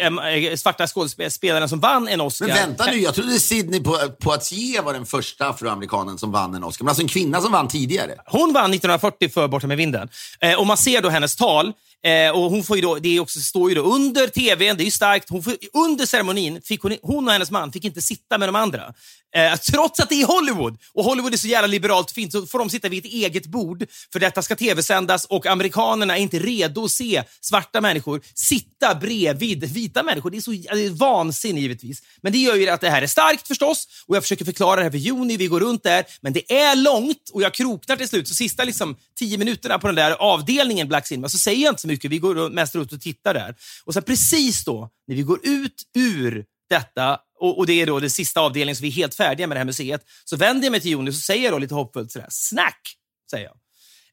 äh, 0.00 0.56
svarta 0.56 0.86
skådespelaren 0.86 1.68
som 1.68 1.80
vann 1.80 2.08
en 2.08 2.20
Oscar. 2.20 2.46
Men 2.46 2.56
vänta 2.56 2.86
nu, 2.86 2.96
jag 2.96 3.14
trodde 3.14 3.40
Sidney 3.40 3.80
Poitier 4.20 4.82
var 4.82 4.92
den 4.92 5.06
första 5.06 5.48
afroamerikanen 5.48 6.18
som 6.18 6.32
vann 6.32 6.54
en 6.54 6.64
Oscar. 6.64 6.84
Men 6.84 6.88
alltså 6.88 7.02
en 7.02 7.08
kvinna 7.08 7.40
som 7.40 7.52
vann 7.52 7.68
tidigare. 7.68 8.14
Hon 8.26 8.52
vann 8.52 8.70
1940 8.74 9.28
för 9.28 9.48
Borta 9.48 9.66
med 9.66 9.76
vinden. 9.76 10.08
Eh, 10.40 10.58
och 10.58 10.66
man 10.66 10.76
ser 10.76 11.02
då 11.02 11.08
hennes 11.08 11.36
tal. 11.36 11.72
Eh, 12.06 12.30
och 12.30 12.50
hon 12.50 12.64
får 12.64 12.76
ju 12.76 12.82
då, 12.82 12.94
det 12.94 13.20
också, 13.20 13.40
står 13.40 13.68
ju 13.68 13.74
då 13.74 13.82
under 13.82 14.26
tvn, 14.26 14.76
det 14.76 14.82
är 14.82 14.84
ju 14.84 14.90
starkt. 14.90 15.30
Hon 15.30 15.42
får, 15.42 15.56
under 15.86 16.06
ceremonin 16.06 16.62
fick 16.62 16.82
hon, 16.82 16.96
hon 17.02 17.26
och 17.26 17.32
hennes 17.32 17.50
man 17.50 17.72
fick 17.72 17.84
inte 17.84 18.02
sitta 18.02 18.38
med 18.38 18.48
de 18.48 18.56
andra. 18.56 18.94
Eh, 19.36 19.56
trots 19.56 20.00
att 20.00 20.08
det 20.08 20.22
är 20.22 20.26
Hollywood, 20.26 20.78
och 20.94 21.04
Hollywood 21.04 21.34
är 21.34 21.36
så 21.36 21.48
jävla 21.48 21.66
liberalt 21.66 22.10
fint, 22.10 22.32
så 22.32 22.46
får 22.46 22.58
de 22.58 22.70
sitta 22.70 22.88
vid 22.88 23.06
ett 23.06 23.12
eget 23.12 23.46
bord, 23.46 23.86
för 24.12 24.20
detta 24.20 24.42
ska 24.42 24.56
tv-sändas 24.56 25.24
och 25.24 25.46
amerikanerna 25.46 26.18
är 26.18 26.22
inte 26.22 26.38
redo 26.38 26.84
att 26.84 26.90
se 26.90 27.22
svarta 27.40 27.80
människor 27.80 28.20
sitta 28.34 28.94
bredvid 28.94 29.64
vita 29.64 30.02
människor. 30.02 30.30
Det 30.30 30.36
är 30.36 30.40
så 30.40 30.50
det 30.50 30.84
är 30.84 30.90
vansinne 30.90 31.60
givetvis. 31.60 32.02
Men 32.22 32.32
det 32.32 32.38
gör 32.38 32.54
ju 32.54 32.68
att 32.68 32.80
det 32.80 32.90
här 32.90 33.02
är 33.02 33.06
starkt 33.06 33.46
förstås, 33.46 33.88
och 34.06 34.16
jag 34.16 34.22
försöker 34.22 34.44
förklara 34.44 34.76
det 34.76 34.82
här 34.82 34.90
för 34.90 34.98
Juni, 34.98 35.36
vi 35.36 35.46
går 35.46 35.60
runt 35.60 35.82
där, 35.82 36.04
men 36.20 36.32
det 36.32 36.52
är 36.52 36.76
långt 36.76 37.30
och 37.32 37.42
jag 37.42 37.54
kroknar 37.54 37.96
till 37.96 38.08
slut. 38.08 38.28
Så 38.28 38.34
sista 38.34 38.64
liksom, 38.64 38.96
tio 39.18 39.38
minuterna 39.38 39.78
på 39.78 39.86
den 39.86 39.96
där 39.96 40.10
avdelningen 40.10 40.88
Black 40.88 41.06
Cinema 41.06 41.28
så 41.28 41.38
säger 41.38 41.64
jag 41.64 41.72
inte 41.72 41.82
så 41.82 41.88
mycket, 41.88 42.10
vi 42.10 42.18
går 42.18 42.50
mest 42.50 42.76
ut 42.76 42.92
och 42.92 43.00
tittar 43.00 43.34
där. 43.34 43.54
Och 43.84 43.94
sen 43.94 44.02
precis 44.02 44.64
då, 44.64 44.90
när 45.06 45.16
vi 45.16 45.22
går 45.22 45.40
ut 45.42 45.82
ur 45.96 46.44
detta 46.70 47.18
och, 47.40 47.58
och, 47.58 47.66
det 47.66 47.82
är 47.82 47.86
då 47.86 48.00
den 48.00 48.10
sista 48.10 48.40
avdelningen, 48.40 48.76
så 48.76 48.82
vi 48.82 48.88
är 48.88 48.92
helt 48.92 49.14
färdiga 49.14 49.46
med 49.46 49.56
det 49.56 49.58
här 49.58 49.64
museet. 49.64 50.04
Så 50.24 50.36
vänder 50.36 50.66
jag 50.66 50.70
mig 50.70 50.80
till 50.80 50.90
Joni 50.90 51.10
och 51.10 51.14
säger 51.14 51.50
då 51.50 51.58
lite 51.58 51.74
hoppfullt 51.74 52.12
sådär, 52.12 52.26
snack, 52.30 52.80
säger 53.30 53.44
jag. 53.44 53.54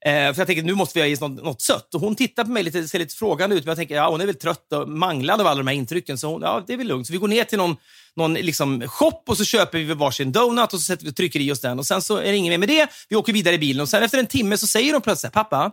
Eh, 0.06 0.34
för 0.34 0.42
jag 0.42 0.48
tänker 0.48 0.64
nu 0.64 0.74
måste 0.74 1.00
vi 1.00 1.02
ha 1.02 1.08
i 1.08 1.30
något, 1.30 1.44
något 1.44 1.62
sött. 1.62 1.96
Och 1.96 2.02
hon 2.02 2.16
tittar 2.16 2.44
på 2.44 2.52
mig 2.52 2.64
lite, 2.64 2.88
ser 2.88 3.00
lite 3.00 3.16
frågande 3.16 3.56
ut, 3.56 3.64
men 3.64 3.70
jag 3.70 3.78
tänker 3.78 3.96
ja, 3.96 4.10
hon 4.10 4.22
är 4.22 4.26
väl 4.26 4.36
trött 4.36 4.74
och 4.74 4.90
manglad 4.90 5.42
av 5.42 5.48
alla 5.48 5.58
de 5.58 5.68
här 5.68 5.76
intrycken, 5.76 6.18
så 6.18 6.28
hon, 6.28 6.42
ja, 6.42 6.64
det 6.68 6.74
är 6.74 6.78
väl 6.78 6.88
lugnt. 6.88 7.08
Så 7.08 7.14
vi 7.14 7.20
går 7.20 7.28
ner 7.28 7.44
till 7.44 7.58
någon, 7.58 7.76
någon 8.16 8.34
liksom 8.34 8.88
shop 8.88 9.24
och 9.28 9.38
så 9.38 9.46
köper 9.46 9.78
vi 9.78 9.94
varsin 9.94 10.32
donut 10.32 10.74
och 10.74 10.80
så 10.80 10.86
sätter 10.86 11.06
vi, 11.06 11.14
trycker 11.14 11.40
i 11.40 11.52
oss 11.52 11.62
den. 11.62 11.80
Och 11.80 11.86
Sen 11.86 12.02
så 12.02 12.18
är 12.18 12.32
det 12.32 12.38
inget 12.38 12.52
mer 12.52 12.58
med 12.58 12.70
det. 12.70 12.90
Vi 13.10 13.16
åker 13.16 13.34
vidare 13.34 13.56
i 13.56 13.60
bilen 13.60 13.82
och 13.82 13.90
sen 13.90 14.04
efter 14.04 14.18
en 14.18 14.28
timme 14.28 14.58
så 14.58 14.68
säger 14.68 14.94
hon 14.94 15.02
plötsligt, 15.02 15.34
pappa, 15.34 15.72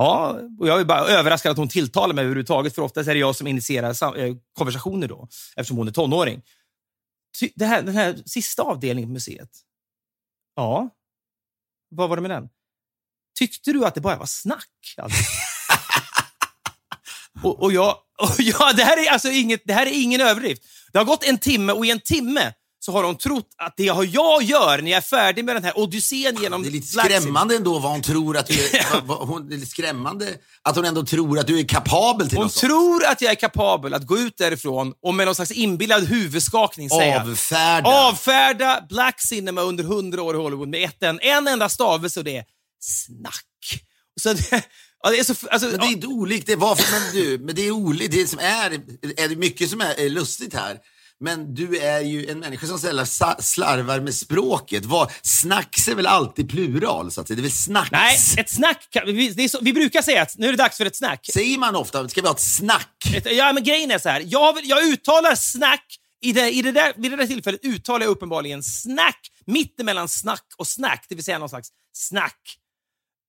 Ja, 0.00 0.40
och 0.60 0.68
jag 0.68 0.80
är 0.80 0.84
bara 0.84 1.00
överraskad 1.00 1.52
att 1.52 1.58
hon 1.58 1.68
tilltalar 1.68 2.14
mig 2.14 2.24
överhuvudtaget, 2.24 2.74
för 2.74 2.82
oftast 2.82 3.08
är 3.08 3.14
det 3.14 3.20
jag 3.20 3.36
som 3.36 3.46
initierar 3.46 4.18
eh, 4.18 4.34
konversationer 4.58 5.08
då, 5.08 5.28
eftersom 5.56 5.76
hon 5.76 5.88
är 5.88 5.92
tonåring. 5.92 6.42
Det 7.54 7.66
här, 7.66 7.82
den 7.82 7.94
här 7.94 8.22
sista 8.26 8.62
avdelningen 8.62 9.08
på 9.08 9.12
museet. 9.12 9.50
Ja, 10.56 10.90
vad 11.88 12.08
var 12.08 12.16
det 12.16 12.22
med 12.22 12.30
den? 12.30 12.48
Tyckte 13.38 13.72
du 13.72 13.86
att 13.86 13.94
det 13.94 14.00
bara 14.00 14.16
var 14.16 14.26
snack? 14.26 14.94
Alltså? 14.96 15.24
och, 17.42 17.62
och, 17.62 17.72
jag, 17.72 17.96
och 18.18 18.34
jag, 18.38 18.76
det, 18.76 18.84
här 18.84 19.06
är 19.06 19.10
alltså 19.10 19.28
inget, 19.28 19.62
det 19.64 19.72
här 19.72 19.86
är 19.86 20.02
ingen 20.02 20.20
överdrift. 20.20 20.62
Det 20.92 20.98
har 20.98 21.04
gått 21.04 21.24
en 21.24 21.38
timme 21.38 21.72
och 21.72 21.86
i 21.86 21.90
en 21.90 22.00
timme 22.00 22.54
så 22.80 22.92
har 22.92 23.04
hon 23.04 23.16
trott 23.16 23.54
att 23.56 23.74
det 23.76 23.82
jag 23.84 24.42
gör 24.42 24.82
när 24.82 24.90
jag 24.90 24.98
är 24.98 25.00
färdig 25.00 25.44
med 25.44 25.56
den 25.56 25.64
här 25.64 25.78
odyssén 25.78 26.36
genom 26.42 26.62
Det 26.62 26.68
är 26.68 26.70
lite 26.70 26.86
skrämmande 26.86 27.56
ändå 27.56 27.78
vad 27.78 27.92
hon 27.92 28.02
tror 28.02 28.36
att 28.36 28.46
du 28.46 28.54
är, 28.54 29.00
vad, 29.04 29.28
hon, 29.28 29.48
det 29.48 29.54
är 29.54 29.60
skrämmande 29.60 30.26
att 30.62 30.76
hon 30.76 30.84
ändå 30.84 31.04
tror 31.04 31.38
att 31.38 31.46
du 31.46 31.58
är 31.58 31.64
kapabel 31.64 32.28
till 32.28 32.38
Hon 32.38 32.44
något 32.44 32.54
tror 32.54 33.04
att 33.04 33.20
jag 33.20 33.30
är 33.30 33.34
kapabel 33.34 33.94
att 33.94 34.06
gå 34.06 34.18
ut 34.18 34.38
därifrån 34.38 34.92
och 35.02 35.14
med 35.14 35.26
någon 35.26 35.34
slags 35.34 35.50
inbillad 35.50 36.04
huvudskakning 36.04 36.90
säga 36.90 37.22
Avfärda. 37.22 37.88
Avfärda 37.88 38.86
Black 38.88 39.20
Cinema 39.20 39.60
under 39.60 39.84
hundra 39.84 40.22
år 40.22 40.34
i 40.34 40.38
Hollywood 40.38 40.68
med 40.68 40.84
ett, 40.84 41.02
en, 41.02 41.20
en 41.20 41.48
enda 41.48 41.68
stavelse 41.68 42.20
och 42.20 42.24
det 42.24 42.36
är 42.36 42.44
snack. 42.80 43.82
Så 44.20 44.32
det, 44.32 44.50
ja, 45.02 45.10
det 45.10 45.18
är 45.18 45.24
så, 45.24 45.34
alltså, 45.50 45.68
Men 45.68 45.80
det 45.80 45.86
är 45.86 45.92
inte 45.92 46.06
olikt. 46.06 46.46
Det, 46.46 46.56
varför, 46.56 46.92
men 46.92 47.12
du, 47.12 47.38
men 47.38 47.54
det 47.54 47.66
är 47.66 47.70
olikt. 47.70 48.12
Det 48.12 48.26
som 48.26 48.38
är, 48.38 48.70
är 49.16 49.28
det 49.28 49.36
mycket 49.36 49.70
som 49.70 49.80
är, 49.80 50.00
är 50.00 50.08
lustigt 50.08 50.54
här. 50.54 50.78
Men 51.20 51.54
du 51.54 51.78
är 51.78 52.00
ju 52.00 52.30
en 52.30 52.38
människa 52.38 52.66
som 52.66 52.78
sällan 52.78 53.06
slarvar 53.38 54.00
med 54.00 54.14
språket. 54.14 54.84
Vad, 54.84 55.12
snacks 55.22 55.88
är 55.88 55.94
väl 55.94 56.06
alltid 56.06 56.50
plural? 56.50 57.10
Så 57.10 57.20
att 57.20 57.26
det 57.26 57.34
är 57.34 57.42
väl 57.42 57.50
snacks? 57.50 57.90
Nej, 57.92 58.18
ett 58.36 58.50
snack. 58.50 58.96
Vi, 59.06 59.28
det 59.28 59.44
är 59.44 59.48
så, 59.48 59.58
vi 59.62 59.72
brukar 59.72 60.02
säga 60.02 60.22
att 60.22 60.38
nu 60.38 60.46
är 60.46 60.50
det 60.50 60.58
dags 60.58 60.76
för 60.76 60.86
ett 60.86 60.96
snack. 60.96 61.30
Säger 61.32 61.58
man 61.58 61.76
ofta, 61.76 62.08
ska 62.08 62.20
vi 62.20 62.26
ha 62.26 62.34
ett 62.34 62.40
snack? 62.40 63.12
Ett, 63.14 63.32
ja, 63.32 63.52
men 63.52 63.64
grejen 63.64 63.90
är 63.90 63.98
så 63.98 64.08
här. 64.08 64.24
Jag, 64.26 64.64
jag 64.64 64.84
uttalar 64.84 65.34
snack 65.34 65.84
i 66.20 66.32
det, 66.32 66.50
i 66.50 66.62
det 66.62 66.72
där, 66.72 66.92
vid 66.96 67.10
det 67.10 67.16
där 67.16 67.26
tillfället 67.26 67.64
uttalar 67.64 68.00
jag 68.00 68.10
uppenbarligen 68.10 68.62
snack 68.62 69.28
mittemellan 69.48 70.08
snack 70.08 70.44
och 70.56 70.66
snack, 70.66 71.06
det 71.08 71.14
vill 71.14 71.24
säga 71.24 71.38
någon 71.38 71.48
slags 71.48 71.68
snack. 71.92 72.40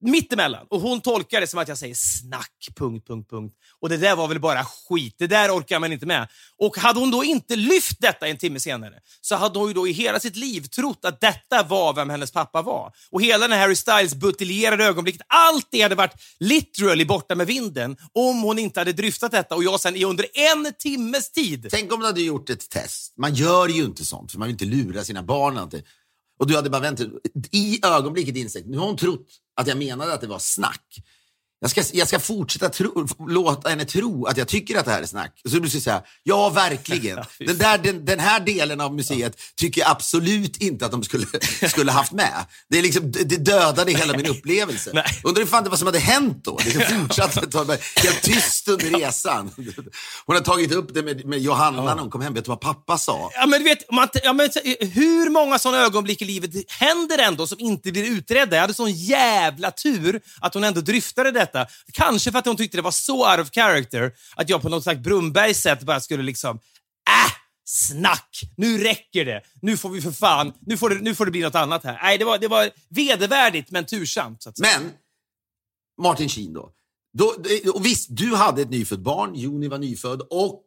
Mittemellan. 0.02 0.68
Och 0.70 0.82
hon 0.82 1.02
tolkar 1.02 1.42
det 1.42 1.48
som 1.48 1.60
att 1.60 1.68
jag 1.68 1.78
säger 1.78 1.96
snack, 1.96 2.68
punkt, 2.76 3.08
punkt, 3.08 3.30
punkt. 3.30 3.56
Och 3.80 3.90
det 3.90 3.98
där 3.98 4.16
var 4.16 4.28
väl 4.28 4.40
bara 4.40 4.66
skit. 4.66 5.16
Det 5.18 5.28
där 5.28 5.58
orkar 5.58 5.80
man 5.80 5.94
inte 5.94 6.06
med. 6.06 6.28
Och 6.58 6.78
hade 6.78 7.00
hon 7.00 7.12
då 7.12 7.24
inte 7.24 7.56
lyft 7.56 7.98
detta 8.00 8.28
en 8.28 8.38
timme 8.38 8.60
senare 8.60 8.94
så 9.22 9.36
hade 9.36 9.60
hon 9.60 9.68
ju 9.68 9.74
då 9.74 9.88
i 9.88 9.92
hela 9.92 10.20
sitt 10.20 10.36
liv 10.36 10.62
trott 10.62 11.00
att 11.06 11.22
detta 11.22 11.64
var 11.64 11.94
vem 11.94 12.10
hennes 12.10 12.32
pappa 12.32 12.62
var. 12.62 12.92
Och 13.12 13.22
hela 13.22 13.48
den 13.48 13.60
Harry 13.60 13.76
Styles 13.76 14.16
buteljerade 14.16 14.86
ögonblicket, 14.86 15.22
allt 15.28 15.68
det 15.72 15.82
hade 15.82 15.96
varit 15.96 16.14
literally 16.40 17.06
borta 17.06 17.36
med 17.36 17.48
vinden 17.48 17.98
om 18.14 18.42
hon 18.42 18.60
inte 18.60 18.80
hade 18.80 18.94
dryftat 18.94 19.32
detta 19.32 19.56
och 19.56 19.64
jag 19.64 19.80
sen 19.80 20.04
under 20.06 20.26
en 20.34 20.74
timmes 20.80 21.32
tid. 21.32 21.68
Tänk 21.72 21.94
om 21.94 22.00
du 22.00 22.06
hade 22.06 22.22
gjort 22.22 22.50
ett 22.50 22.70
test. 22.70 23.14
Man 23.18 23.34
gör 23.34 23.68
ju 23.68 23.84
inte 23.84 24.06
sånt, 24.06 24.32
för 24.32 24.40
man 24.40 24.48
vill 24.48 24.54
inte 24.54 24.66
lura 24.66 25.04
sina 25.04 25.24
barn. 25.24 25.58
Och 26.40 26.48
du 26.48 26.56
hade 26.56 26.70
bara 26.70 26.82
väntat. 26.82 27.08
I 27.52 27.86
ögonblicket 27.86 28.36
insett, 28.36 28.66
nu 28.66 28.78
har 28.78 28.86
hon 28.86 28.98
trott 28.98 29.28
att 29.56 29.68
jag 29.68 29.78
menade 29.78 30.14
att 30.14 30.22
det 30.22 30.28
var 30.28 30.40
snack. 30.40 31.04
Jag 31.62 31.72
ska, 31.72 31.84
jag 31.94 32.08
ska 32.08 32.20
fortsätta 32.20 32.70
tro, 32.70 33.08
låta 33.28 33.70
henne 33.70 33.86
tro 33.86 34.26
att 34.26 34.38
jag 34.38 34.48
tycker 34.48 34.78
att 34.80 34.86
det 34.86 34.92
här 34.92 35.02
är 35.02 35.06
snack. 35.06 35.42
Så 35.50 35.60
du 35.60 35.70
ska 35.70 35.80
säga, 35.80 36.02
ja 36.24 36.50
verkligen. 36.50 37.20
Den, 37.40 37.58
där, 37.58 37.78
den, 37.78 38.06
den 38.06 38.20
här 38.20 38.40
delen 38.40 38.82
av 38.82 38.96
museet 38.96 39.38
tycker 39.56 39.82
jag 39.82 39.92
absolut 39.92 40.58
inte 40.58 40.86
att 40.86 40.92
de 40.92 41.04
skulle, 41.04 41.26
skulle 41.70 41.92
haft 41.92 42.12
med. 42.12 42.46
Det, 42.70 42.78
är 42.78 42.82
liksom, 42.82 43.12
det 43.12 43.24
dödade 43.24 43.92
hela 43.92 44.18
min 44.18 44.26
upplevelse. 44.26 44.92
Nej. 44.94 45.04
Undrar 45.24 45.46
fan 45.46 45.70
vad 45.70 45.80
som 45.80 45.86
hade 45.86 46.00
hänt 46.00 46.44
då. 46.44 46.58
Det 46.66 46.72
fortsatte 47.02 47.78
helt 47.96 48.22
tyst 48.22 48.68
under 48.68 49.00
resan. 49.00 49.52
Hon 50.26 50.36
har 50.36 50.44
tagit 50.44 50.72
upp 50.72 50.94
det 50.94 51.04
med, 51.04 51.26
med 51.26 51.40
Johanna 51.40 51.78
ja. 51.78 51.84
när 51.84 52.02
hon 52.02 52.10
kom 52.10 52.22
hem. 52.22 52.34
Vet 52.34 52.46
du 52.46 52.50
vad 52.50 52.62
pappa 52.62 52.98
sa? 52.98 53.30
Ja, 53.34 53.46
men 53.46 53.64
vet, 53.64 53.92
man, 53.92 54.08
ja, 54.24 54.34
men, 54.34 54.50
hur 54.80 55.30
många 55.30 55.60
sådana 55.60 55.84
ögonblick 55.84 56.22
i 56.22 56.26
livet 56.26 56.52
händer 56.68 57.18
ändå 57.18 57.48
som 57.48 57.60
inte 57.60 57.92
blir 57.92 58.12
utredda? 58.12 58.56
Jag 58.56 58.62
hade 58.62 58.74
sån 58.74 58.92
jävla 58.92 59.72
tur 59.72 60.22
att 60.42 60.54
hon 60.54 60.64
ändå 60.64 60.82
dryftade 60.82 61.32
det 61.32 61.49
detta. 61.54 61.68
Kanske 61.94 62.32
för 62.32 62.40
att 62.40 62.46
hon 62.46 62.58
tyckte 62.58 62.78
det 62.78 62.82
var 62.82 62.92
så 62.92 63.32
out 63.32 63.40
of 63.40 63.52
character 63.52 64.12
att 64.36 64.50
jag 64.50 64.62
på 64.62 64.70
något 64.70 64.84
slags 64.84 65.00
Brunnbergs 65.00 65.62
sätt 65.62 65.84
bara 65.84 66.00
skulle 66.00 66.24
liksom, 66.24 66.56
äh, 67.10 67.34
snack! 67.66 68.42
Nu 68.58 68.78
räcker 68.78 69.26
det! 69.26 69.42
Nu 69.62 69.78
får 69.78 69.90
vi 69.90 70.02
för 70.02 70.12
fan, 70.12 70.54
nu 70.62 70.78
får 70.78 70.90
det, 70.90 70.96
nu 70.96 71.16
får 71.16 71.26
det 71.26 71.32
bli 71.32 71.42
något 71.42 71.56
annat 71.56 71.84
här. 71.84 72.00
Nej, 72.04 72.18
det 72.18 72.26
var, 72.26 72.38
det 72.38 72.48
var 72.48 72.70
vedervärdigt 72.90 73.72
men 73.72 73.86
tursamt. 73.86 74.46
Men, 74.60 74.92
Martin 76.02 76.30
Sheen 76.30 76.54
då. 76.54 76.72
då. 77.18 77.36
Och 77.74 77.86
visst, 77.86 78.08
du 78.10 78.36
hade 78.36 78.62
ett 78.62 78.70
nyfött 78.70 79.00
barn, 79.00 79.36
Joni 79.36 79.68
var 79.68 79.78
nyfödd 79.78 80.22
och 80.22 80.66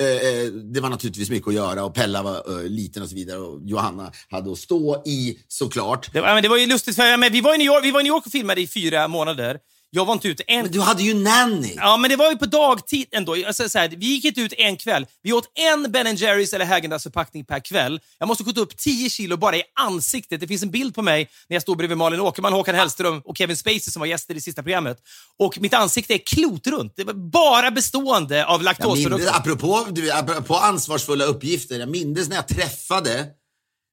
eh, 0.00 0.06
eh, 0.08 0.46
det 0.46 0.80
var 0.80 0.90
naturligtvis 0.90 1.30
mycket 1.30 1.48
att 1.48 1.54
göra 1.54 1.84
och 1.84 1.94
Pella 1.94 2.22
var 2.22 2.50
uh, 2.50 2.68
liten 2.68 3.02
och 3.02 3.08
så 3.08 3.14
vidare 3.14 3.38
och 3.38 3.60
Johanna 3.64 4.12
hade 4.30 4.52
att 4.52 4.58
stå 4.58 5.02
i 5.06 5.38
såklart. 5.48 6.12
Det 6.12 6.20
var, 6.20 6.42
det 6.42 6.48
var 6.48 6.56
ju 6.56 6.66
lustigt 6.66 6.96
för 6.96 7.16
men 7.16 7.32
vi, 7.32 7.40
var 7.40 7.54
i 7.54 7.58
New 7.58 7.66
York, 7.66 7.84
vi 7.84 7.90
var 7.90 8.00
i 8.00 8.02
New 8.02 8.12
York 8.12 8.26
och 8.26 8.32
filmade 8.32 8.60
i 8.60 8.66
fyra 8.66 9.08
månader. 9.08 9.58
Jag 9.94 10.04
var 10.04 10.12
inte 10.12 10.28
ute 10.28 10.42
en... 10.46 10.62
Men 10.62 10.72
du 10.72 10.80
hade 10.80 11.02
ju 11.02 11.14
nanny! 11.14 11.74
Ja, 11.76 11.96
men 11.96 12.10
det 12.10 12.16
var 12.16 12.30
ju 12.30 12.36
på 12.36 12.46
dagtid 12.46 13.06
ändå. 13.10 13.36
Alltså, 13.46 13.68
så 13.68 13.78
här, 13.78 13.88
vi 13.88 14.06
gick 14.06 14.24
inte 14.24 14.40
ut 14.40 14.52
en 14.58 14.76
kväll. 14.76 15.06
Vi 15.22 15.32
åt 15.32 15.50
en 15.54 15.92
Ben 15.92 16.16
Jerrys 16.16 16.52
eller 16.52 16.64
Häagen 16.64 17.00
förpackning 17.00 17.44
per 17.44 17.60
kväll. 17.60 18.00
Jag 18.18 18.28
måste 18.28 18.44
ha 18.44 18.46
gått 18.46 18.58
upp 18.58 18.76
10 18.76 19.10
kilo 19.10 19.36
bara 19.36 19.56
i 19.56 19.62
ansiktet. 19.80 20.40
Det 20.40 20.46
finns 20.46 20.62
en 20.62 20.70
bild 20.70 20.94
på 20.94 21.02
mig 21.02 21.30
när 21.48 21.54
jag 21.54 21.62
står 21.62 21.76
bredvid 21.76 21.98
Malin 21.98 22.20
Åkerman, 22.20 22.52
Håkan 22.52 22.74
Hellström 22.74 23.22
och 23.24 23.36
Kevin 23.36 23.56
Spacey 23.56 23.80
som 23.80 24.00
var 24.00 24.06
gäster 24.06 24.34
i 24.34 24.40
sista 24.40 24.62
programmet. 24.62 24.98
Och 25.38 25.60
mitt 25.60 25.74
ansikte 25.74 26.14
är 26.14 26.18
klotrunt. 26.18 26.92
Det 26.96 27.04
var 27.04 27.14
bara 27.14 27.70
bestående 27.70 28.46
av 28.46 28.62
laktosprodukter. 28.62 29.36
Apropå, 29.36 29.86
apropå 30.12 30.54
ansvarsfulla 30.54 31.24
uppgifter. 31.24 31.78
Jag 31.78 31.88
minns 31.88 32.28
när 32.28 32.36
jag 32.36 32.48
träffade 32.48 33.26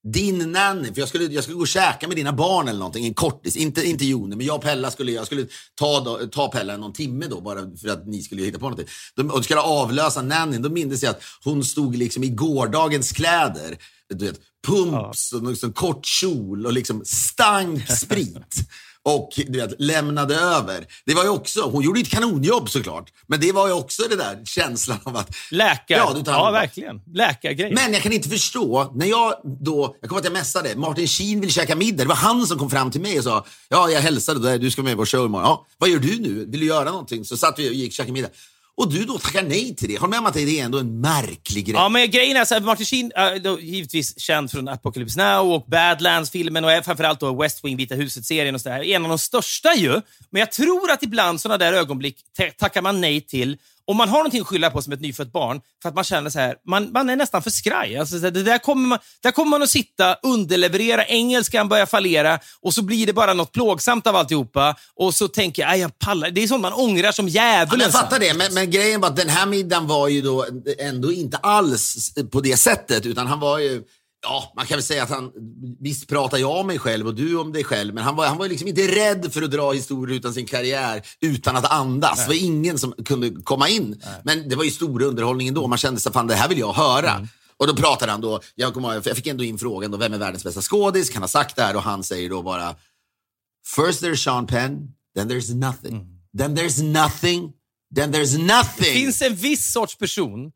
din 0.04 0.52
nanny, 0.52 0.94
för 0.94 1.00
jag 1.00 1.10
skulle, 1.10 1.26
jag 1.26 1.44
skulle 1.44 1.56
gå 1.56 1.62
och 1.62 1.68
käka 1.68 2.08
med 2.08 2.18
dina 2.18 2.34
barn 2.34 2.68
eller 2.68 2.80
någonting, 2.80 3.06
en 3.06 3.14
kortis. 3.14 3.56
Inte, 3.56 3.88
inte 3.88 4.06
Joni, 4.06 4.36
men 4.36 4.46
jag 4.46 4.56
och 4.56 4.62
Pella 4.62 4.92
skulle, 4.92 5.12
jag 5.12 5.26
skulle 5.26 5.48
ta, 5.76 6.00
då, 6.00 6.28
ta 6.28 6.48
Pella 6.48 6.78
någon 6.78 6.94
timme 6.94 7.28
då, 7.28 7.42
bara 7.42 7.60
för 7.78 7.88
att 7.88 8.08
ni 8.08 8.22
skulle 8.22 8.44
hitta 8.44 8.60
på 8.60 8.70
någonting. 8.70 8.88
De, 9.16 9.32
och 9.32 9.44
skulle 9.44 9.60
avlösa 9.60 10.22
nannyn. 10.22 10.62
Då 10.62 10.70
minns 10.70 11.04
jag 11.04 11.10
att 11.10 11.24
hon 11.44 11.64
stod 11.64 11.96
liksom 11.96 12.24
i 12.24 12.30
gårdagens 12.30 13.12
kläder. 13.12 13.78
Du 14.10 14.26
vet, 14.26 14.40
pumps 14.68 15.30
ja. 15.32 15.38
och 15.38 15.50
liksom 15.50 15.74
kort 15.74 16.06
kjol 16.06 16.66
och 16.66 16.74
liksom 16.74 17.02
stank 17.06 17.92
sprit 17.92 18.56
och 19.04 19.30
du 19.48 19.60
vet, 19.60 19.80
lämnade 19.80 20.36
över. 20.36 20.86
Det 21.06 21.14
var 21.14 21.24
ju 21.24 21.30
också, 21.30 21.62
hon 21.62 21.84
gjorde 21.84 22.00
ett 22.00 22.10
kanonjobb 22.10 22.70
såklart, 22.70 23.10
men 23.28 23.40
det 23.40 23.52
var 23.52 23.68
ju 23.68 23.74
också 23.74 24.04
det 24.10 24.16
där 24.16 24.42
känslan 24.46 24.98
av 25.04 25.18
att... 25.18 25.36
Läkare. 25.52 25.98
Ja, 25.98 26.14
du 26.16 26.24
tar 26.24 26.32
ja 26.32 26.52
verkligen. 26.52 27.02
Läkargrej. 27.14 27.74
Men 27.74 27.94
jag 27.94 28.02
kan 28.02 28.12
inte 28.12 28.30
förstå, 28.30 28.92
när 28.96 29.06
jag 29.06 29.34
då, 29.44 29.96
jag 30.02 30.10
kommer 30.10 30.20
att 30.20 30.26
jag 30.26 30.34
mässade, 30.34 30.76
Martin 30.76 31.08
Sheen 31.08 31.42
vill 31.42 31.52
käka 31.52 31.76
middag. 31.76 32.04
Det 32.04 32.10
var 32.10 32.16
han 32.16 32.48
som 32.48 32.60
kom 32.60 32.70
fram 32.70 32.92
till 32.92 33.02
mig 33.02 33.18
och 33.18 33.24
sa, 33.24 33.46
ja 33.70 33.90
jag 33.90 34.02
hälsade 34.02 34.40
där, 34.40 34.58
du 34.58 34.72
ska 34.72 34.84
med 34.84 34.98
vår 34.98 35.06
show 35.06 35.26
imorgon. 35.26 35.48
Ja, 35.48 35.66
vad 35.78 35.90
gör 35.90 36.00
du 36.00 36.20
nu? 36.20 36.46
Vill 36.46 36.60
du 36.60 36.66
göra 36.66 36.92
någonting? 36.92 37.26
Så 37.26 37.38
satt 37.38 37.60
vi 37.60 37.70
och 37.70 37.74
gick 37.74 37.90
och 37.90 37.94
käkade 37.94 38.14
middag. 38.14 38.30
Och 38.78 38.92
du 38.92 39.06
då 39.06 39.18
tackar 39.18 39.44
nej 39.44 39.76
till 39.76 39.90
det. 39.90 39.96
Har 39.96 40.08
du 40.08 40.12
med 40.12 40.20
om 40.20 40.26
att 40.26 40.34
det 40.34 40.60
är 40.60 40.66
ändå 40.66 40.80
en 40.80 41.02
märklig 41.02 41.66
grej? 41.66 41.76
Ja, 41.76 41.90
men 41.90 42.12
grejen 42.12 42.38
är 42.38 42.46
så 42.46 42.54
här, 42.54 42.62
Martin 42.62 42.86
Sheen 42.86 43.12
eh, 43.16 43.24
är 43.24 43.60
givetvis 43.60 44.20
känd 44.20 44.52
från 44.52 44.68
Apocalypse 44.68 45.20
Now 45.20 45.54
och 45.54 45.66
Badlands-filmen 45.68 46.66
och 46.66 46.86
framförallt 46.86 47.20
då 47.20 47.42
West 47.42 47.66
Wing, 47.66 47.78
Vita 47.78 47.96
huset-serien 47.96 48.56
och 48.56 48.62
sådär. 48.62 48.84
En 48.84 49.04
av 49.04 49.10
de 49.10 49.20
största 49.20 49.76
ju. 49.76 50.02
Men 50.30 50.40
jag 50.40 50.52
tror 50.52 50.92
att 50.92 51.04
ibland 51.04 51.42
sådana 51.42 51.58
där 51.58 51.74
ögonblick 51.74 52.18
tackar 52.58 52.82
man 52.82 53.02
nej 53.02 53.22
till 53.22 53.58
om 53.88 53.98
man 53.98 54.10
har 54.10 54.18
någonting 54.18 54.42
att 54.42 54.48
skylla 54.48 54.70
på 54.70 54.82
som 54.82 54.94
ett 54.94 55.02
nyfött 55.02 55.32
barn, 55.32 55.62
för 55.82 55.90
att 55.90 55.96
man 55.96 56.04
känner 56.04 56.30
så 56.30 56.40
här, 56.40 56.56
man, 56.68 56.92
man 56.92 57.10
är 57.10 57.16
nästan 57.16 57.42
för 57.44 57.50
skraj. 57.50 57.98
Alltså, 57.98 58.18
det 58.18 58.44
där, 58.44 58.58
kommer 58.58 58.88
man, 58.88 59.00
där 59.24 59.32
kommer 59.32 59.50
man 59.50 59.62
att 59.64 59.70
sitta, 59.70 60.16
underleverera, 60.24 61.06
engelskan 61.06 61.70
börjar 61.70 61.86
fallera 61.86 62.40
och 62.62 62.74
så 62.74 62.82
blir 62.82 63.06
det 63.08 63.14
bara 63.14 63.34
något 63.34 63.52
plågsamt 63.52 64.08
av 64.08 64.16
alltihopa. 64.16 64.76
Och 64.96 65.16
så 65.16 65.28
tänker 65.28 65.62
jag, 65.62 65.72
"Aj, 65.72 65.80
jag 65.80 66.00
pallar. 66.00 66.30
Det 66.32 66.44
är 66.44 66.48
sånt 66.48 66.62
man 66.62 66.74
ångrar 66.74 67.12
som 67.12 67.30
Ja, 67.30 67.44
djävulen. 67.44 67.70
men 67.70 67.80
jag 67.82 67.92
fattar 67.92 68.20
det, 68.20 68.34
men, 68.34 68.54
men 68.54 68.72
grejen 68.72 69.02
var 69.02 69.08
att 69.10 69.16
den 69.16 69.30
här 69.30 69.46
middagen 69.46 69.88
var 69.88 70.08
ju 70.08 70.22
då 70.22 70.46
ändå 70.80 71.12
inte 71.12 71.38
alls 71.38 72.14
på 72.32 72.42
det 72.42 72.58
sättet, 72.58 73.06
utan 73.06 73.28
han 73.28 73.40
var 73.40 73.60
ju 73.60 73.82
Ja, 74.24 74.54
man 74.56 74.66
kan 74.66 74.76
väl 74.76 74.84
säga 74.84 75.04
att 75.04 75.10
han, 75.10 75.32
visst 75.80 76.08
pratar 76.08 76.38
jag 76.38 76.60
om 76.60 76.68
mig 76.68 76.80
själv 76.80 77.08
och 77.08 77.16
du 77.16 77.38
om 77.38 77.54
dig 77.54 77.64
själv, 77.64 77.94
men 77.94 78.04
han 78.04 78.16
var, 78.16 78.28
han 78.28 78.38
var 78.38 78.48
liksom 78.48 78.68
inte 78.68 78.88
rädd 78.88 79.34
för 79.34 79.42
att 79.42 79.52
dra 79.52 79.72
historier 79.72 80.18
utan 80.18 80.34
sin 80.34 80.46
karriär 80.46 81.02
utan 81.22 81.56
att 81.56 81.72
andas. 81.72 82.20
Det 82.20 82.28
var 82.28 82.46
ingen 82.46 82.78
som 82.78 82.92
kunde 82.92 83.42
komma 83.44 83.70
in. 83.70 84.02
Men 84.24 84.50
det 84.50 84.56
var 84.56 84.64
ju 84.64 84.72
stor 84.72 85.02
underhållning 85.02 85.48
ändå. 85.48 85.68
Man 85.68 85.78
kände 85.78 86.00
sig, 86.00 86.12
fan 86.12 86.28
det 86.28 86.36
här 86.36 86.50
vill 86.50 86.60
jag 86.60 86.74
höra. 86.74 87.12
Mm. 87.12 87.28
Och 87.58 87.68
då 87.68 87.76
pratade 87.76 88.12
han 88.12 88.22
då, 88.22 88.42
jag, 88.56 88.78
ihåg, 88.78 89.02
jag 89.06 89.16
fick 89.16 89.28
ändå 89.28 89.44
in 89.44 89.58
frågan 89.58 89.92
då, 89.92 89.98
vem 89.98 90.14
är 90.14 90.18
världens 90.18 90.44
bästa 90.44 90.62
skådis? 90.62 91.10
Kan 91.10 91.24
ha 91.24 91.28
sagt 91.28 91.56
det 91.56 91.62
här 91.62 91.76
och 91.76 91.82
han 91.82 92.04
säger 92.04 92.30
då 92.30 92.42
bara 92.42 92.76
First 93.76 94.04
there's 94.04 94.16
Sean 94.16 94.48
Penn, 94.48 94.88
then 95.16 95.30
there's 95.30 95.54
nothing. 95.54 96.08
Then 96.38 96.56
there's 96.58 96.84
nothing, 96.84 97.54
then 97.96 98.14
there's 98.14 98.38
nothing. 98.38 98.76
Det 98.78 98.84
finns 98.84 99.22
en 99.22 99.36
viss 99.36 99.72
sorts 99.72 99.98
person. 99.98 100.52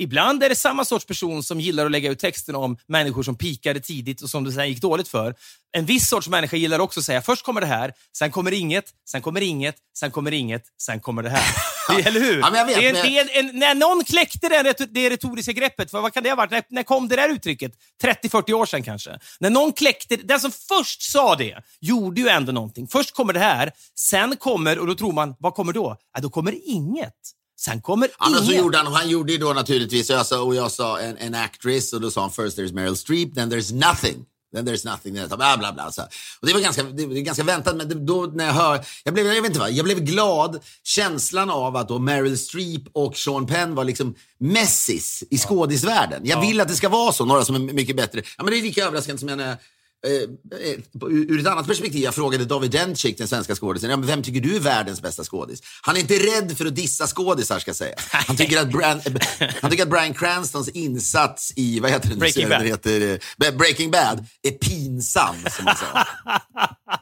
Ibland 0.00 0.42
är 0.42 0.48
det 0.48 0.54
samma 0.56 0.84
sorts 0.84 1.04
person 1.04 1.42
som 1.42 1.60
gillar 1.60 1.86
att 1.86 1.92
lägga 1.92 2.10
ut 2.10 2.18
texten 2.18 2.54
om 2.54 2.76
människor 2.86 3.22
som 3.22 3.36
pikade 3.36 3.80
tidigt 3.80 4.22
och 4.22 4.30
som 4.30 4.44
det 4.44 4.52
sen 4.52 4.68
gick 4.68 4.80
dåligt 4.80 5.08
för. 5.08 5.34
En 5.72 5.84
viss 5.86 6.08
sorts 6.08 6.28
människa 6.28 6.56
gillar 6.56 6.78
också 6.78 7.00
att 7.00 7.06
säga 7.06 7.22
först 7.22 7.44
kommer 7.44 7.60
det 7.60 7.66
här, 7.66 7.92
sen 8.16 8.30
kommer 8.30 8.52
inget, 8.52 8.84
sen 9.10 9.22
kommer 9.22 9.40
inget, 9.40 9.76
sen 9.98 10.10
kommer 10.10 10.32
inget, 10.32 10.62
sen 10.82 11.00
kommer 11.00 11.22
det 11.22 11.30
här. 11.30 11.42
Det, 11.96 12.02
eller 12.08 12.20
hur? 12.20 12.38
Ja, 12.40 12.50
men 12.50 12.58
jag 12.58 12.66
vet, 12.66 12.76
det 12.76 12.88
är, 12.88 12.92
men- 12.92 13.02
det 13.02 13.18
är 13.18 13.38
en, 13.40 13.58
när 13.58 13.74
någon 13.74 14.04
kläckte 14.04 14.48
det, 14.48 14.86
det 14.90 15.10
retoriska 15.10 15.52
greppet, 15.52 15.90
för 15.90 16.00
vad 16.00 16.12
kan 16.14 16.22
det 16.22 16.28
ha 16.28 16.36
varit? 16.36 16.50
När, 16.50 16.62
när 16.68 16.82
kom 16.82 17.08
det 17.08 17.16
där 17.16 17.28
uttrycket? 17.28 17.72
30-40 18.02 18.52
år 18.52 18.66
sedan 18.66 18.82
kanske. 18.82 19.18
När 19.40 19.50
någon 19.50 19.72
kläckte, 19.72 20.16
den 20.16 20.40
som 20.40 20.52
först 20.68 21.02
sa 21.02 21.36
det, 21.36 21.58
gjorde 21.80 22.20
ju 22.20 22.28
ändå 22.28 22.52
någonting. 22.52 22.88
Först 22.88 23.14
kommer 23.14 23.32
det 23.32 23.38
här, 23.40 23.72
sen 23.94 24.36
kommer, 24.36 24.78
och 24.78 24.86
då 24.86 24.94
tror 24.94 25.12
man, 25.12 25.34
vad 25.38 25.54
kommer 25.54 25.72
då? 25.72 25.96
Ja, 26.14 26.20
då 26.20 26.30
kommer 26.30 26.54
inget. 26.64 27.14
Sen 27.60 27.80
kommer 27.80 28.08
Ja, 28.18 28.28
men 28.28 28.46
så 28.46 28.52
gjorde 28.52 28.78
han, 28.78 28.86
och 28.86 28.92
han 28.92 29.08
gjorde 29.08 29.32
ju 29.32 29.38
då 29.38 29.52
naturligtvis, 29.52 30.10
jag 30.10 30.26
sa, 30.26 30.42
och 30.42 30.54
jag 30.54 30.70
sa 30.70 31.00
en, 31.00 31.16
en 31.16 31.34
actress 31.34 31.92
och 31.92 32.00
då 32.00 32.10
sa 32.10 32.20
han 32.20 32.30
first 32.30 32.58
there's 32.58 32.72
Meryl 32.72 32.96
Streep, 32.96 33.34
then 33.34 33.52
there's 33.52 33.74
nothing. 33.74 34.24
Then 34.54 34.68
there's 34.68 34.86
nothing, 34.86 35.14
then 35.14 35.28
bla 35.28 35.56
bla 35.56 35.72
bla. 35.72 35.92
Så. 35.92 36.02
Och 36.40 36.46
det 36.46 36.52
var 36.52 36.60
ganska, 36.60 36.82
det 36.82 37.06
var 37.06 37.14
ganska 37.14 37.44
väntat, 37.44 37.76
men 37.76 37.88
det, 37.88 37.94
då 37.94 38.26
när 38.34 38.46
jag 38.46 38.52
hör, 38.52 38.84
jag 39.04 39.14
blev, 39.14 39.26
jag 39.26 39.42
vet 39.42 39.48
inte 39.50 39.60
vad, 39.60 39.72
jag 39.72 39.84
blev 39.84 40.00
glad. 40.00 40.60
Känslan 40.84 41.50
av 41.50 41.76
att 41.76 41.88
då 41.88 41.98
Meryl 41.98 42.38
Streep 42.38 42.82
och 42.92 43.16
Sean 43.16 43.46
Penn 43.46 43.74
var 43.74 43.84
liksom 43.84 44.14
messis 44.38 45.24
i 45.30 45.38
skådisvärlden. 45.38 46.20
Jag 46.24 46.40
vill 46.40 46.60
att 46.60 46.68
det 46.68 46.74
ska 46.74 46.88
vara 46.88 47.12
så, 47.12 47.24
några 47.24 47.44
som 47.44 47.54
är 47.54 47.58
mycket 47.58 47.96
bättre. 47.96 48.22
Ja, 48.38 48.44
men 48.44 48.52
det 48.52 48.58
är 48.58 48.62
lika 48.62 48.84
överraskande 48.84 49.18
som 49.18 49.28
jag 49.28 49.38
när 49.38 49.56
På- 51.00 51.10
ur 51.10 51.40
ett 51.40 51.46
annat 51.46 51.66
perspektiv, 51.66 52.02
jag 52.02 52.14
frågade 52.14 52.44
David 52.44 52.70
Dencik, 52.70 53.18
den 53.18 53.28
svenska 53.28 53.54
skådisen, 53.54 53.90
ja, 53.90 53.96
men 53.96 54.06
vem 54.06 54.22
tycker 54.22 54.40
du 54.40 54.56
är 54.56 54.60
världens 54.60 55.02
bästa 55.02 55.24
skådis? 55.24 55.62
Han 55.82 55.96
är 55.96 56.00
inte 56.00 56.14
rädd 56.14 56.58
för 56.58 56.66
att 56.66 56.76
dissa 56.76 57.06
skådisar, 57.06 57.58
ska 57.58 57.68
jag 57.68 57.76
säga. 57.76 57.94
Han 58.10 58.36
tycker 58.36 58.60
att, 58.60 58.72
Bran, 58.72 59.00
eh, 59.04 59.48
han 59.62 59.70
tycker 59.70 59.82
att 59.82 59.90
Bryan 59.90 60.14
Cranstons 60.14 60.68
insats 60.68 61.52
i, 61.56 61.80
vad 61.80 61.90
heter 61.90 62.08
den? 62.08 62.18
Breaking 62.18 62.48
Bad. 62.48 62.62
Heter, 62.62 63.20
eh, 63.46 63.56
Breaking 63.56 63.90
Bad 63.90 64.26
är 64.42 64.50
pinsam, 64.50 65.36
som 65.56 65.66
han 65.66 65.76
sa. 65.76 66.04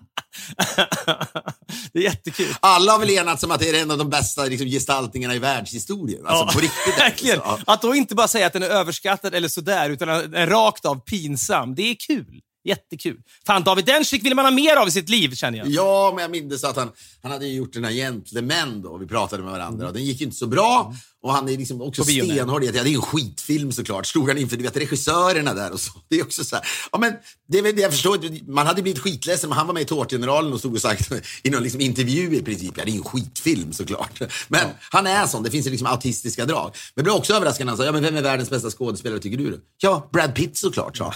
det 1.92 1.98
är 1.98 2.02
jättekul. 2.02 2.54
Alla 2.60 2.92
har 2.92 2.98
väl 2.98 3.10
enats 3.10 3.42
om 3.42 3.50
att 3.50 3.60
det 3.60 3.68
är 3.70 3.82
en 3.82 3.90
av 3.90 3.98
de 3.98 4.10
bästa 4.10 4.44
liksom, 4.44 4.66
gestaltningarna 4.68 5.34
i 5.34 5.38
världshistorien. 5.38 6.26
Alltså 6.26 6.54
på 6.58 6.60
riktigt. 6.60 6.96
det 6.96 7.02
verkligen. 7.02 7.40
Ja. 7.44 7.58
Att 7.66 7.82
då 7.82 7.94
inte 7.94 8.14
bara 8.14 8.28
säga 8.28 8.46
att 8.46 8.52
den 8.52 8.62
är 8.62 8.68
överskattad 8.68 9.34
eller 9.34 9.48
sådär, 9.48 9.90
utan 9.90 10.08
rakt 10.46 10.84
av 10.84 10.94
pinsam. 10.94 11.74
Det 11.74 11.82
är 11.82 11.94
kul. 11.94 12.40
Jättekul. 12.68 13.20
Fan, 13.46 13.64
David 13.64 13.84
Dencik 13.84 14.24
vill 14.24 14.34
man 14.34 14.44
ha 14.44 14.52
mer 14.52 14.76
av 14.76 14.88
i 14.88 14.90
sitt 14.90 15.08
liv, 15.08 15.34
känner 15.34 15.58
jag. 15.58 15.68
Ja, 15.68 16.12
men 16.14 16.22
jag 16.22 16.30
minns 16.30 16.64
att 16.64 16.76
han, 16.76 16.90
han 17.22 17.32
hade 17.32 17.46
gjort 17.46 17.72
den 17.72 17.84
här 17.84 17.92
Gentlemen 17.92 18.82
då, 18.82 18.96
vi 18.96 19.06
pratade 19.06 19.42
med 19.42 19.52
varandra 19.52 19.86
och 19.86 19.92
den 19.92 20.04
gick 20.04 20.20
inte 20.20 20.36
så 20.36 20.46
bra. 20.46 20.94
Och 21.22 21.32
han 21.32 21.48
är 21.48 21.56
liksom 21.56 21.82
också 21.82 22.04
stenhård 22.04 22.64
i 22.64 22.68
att 22.68 22.74
ja, 22.74 22.82
det 22.82 22.90
är 22.90 22.94
en 22.94 23.02
skitfilm 23.02 23.72
såklart. 23.72 24.06
Stod 24.06 24.28
han 24.28 24.38
inför 24.38 24.56
du 24.56 24.62
vet, 24.62 24.76
regissörerna 24.76 25.54
där 25.54 25.72
och 25.72 25.80
så. 25.80 25.92
Det 26.08 26.18
är 26.18 26.22
också 26.22 26.44
så 26.44 26.56
här, 26.56 26.64
ja 26.92 26.98
men 26.98 27.14
det 27.48 27.58
är 27.58 27.80
jag 27.80 27.92
förstår, 27.92 28.50
man 28.50 28.66
hade 28.66 28.82
blivit 28.82 29.02
skitledsen 29.02 29.48
men 29.50 29.58
han 29.58 29.66
var 29.66 29.74
med 29.74 29.82
i 29.82 29.86
Tårtgeneralen 29.86 30.52
och 30.52 30.58
stod 30.58 30.74
och 30.74 30.80
sagt 30.80 31.12
i 31.42 31.50
någon 31.50 31.62
liksom 31.62 31.80
intervju 31.80 32.36
i 32.36 32.42
princip, 32.42 32.74
ja 32.76 32.84
det 32.84 32.90
är 32.90 32.94
en 32.96 33.04
skitfilm 33.04 33.72
såklart. 33.72 34.20
Men 34.48 34.68
han 34.90 35.06
är 35.06 35.26
sån, 35.26 35.42
det 35.42 35.50
finns 35.50 35.66
liksom 35.66 35.86
autistiska 35.86 36.44
drag. 36.44 36.70
Men 36.94 37.02
det 37.02 37.02
blev 37.02 37.14
också 37.14 37.34
överraskande 37.34 37.64
när 37.64 37.72
han 37.72 37.78
sa, 37.78 37.84
ja 37.84 37.92
men 37.92 38.02
vem 38.02 38.16
är 38.16 38.22
världens 38.22 38.50
bästa 38.50 38.70
skådespelare 38.70 39.20
tycker 39.20 39.38
du 39.38 39.50
då? 39.50 39.56
Ja, 39.80 40.08
Brad 40.12 40.34
Pitt 40.34 40.56
såklart, 40.56 40.96
sa. 40.96 41.06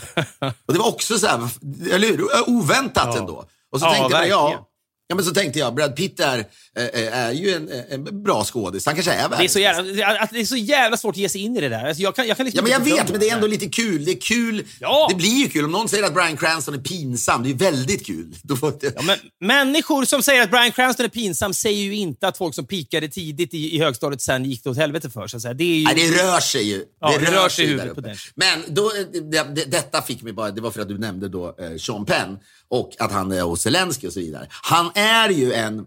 Och 0.66 0.72
det 0.72 0.78
var 0.78 0.88
också 0.88 1.18
så 1.18 1.26
här, 1.26 1.48
eller 1.90 2.08
hur? 2.08 2.48
Oväntat 2.48 3.08
Ja. 3.14 3.18
ändå. 3.18 3.44
Och 3.72 3.80
så 3.80 3.86
Ja, 3.86 3.92
tänkte 3.92 4.16
jag, 4.16 4.28
ja. 4.28 4.68
Ja, 5.12 5.16
men 5.16 5.24
så 5.24 5.30
tänkte 5.30 5.58
jag, 5.58 5.74
Brad 5.74 5.96
Pitt 5.96 6.20
är, 6.20 6.44
är, 6.74 7.10
är 7.10 7.32
ju 7.32 7.54
en, 7.54 7.68
en 7.90 8.22
bra 8.22 8.44
skådis. 8.44 8.86
Han 8.86 8.94
kanske 8.94 9.12
är 9.12 9.16
Det 9.16 9.24
är, 9.24 9.28
världens 9.28 9.52
så 9.52 9.58
jävla, 9.58 10.28
det 10.32 10.40
är 10.40 10.44
så 10.44 10.56
jävla 10.56 10.96
svårt 10.96 11.14
att 11.14 11.16
ge 11.16 11.28
sig 11.28 11.40
in 11.40 11.56
i 11.56 11.60
det 11.60 11.68
där. 11.68 11.86
Alltså 11.86 12.02
jag 12.02 12.16
kan, 12.16 12.28
jag 12.28 12.36
kan 12.36 12.46
liksom 12.46 12.66
Ja, 12.66 12.78
men 12.78 12.88
jag 12.88 12.96
vet, 12.96 13.10
men 13.10 13.20
det 13.20 13.28
är 13.28 13.34
ändå 13.34 13.46
lite 13.46 13.68
kul. 13.68 14.04
Det 14.04 14.10
är 14.10 14.20
kul. 14.20 14.64
Ja. 14.80 15.06
Det 15.10 15.14
blir 15.14 15.42
ju 15.42 15.48
kul. 15.48 15.64
Om 15.64 15.70
någon 15.70 15.88
säger 15.88 16.04
att 16.04 16.14
Bryan 16.14 16.36
Cranston 16.36 16.74
är 16.74 16.78
pinsam, 16.78 17.42
det 17.42 17.50
är 17.50 17.54
väldigt 17.54 18.06
kul. 18.06 18.34
Det... 18.80 18.92
Ja, 18.96 19.02
men 19.02 19.18
människor 19.40 20.04
som 20.04 20.22
säger 20.22 20.42
att 20.42 20.50
Bryan 20.50 20.72
Cranston 20.72 21.06
är 21.06 21.10
pinsam 21.10 21.54
säger 21.54 21.82
ju 21.82 21.94
inte 21.94 22.28
att 22.28 22.38
folk 22.38 22.54
som 22.54 22.66
pikade 22.66 23.08
tidigt 23.08 23.54
i, 23.54 23.76
i 23.76 23.78
högstadiet 23.78 24.22
sen 24.22 24.44
gick 24.44 24.64
det 24.64 24.70
åt 24.70 24.76
helvete 24.76 25.10
för. 25.10 25.26
Säga. 25.26 25.54
Det 25.54 25.64
är 25.64 25.76
ju... 25.76 25.84
Nej, 25.84 25.94
det 25.94 26.22
rör 26.22 26.40
sig 26.40 26.62
ju. 26.62 26.84
Ja, 27.00 27.18
det 27.18 27.30
rör 27.32 27.48
sig 27.48 27.64
i 27.64 27.68
huvudet 27.68 27.94
på 27.94 28.00
den. 28.00 28.16
Men 28.34 28.64
då, 28.68 28.92
det, 29.30 29.70
detta 29.70 30.02
fick 30.02 30.22
mig 30.22 30.32
bara, 30.32 30.50
det 30.50 30.60
var 30.60 30.70
för 30.70 30.80
att 30.80 30.88
du 30.88 30.98
nämnde 30.98 31.28
då 31.28 31.56
eh, 31.58 31.76
Sean 31.78 32.04
Penn 32.04 32.38
och 32.72 32.96
att 32.98 33.12
han 33.12 33.32
är 33.32 33.42
hos 33.42 33.62
Zelensky 33.62 34.06
och 34.06 34.12
så 34.12 34.20
vidare. 34.20 34.46
Han 34.50 34.90
är 34.94 35.28
ju 35.30 35.52
en 35.52 35.84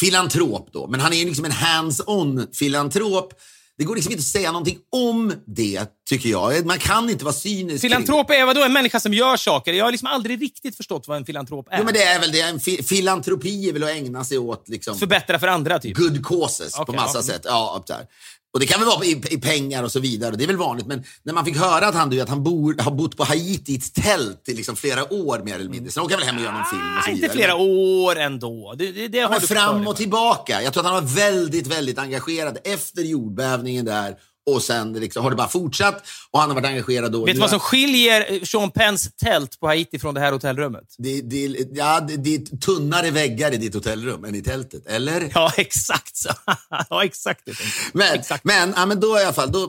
filantrop 0.00 0.68
då, 0.72 0.86
men 0.86 1.00
han 1.00 1.12
är 1.12 1.16
ju 1.16 1.24
liksom 1.24 1.44
en 1.44 1.52
hands-on 1.52 2.46
filantrop. 2.52 3.32
Det 3.78 3.84
går 3.84 3.94
liksom 3.94 4.12
inte 4.12 4.20
att 4.20 4.26
säga 4.26 4.52
någonting 4.52 4.78
om 4.92 5.32
det, 5.46 5.86
tycker 6.08 6.28
jag. 6.28 6.66
Man 6.66 6.78
kan 6.78 7.10
inte 7.10 7.24
vara 7.24 7.34
cynisk. 7.34 7.80
Filantrop 7.80 8.30
är 8.30 8.46
vadå? 8.46 8.62
En 8.62 8.72
människa 8.72 9.00
som 9.00 9.14
gör 9.14 9.36
saker. 9.36 9.72
Jag 9.72 9.84
har 9.84 9.92
liksom 9.92 10.08
aldrig 10.08 10.42
riktigt 10.42 10.76
förstått 10.76 11.08
vad 11.08 11.16
en 11.16 11.24
filantrop 11.24 11.68
är. 11.70 11.78
Jo, 11.78 11.84
men 11.84 11.94
det 11.94 12.02
är 12.02 12.20
väl 12.20 12.32
det. 12.32 12.40
En 12.40 12.60
fi 12.60 12.82
filantropi 12.82 13.68
är 13.68 13.72
väl 13.72 13.82
att 13.82 13.90
ägna 13.90 14.24
sig 14.24 14.38
åt 14.38 14.68
liksom, 14.68 14.98
Förbättra 14.98 15.38
för 15.38 15.46
andra, 15.46 15.78
typ. 15.78 15.96
good 15.96 16.26
causes 16.26 16.76
på 16.76 16.82
Okej, 16.82 16.96
massa 16.96 17.18
ja. 17.18 17.22
sätt. 17.22 17.42
Ja, 17.44 17.84
där. 17.86 18.06
Och 18.54 18.60
det 18.60 18.66
kan 18.66 18.80
väl 18.80 18.88
vara 18.88 19.04
i, 19.04 19.22
i 19.30 19.40
pengar 19.40 19.82
och 19.82 19.92
så 19.92 20.00
vidare. 20.00 20.36
Det 20.36 20.44
är 20.44 20.46
väl 20.46 20.56
vanligt. 20.56 20.86
Men 20.86 21.04
när 21.22 21.32
man 21.32 21.44
fick 21.44 21.56
höra 21.56 21.86
att 21.86 21.94
han, 21.94 22.10
du 22.10 22.16
vet, 22.16 22.28
han 22.28 22.42
bor, 22.42 22.76
har 22.78 22.90
bott 22.90 23.16
på 23.16 23.24
Haiti 23.24 23.72
i 23.72 23.76
ett 23.76 23.94
tält 23.94 24.48
i 24.48 24.54
liksom 24.54 24.76
flera 24.76 25.12
år 25.12 25.42
mer 25.44 25.54
eller 25.54 25.70
mindre. 25.70 25.92
Sen 25.92 26.02
åker 26.02 26.14
han 26.14 26.20
väl 26.20 26.28
hem 26.28 26.36
och 26.36 26.42
gör 26.42 26.52
någon 26.52 26.64
film 26.64 26.96
och 26.98 27.04
så 27.04 27.10
vidare. 27.10 27.26
inte 27.26 27.36
flera 27.36 27.54
år 27.56 28.18
ändå. 28.18 28.74
Det, 28.78 28.92
det, 28.92 29.08
det 29.08 29.20
har 29.20 29.30
Men 29.30 29.40
fram 29.40 29.86
och 29.86 29.96
tillbaka. 29.96 30.62
Jag 30.62 30.72
tror 30.72 30.86
att 30.86 30.92
han 30.92 31.04
var 31.04 31.10
väldigt, 31.10 31.66
väldigt 31.66 31.98
engagerad 31.98 32.58
efter 32.64 33.02
jordbävningen 33.02 33.84
där. 33.84 34.16
Och 34.46 34.62
sen 34.62 34.92
liksom, 34.92 35.22
har 35.22 35.30
det 35.30 35.36
bara 35.36 35.48
fortsatt. 35.48 36.02
Och 36.30 36.40
han 36.40 36.50
har 36.50 36.54
varit 36.54 36.66
engagerad 36.66 37.12
då. 37.12 37.24
Vet 37.24 37.34
du 37.34 37.40
vad 37.40 37.50
som 37.50 37.60
skiljer 37.60 38.32
eh, 38.32 38.42
Sean 38.42 38.70
Penns 38.70 39.08
tält 39.16 39.60
på 39.60 39.66
Haiti 39.66 39.98
från 39.98 40.14
det 40.14 40.20
här 40.20 40.32
hotellrummet? 40.32 40.84
det, 40.98 41.20
det, 41.20 41.68
ja, 41.72 42.00
det, 42.00 42.16
det 42.16 42.34
är 42.34 42.56
tunnare 42.56 43.10
väggar 43.10 43.52
i 43.52 43.56
ditt 43.56 43.74
hotellrum 43.74 44.24
än 44.24 44.34
i 44.34 44.42
tältet, 44.42 44.86
eller? 44.86 45.30
Ja, 45.34 45.52
exakt 45.56 46.16
så. 46.16 46.28
ja, 46.90 47.04
exakt. 47.04 47.48
Men, 47.92 48.14
exakt. 48.14 48.44
men, 48.44 48.72
ja, 48.76 48.86
men 48.86 49.00
då 49.00 49.18
i 49.18 49.22
alla 49.22 49.32
fall, 49.32 49.52
då, 49.52 49.64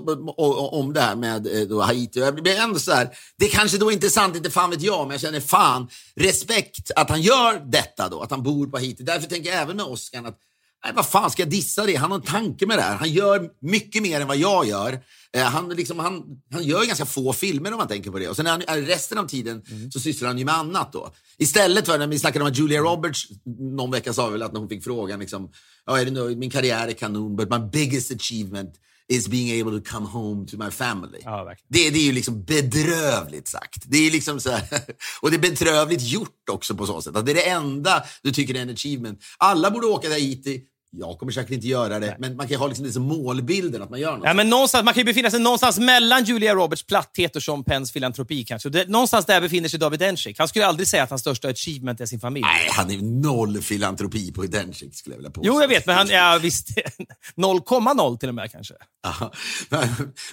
om 0.71 0.93
det 0.93 1.01
här 1.01 1.15
med 1.15 1.47
eh, 1.47 1.67
då 1.67 1.81
Haiti. 1.81 2.19
Jag 2.19 2.43
blir 2.43 2.59
ändå 2.59 2.79
så 2.79 2.91
här, 2.91 3.09
det 3.37 3.47
kanske 3.47 3.77
då 3.77 3.89
är 3.89 3.93
intressant, 3.93 4.35
inte 4.35 4.49
fan 4.49 4.69
vet 4.69 4.81
jag, 4.81 5.07
men 5.07 5.11
jag 5.11 5.21
känner 5.21 5.39
fan 5.39 5.87
respekt 6.15 6.91
att 6.95 7.09
han 7.09 7.21
gör 7.21 7.71
detta 7.71 8.09
då, 8.09 8.21
att 8.21 8.31
han 8.31 8.43
bor 8.43 8.67
på 8.67 8.77
Haiti. 8.77 9.03
Därför 9.03 9.27
tänker 9.27 9.49
jag 9.49 9.61
även 9.61 9.77
med 9.77 9.85
Oscar 9.85 10.23
att 10.23 10.39
Nej, 10.85 10.93
vad 10.95 11.05
fan 11.05 11.31
ska 11.31 11.41
jag 11.41 11.49
dissa 11.49 11.85
det? 11.85 11.95
Han 11.95 12.11
har 12.11 12.17
en 12.17 12.25
tanke 12.25 12.65
med 12.65 12.77
det 12.77 12.81
här. 12.81 12.95
Han 12.95 13.09
gör 13.09 13.49
mycket 13.61 14.01
mer 14.01 14.21
än 14.21 14.27
vad 14.27 14.37
jag 14.37 14.67
gör. 14.67 14.99
Eh, 15.33 15.43
han, 15.43 15.69
liksom, 15.69 15.99
han, 15.99 16.23
han 16.51 16.63
gör 16.63 16.85
ganska 16.85 17.05
få 17.05 17.33
filmer 17.33 17.71
om 17.71 17.77
man 17.77 17.87
tänker 17.87 18.11
på 18.11 18.19
det. 18.19 18.29
Och 18.29 18.35
sen 18.35 18.45
han, 18.45 18.61
är 18.67 18.81
resten 18.81 19.17
av 19.17 19.27
tiden 19.27 19.61
så 19.91 19.99
sysslar 19.99 20.27
han 20.27 20.37
ju 20.37 20.45
med 20.45 20.55
annat 20.55 20.93
då. 20.93 21.13
Istället 21.37 21.85
för 21.85 21.97
när 21.97 22.07
vi 22.07 22.19
snackade 22.19 22.45
om 22.45 22.51
att 22.51 22.57
Julia 22.57 22.79
Roberts 22.79 23.27
någon 23.75 23.91
vecka 23.91 24.13
sa 24.13 24.29
väl 24.29 24.41
att 24.41 24.53
när 24.53 24.59
hon 24.59 24.69
fick 24.69 24.83
frågan 24.83 25.19
liksom, 25.19 25.51
ja, 25.85 25.99
är 25.99 26.05
det 26.05 26.11
nu, 26.11 26.35
min 26.35 26.49
karriär 26.49 26.87
är 26.87 26.93
kanon, 26.93 27.35
but 27.35 27.49
my 27.49 27.59
biggest 27.59 28.11
achievement 28.11 28.75
is 29.07 29.27
being 29.27 29.61
able 29.61 29.71
to 29.71 29.91
come 29.91 30.05
home 30.05 30.45
to 30.45 30.57
my 30.57 30.71
family. 30.71 31.19
Ja. 31.23 31.55
Det, 31.67 31.89
det 31.89 31.99
är 31.99 32.03
ju 32.03 32.11
liksom 32.11 32.43
bedrövligt 32.43 33.47
sagt. 33.47 33.83
Det 33.85 33.97
är 33.97 34.11
liksom 34.11 34.39
så 34.39 34.51
här, 34.51 34.67
och 35.21 35.31
det 35.31 35.37
är 35.37 35.41
bedrövligt 35.41 36.01
gjort 36.01 36.49
också 36.51 36.75
på 36.75 36.85
så 36.85 37.01
sätt. 37.01 37.15
Att 37.15 37.25
det 37.25 37.31
är 37.31 37.35
det 37.35 37.49
enda 37.49 38.03
du 38.21 38.31
tycker 38.31 38.55
är 38.55 38.59
en 38.59 38.69
achievement. 38.69 39.23
Alla 39.37 39.71
borde 39.71 39.87
åka 39.87 40.01
till 40.01 40.11
Haiti, 40.11 40.61
jag 40.99 41.19
kommer 41.19 41.31
säkert 41.31 41.51
inte 41.51 41.67
göra 41.67 41.99
det, 41.99 42.15
men 42.19 42.35
man 42.35 42.47
kan 42.47 42.57
ha 42.57 42.67
liksom 42.67 42.91
som 42.91 43.03
målbilden 43.03 43.81
att 43.81 43.89
man 43.89 43.99
gör 43.99 44.17
något. 44.17 44.25
Ja, 44.25 44.33
men 44.33 44.49
någonstans, 44.49 44.85
man 44.85 44.93
kan 44.93 45.01
ju 45.01 45.05
befinna 45.05 45.31
sig 45.31 45.39
någonstans 45.39 45.79
mellan 45.79 46.23
Julia 46.23 46.55
Roberts 46.55 46.83
platthet 46.85 47.35
och 47.35 47.43
Sean 47.43 47.63
Penns 47.63 47.91
filantropi. 47.91 48.43
kanske. 48.43 48.69
Det, 48.69 48.89
någonstans 48.89 49.25
där 49.25 49.41
befinner 49.41 49.69
sig 49.69 49.79
David 49.79 49.99
Dencik. 49.99 50.39
Han 50.39 50.47
skulle 50.47 50.65
aldrig 50.65 50.87
säga 50.87 51.03
att 51.03 51.09
hans 51.09 51.21
största 51.21 51.47
achievement 51.47 52.01
är 52.01 52.05
sin 52.05 52.19
familj. 52.19 52.41
Nej, 52.45 52.69
han 52.71 52.91
är 52.91 52.97
noll 53.21 53.61
filantropi 53.61 54.31
på 54.31 54.43
Dencik 54.43 54.95
skulle 54.95 55.13
jag 55.13 55.17
vilja 55.17 55.31
påstå. 55.31 55.47
Jo, 55.47 55.61
jag 55.61 55.67
vet, 55.67 55.85
men 55.85 55.95
han, 55.95 56.07
ja, 56.09 56.39
visst. 56.41 56.67
0,0 57.37 58.17
till 58.17 58.29
och 58.29 58.35
med 58.35 58.51
kanske. 58.51 58.73
Ja, 59.03 59.31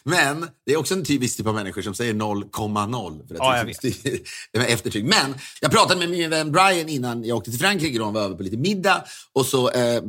men 0.05 0.47
det 0.67 0.73
är 0.73 0.77
också 0.77 0.95
en 0.95 1.05
typisk 1.05 1.37
typ 1.37 1.47
av 1.47 1.55
människor 1.55 1.83
som 1.83 1.95
säger 1.95 2.15
0,0 2.15 3.29
för 3.29 3.35
att 3.35 3.39
Ja, 3.39 3.57
jag 3.57 3.67
liksom 3.67 3.91
med 4.53 4.67
eftertryck. 4.71 5.05
Men 5.05 5.35
jag 5.61 5.71
pratade 5.71 6.01
med 6.01 6.11
min 6.11 6.31
vän 6.31 6.53
Brian 6.53 6.89
innan 6.89 7.25
jag 7.25 7.37
åkte 7.37 7.51
till 7.51 7.61
Frankrike 7.61 7.99
och 7.99 8.05
han 8.05 8.15
var 8.15 8.23
över 8.23 8.37
på 8.37 8.43
lite 8.43 8.57
middag. 8.57 9.05
Och 9.33 9.47
så, 9.47 9.71
eh, 9.71 10.03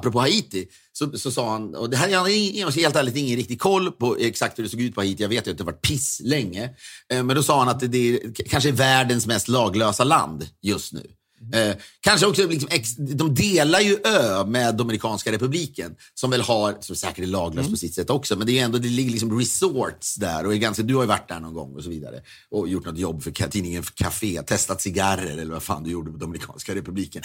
apropå 0.00 0.20
Haiti, 0.20 0.66
så, 0.92 1.18
så 1.18 1.30
sa 1.30 1.52
han, 1.52 1.74
och 1.74 1.90
det 1.90 1.96
här 1.96 2.08
jag 2.08 2.18
har 2.20 2.64
alltså 2.64 2.80
helt 2.80 2.96
ärligt 2.96 3.16
ingen 3.16 3.36
riktig 3.36 3.60
koll 3.60 3.92
på 3.92 4.16
exakt 4.16 4.58
hur 4.58 4.62
det 4.62 4.70
såg 4.70 4.80
ut 4.80 4.94
på 4.94 5.00
Haiti. 5.00 5.22
Jag 5.22 5.28
vet 5.28 5.46
ju 5.46 5.50
att 5.50 5.58
det 5.58 5.64
har 5.64 5.72
varit 5.72 5.82
piss 5.82 6.20
länge. 6.24 6.64
Eh, 7.12 7.22
men 7.22 7.36
då 7.36 7.42
sa 7.42 7.58
han 7.58 7.68
att 7.68 7.80
det, 7.80 7.88
det 7.88 8.14
är, 8.14 8.32
kanske 8.34 8.68
är 8.68 8.72
världens 8.72 9.26
mest 9.26 9.48
laglösa 9.48 10.04
land 10.04 10.48
just 10.62 10.92
nu. 10.92 11.06
Eh, 11.54 11.76
kanske 12.00 12.26
också, 12.26 12.46
liksom, 12.46 12.68
ex, 12.72 12.96
de 12.96 13.34
delar 13.34 13.80
ju 13.80 13.98
ö 14.04 14.44
med 14.44 14.74
Dominikanska 14.74 15.32
republiken 15.32 15.96
som 16.14 16.30
väl 16.30 16.40
har, 16.40 16.76
som 16.80 16.96
säkert 16.96 17.18
är 17.18 17.26
laglöst 17.26 17.70
på 17.70 17.76
sitt 17.76 17.94
sätt 17.94 18.10
också, 18.10 18.36
men 18.36 18.46
det 18.46 18.58
är 18.58 18.64
ändå, 18.64 18.78
det 18.78 18.88
ligger 18.88 19.10
liksom 19.10 19.38
resorts 19.38 20.14
där 20.14 20.46
och 20.46 20.54
är 20.54 20.56
ganska, 20.56 20.82
du 20.82 20.94
har 20.94 21.02
ju 21.02 21.08
varit 21.08 21.28
där 21.28 21.40
någon 21.40 21.54
gång 21.54 21.74
och 21.74 21.84
så 21.84 21.90
vidare 21.90 22.22
och 22.50 22.68
gjort 22.68 22.86
något 22.86 22.98
jobb 22.98 23.22
för 23.22 23.30
tidningen 23.30 23.82
Café, 23.82 24.42
testat 24.42 24.82
cigarrer 24.82 25.38
eller 25.38 25.52
vad 25.52 25.62
fan 25.62 25.82
du 25.84 25.90
gjorde 25.90 26.10
på 26.10 26.16
Dominikanska 26.16 26.74
republiken. 26.74 27.22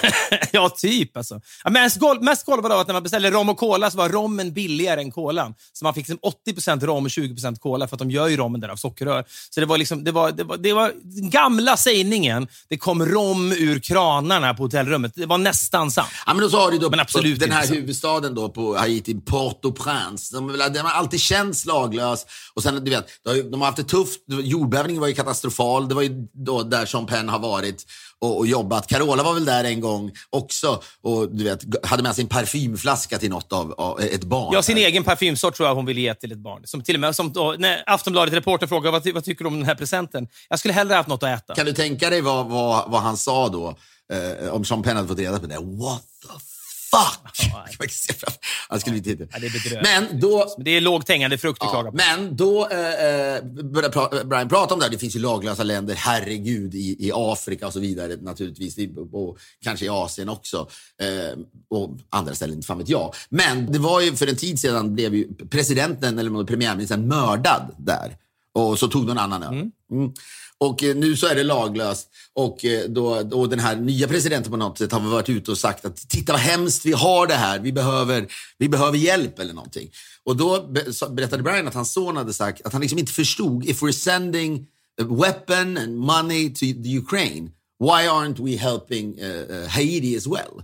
ja, 0.52 0.68
typ 0.68 1.16
alltså. 1.16 1.40
Ja, 1.64 1.70
mest, 1.70 1.96
gol 1.96 2.22
mest 2.22 2.46
golvad 2.46 2.72
av 2.72 2.80
att 2.80 2.86
när 2.86 2.94
man 2.94 3.02
beställde 3.02 3.30
rom 3.30 3.48
och 3.48 3.58
cola 3.58 3.90
så 3.90 3.98
var 3.98 4.08
rommen 4.08 4.52
billigare 4.52 5.00
än 5.00 5.12
kolan. 5.12 5.54
Så 5.72 5.84
man 5.84 5.94
fick 5.94 6.08
liksom 6.08 6.30
80% 6.46 6.86
rom 6.86 7.04
och 7.04 7.10
20% 7.10 7.58
cola 7.58 7.88
för 7.88 7.96
att 7.96 7.98
de 7.98 8.10
gör 8.10 8.28
ju 8.28 8.36
rommen 8.36 8.60
där 8.60 8.68
av 8.68 8.76
sockerrör. 8.76 9.24
Så 9.50 9.60
det 9.60 9.66
var 9.66 9.78
liksom, 9.78 10.04
det 10.04 10.12
var, 10.12 10.32
det 10.32 10.44
var, 10.44 10.56
det 10.56 10.72
var 10.72 10.92
den 11.02 11.30
gamla 11.30 11.76
sägningen, 11.76 12.48
det 12.68 12.76
kom 12.76 13.06
rom 13.06 13.53
ur 13.56 13.78
kranarna 13.80 14.54
på 14.54 14.62
hotellrummet. 14.62 15.12
Det 15.14 15.26
var 15.26 15.38
nästan 15.38 15.90
sant. 15.90 16.08
Ja, 16.26 16.34
men 16.34 16.42
då 16.42 16.50
så 16.50 16.58
har 16.58 16.70
du 16.70 16.78
då 16.78 16.90
Men 16.90 17.00
absolut 17.00 17.40
den 17.40 17.50
här 17.50 17.66
huvudstaden 17.66 18.34
då 18.34 18.48
på 18.48 18.76
Haiti, 18.76 19.14
Port-au-Prince. 19.14 20.32
De, 20.32 20.72
de 20.72 20.78
har 20.78 20.90
alltid 20.90 21.20
känts 21.20 21.66
laglös. 21.66 22.26
Och 22.54 22.62
sen, 22.62 22.84
du 22.84 22.90
vet, 22.90 23.06
de 23.24 23.28
har, 23.30 23.36
ju- 23.36 23.50
de 23.50 23.60
har 23.60 23.66
haft 23.66 23.76
det 23.76 23.84
tufft. 23.84 24.20
Jordbävningen 24.28 25.00
var 25.00 25.08
ju 25.08 25.14
katastrofal. 25.14 25.88
Det 25.88 25.94
var 25.94 26.02
ju 26.02 26.10
då 26.46 26.62
där 26.62 26.86
Sean 26.86 27.06
Penn 27.06 27.28
har 27.28 27.38
varit 27.38 27.84
och, 28.20 28.38
och 28.38 28.46
jobbat. 28.46 28.86
Carola 28.86 29.22
var 29.22 29.34
väl 29.34 29.44
där 29.44 29.64
en 29.64 29.80
gång 29.80 30.12
också 30.30 30.82
och 31.02 31.28
du 31.36 31.44
vet, 31.44 31.86
hade 31.86 32.02
med 32.02 32.14
sig 32.14 32.22
en 32.22 32.28
parfymflaska 32.28 33.18
till 33.18 33.30
något 33.30 33.52
av, 33.52 33.72
av 33.72 34.00
ett 34.00 34.24
barn. 34.24 34.50
Ja, 34.54 34.62
sin 34.62 34.76
egen 34.78 35.04
parfymsort 35.04 35.54
tror 35.54 35.68
jag 35.68 35.74
hon 35.74 35.86
ville 35.86 36.00
ge 36.00 36.14
till 36.14 36.32
ett 36.32 36.38
barn. 36.38 36.62
Som 36.64 36.82
till 36.82 36.94
och 36.94 37.00
med, 37.00 37.16
som 37.16 37.32
då, 37.32 37.54
när 37.58 37.82
Aftonbladet-reportern 37.86 38.68
frågade 38.68 38.92
vad, 38.92 39.04
ty- 39.04 39.12
vad 39.12 39.24
tycker 39.24 39.44
du 39.44 39.48
om 39.48 39.54
den 39.54 39.66
här 39.66 39.74
presenten? 39.74 40.28
Jag 40.48 40.58
skulle 40.58 40.74
hellre 40.74 40.94
haft 40.94 41.08
något 41.08 41.22
att 41.22 41.38
äta. 41.38 41.54
Kan 41.54 41.66
du 41.66 41.72
tänka 41.72 42.10
dig 42.10 42.20
vad, 42.20 42.46
vad, 42.46 42.90
vad 42.90 43.00
han 43.00 43.16
sa 43.16 43.48
då? 43.48 43.76
Eh, 44.12 44.48
om 44.54 44.64
Sean 44.64 44.82
Penn 44.82 44.96
hade 44.96 45.08
fått 45.08 45.18
reda 45.18 45.38
på 45.38 45.46
det. 45.46 45.58
What 45.58 46.02
the 46.22 46.53
fuck! 46.94 48.28
han 48.68 48.80
skulle 48.80 48.96
inte 48.96 49.10
Ja, 49.10 49.16
det 49.40 49.46
är 49.46 49.50
bedrövligt. 49.50 49.82
Men 50.10 50.20
då, 50.20 50.54
Det 50.58 50.70
är 50.70 50.80
lågt 50.80 51.08
hängande 51.08 51.38
frukt 51.38 51.60
du 51.60 51.66
Ja, 51.66 51.70
klagar 51.70 51.90
på. 51.90 51.96
men 51.96 52.36
då 52.36 52.68
eh, 52.68 52.78
eh, 52.78 53.42
började 53.44 54.24
Brian 54.24 54.48
prata 54.48 54.74
om 54.74 54.80
det 54.80 54.86
här. 54.86 54.92
Det 54.92 54.98
finns 54.98 55.16
ju 55.16 55.20
laglösa 55.20 55.62
länder, 55.62 55.94
herregud, 55.94 56.74
i, 56.74 56.96
i 57.06 57.10
Afrika 57.14 57.66
och 57.66 57.72
så 57.72 57.80
vidare 57.80 58.16
naturligtvis. 58.20 58.76
Och 59.12 59.38
kanske 59.62 59.86
i 59.86 59.88
Asien 59.88 60.28
också. 60.28 60.68
Eh, 61.02 61.38
och 61.70 61.90
andra 62.10 62.34
ställen, 62.34 62.54
inte 62.54 62.66
fan 62.66 62.78
vet 62.78 62.88
jag. 62.88 63.14
Men 63.28 63.72
det 63.72 63.78
var 63.78 64.00
ju 64.00 64.16
för 64.16 64.26
en 64.26 64.36
tid 64.36 64.60
sedan 64.60 64.94
blev 64.94 65.14
ju 65.14 65.34
presidenten, 65.50 66.18
eller 66.18 66.44
premiärministern, 66.44 67.08
mördad 67.08 67.74
där. 67.78 68.16
Och 68.52 68.78
så 68.78 68.88
tog 68.88 69.06
någon 69.06 69.18
annan 69.18 69.42
över. 69.42 69.70
Mm. 69.90 70.12
Och 70.60 70.82
eh, 70.84 70.96
nu 70.96 71.16
så 71.16 71.26
är 71.26 71.34
det 71.34 71.42
laglöst. 71.42 72.08
Och 72.32 72.64
eh, 72.64 72.88
då, 72.88 73.46
den 73.46 73.58
här 73.58 73.76
nya 73.76 74.08
presidenten 74.08 74.50
på 74.50 74.56
något 74.56 74.78
sätt 74.78 74.92
har 74.92 75.00
varit 75.00 75.28
ute 75.28 75.50
och 75.50 75.58
sagt 75.58 75.84
att 75.84 75.96
titta 75.96 76.32
vad 76.32 76.40
hemskt 76.40 76.86
vi 76.86 76.92
har 76.92 77.26
det 77.26 77.34
här. 77.34 77.58
Vi 77.58 77.72
behöver, 77.72 78.26
vi 78.58 78.68
behöver 78.68 78.98
hjälp 78.98 79.38
eller 79.38 79.54
någonting. 79.54 79.90
Och 80.24 80.36
då 80.36 80.66
be- 80.66 81.08
berättade 81.10 81.42
Brian 81.42 81.68
att 81.68 81.74
hans 81.74 81.92
son 81.92 82.16
hade 82.16 82.32
sagt 82.32 82.66
att 82.66 82.72
han 82.72 82.82
liksom 82.82 82.98
inte 82.98 83.12
förstod 83.12 83.64
if 83.64 83.82
we're 83.82 83.92
sending 83.92 84.66
weapon 85.02 85.76
and 85.76 85.96
money 85.96 86.50
to 86.50 86.60
the 86.60 86.98
Ukraine, 86.98 87.50
why 87.80 88.06
aren't 88.06 88.38
we 88.38 88.56
helping 88.56 89.20
uh, 89.20 89.44
uh, 89.50 89.68
Haiti 89.68 90.16
as 90.16 90.26
well? 90.26 90.62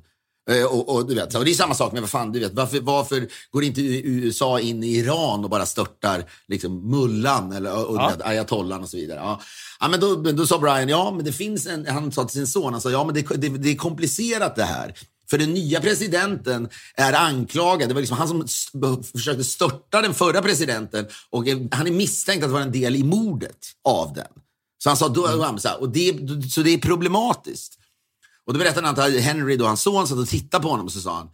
Eh, 0.50 0.64
Och, 0.64 0.94
och, 0.94 1.08
du 1.08 1.14
vet, 1.14 1.34
och 1.34 1.44
det 1.44 1.50
är 1.50 1.54
samma 1.54 1.74
sak 1.74 1.92
med 1.92 2.00
vad 2.02 2.10
fan, 2.10 2.32
du 2.32 2.40
vet, 2.40 2.54
varför, 2.54 2.80
varför 2.80 3.28
går 3.50 3.64
inte 3.64 3.80
USA 3.82 4.60
in 4.60 4.84
i 4.84 4.96
Iran 4.96 5.44
och 5.44 5.50
bara 5.50 5.66
störtar 5.66 6.24
liksom, 6.48 6.90
mullan 6.90 7.52
eller 7.52 7.88
och, 7.90 7.96
Ja. 7.96 8.08
vet, 8.08 8.26
ayatollan 8.26 8.82
och 8.82 8.88
så 8.88 8.96
vidare? 8.96 9.18
Ja. 9.18 9.40
Ja, 9.80 9.88
men 9.88 10.00
då, 10.00 10.14
då 10.14 10.46
sa 10.46 10.58
Brian, 10.58 10.88
ja 10.88 11.10
men 11.10 11.24
det 11.24 11.32
finns 11.32 11.66
en, 11.66 11.86
han 11.86 12.12
sa 12.12 12.24
till 12.24 12.34
sin 12.34 12.46
son, 12.46 12.72
han 12.72 12.80
sa, 12.80 12.90
ja 12.90 13.04
men 13.04 13.14
det, 13.14 13.22
det, 13.36 13.48
det 13.48 13.70
är 13.70 13.76
komplicerat 13.76 14.56
det 14.56 14.64
här. 14.64 14.94
För 15.30 15.38
den 15.38 15.50
nya 15.54 15.80
presidenten 15.80 16.68
är 16.96 17.12
anklagad. 17.12 17.88
Det 17.90 17.94
var 17.94 18.00
liksom 18.00 18.16
han 18.18 18.28
som 18.28 19.02
försökte 19.12 19.44
störta 19.44 20.02
den 20.02 20.14
förra 20.14 20.42
presidenten 20.42 21.06
och 21.30 21.44
han 21.72 21.86
är 21.86 21.90
misstänkt 21.90 22.44
att 22.44 22.50
vara 22.50 22.62
en 22.62 22.72
del 22.72 22.96
i 22.96 23.02
mordet 23.04 23.56
av 23.84 24.12
den. 24.14 24.26
Så 24.82 24.90
han 24.90 24.96
sa, 24.96 25.08
då, 25.08 25.22
så, 25.58 25.68
här, 25.68 25.80
och 25.80 25.88
det, 25.88 26.18
så 26.50 26.62
det 26.62 26.70
är 26.74 26.78
problematiskt. 26.78 27.79
Och 28.50 28.54
då 28.54 28.58
berättade 28.58 28.86
han 28.86 28.98
att 28.98 29.20
Henry, 29.20 29.56
då, 29.56 29.66
hans 29.66 29.82
son, 29.82 30.08
satt 30.08 30.18
och 30.18 30.28
tittade 30.28 30.62
på 30.62 30.68
honom 30.68 30.86
och 30.86 30.92
så 30.92 31.00
sa 31.00 31.16
han 31.16 31.30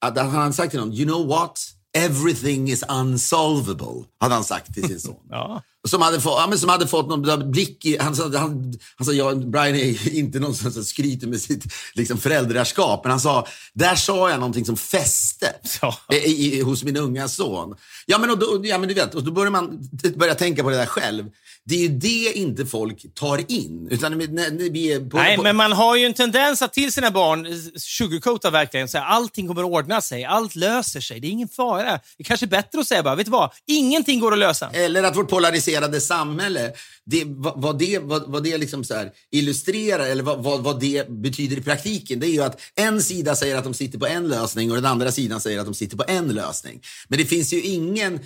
att 0.00 0.18
han 0.18 0.30
hade 0.30 0.52
sagt 0.52 0.70
till 0.70 0.80
honom, 0.80 0.94
you 0.94 1.04
know 1.04 1.26
what? 1.26 1.60
Everything 1.96 2.70
is 2.70 2.84
unsolvable, 2.88 4.04
hade 4.20 4.34
han 4.34 4.44
sagt 4.44 4.74
till 4.74 4.88
sin 4.88 5.00
son. 5.00 5.16
Ja. 5.30 5.62
Som 5.86 6.02
hade, 6.02 6.20
fått, 6.20 6.50
ja, 6.50 6.56
som 6.56 6.68
hade 6.68 6.86
fått 6.86 7.08
någon 7.08 7.50
blick 7.50 7.84
i... 7.84 7.98
Han 8.00 8.16
sa, 8.16 8.22
han, 8.38 8.74
han 8.96 9.06
sa 9.06 9.12
ja, 9.12 9.34
Brian 9.34 9.74
är 9.76 10.14
inte 10.14 10.38
någon 10.38 10.54
som 10.54 10.84
skryter 10.84 11.26
med 11.26 11.40
sitt 11.40 11.64
liksom, 11.94 12.18
föräldraskap, 12.18 13.04
men 13.04 13.10
han 13.10 13.20
sa, 13.20 13.46
där 13.72 13.94
sa 13.94 14.30
jag 14.30 14.38
någonting 14.38 14.64
som 14.64 14.76
fäste 14.76 15.52
Ja. 15.80 15.98
i, 16.12 16.56
i, 16.56 16.60
hos 16.60 16.84
min 16.84 16.96
unga 16.96 17.28
son. 17.28 17.76
Ja, 18.06 18.18
men, 18.18 18.30
och 18.30 18.38
då, 18.38 18.60
ja, 18.64 18.78
men 18.78 18.88
du 18.88 18.94
vet, 18.94 19.14
och 19.14 19.24
då 19.24 19.30
börjar 19.30 19.50
man 19.50 19.88
börja 20.16 20.34
tänka 20.34 20.62
på 20.62 20.70
det 20.70 20.76
där 20.76 20.86
själv. 20.86 21.24
Det 21.68 21.74
är 21.74 21.78
ju 21.80 21.88
det 21.88 22.32
inte 22.38 22.66
folk 22.66 23.14
tar 23.14 23.50
in. 23.52 23.88
Utan 23.90 24.18
vi 24.18 24.92
är 24.92 25.10
på, 25.10 25.16
Nej, 25.16 25.36
på, 25.36 25.42
men 25.42 25.56
man 25.56 25.72
har 25.72 25.96
ju 25.96 26.06
en 26.06 26.14
tendens 26.14 26.62
att 26.62 26.72
till 26.72 26.92
sina 26.92 27.10
barn 27.10 27.46
eh, 27.46 27.52
sugarcoata 27.76 28.50
verkligen. 28.50 28.88
Säga 28.88 29.04
allting 29.04 29.48
kommer 29.48 29.62
att 29.62 29.70
ordna 29.70 30.00
sig, 30.00 30.24
allt 30.24 30.54
löser 30.54 31.00
sig, 31.00 31.20
det 31.20 31.26
är 31.26 31.30
ingen 31.30 31.48
fara. 31.48 31.90
Det 31.90 32.00
är 32.18 32.24
kanske 32.24 32.46
bättre 32.46 32.80
att 32.80 32.86
säga 32.86 33.02
bara, 33.02 33.14
vet 33.14 33.26
du 33.26 33.30
vad? 33.30 33.50
Ingenting 33.66 34.20
går 34.20 34.32
att 34.32 34.38
lösa. 34.38 34.70
Eller 34.72 35.02
att 35.02 35.16
vårt 35.16 35.28
polariserade 35.28 35.75
samhälle, 36.00 36.72
det, 37.04 37.24
vad, 37.26 37.62
vad 37.62 37.78
det, 37.78 37.98
vad, 37.98 38.30
vad 38.30 38.44
det 38.44 38.58
liksom 38.58 38.84
så 38.84 38.94
illustrerar 39.30 40.06
eller 40.06 40.22
vad, 40.22 40.42
vad, 40.42 40.60
vad 40.62 40.80
det 40.80 41.08
betyder 41.08 41.56
i 41.56 41.60
praktiken, 41.62 42.20
det 42.20 42.26
är 42.26 42.32
ju 42.32 42.42
att 42.42 42.60
en 42.74 43.02
sida 43.02 43.36
säger 43.36 43.56
att 43.56 43.64
de 43.64 43.74
sitter 43.74 43.98
på 43.98 44.06
en 44.06 44.28
lösning 44.28 44.70
och 44.70 44.76
den 44.76 44.86
andra 44.86 45.12
sidan 45.12 45.40
säger 45.40 45.58
att 45.58 45.66
de 45.66 45.74
sitter 45.74 45.96
på 45.96 46.04
en 46.08 46.28
lösning. 46.28 46.82
Men 47.08 47.18
det 47.18 47.24
finns 47.24 47.52
ju 47.52 47.60
ingen, 47.60 48.20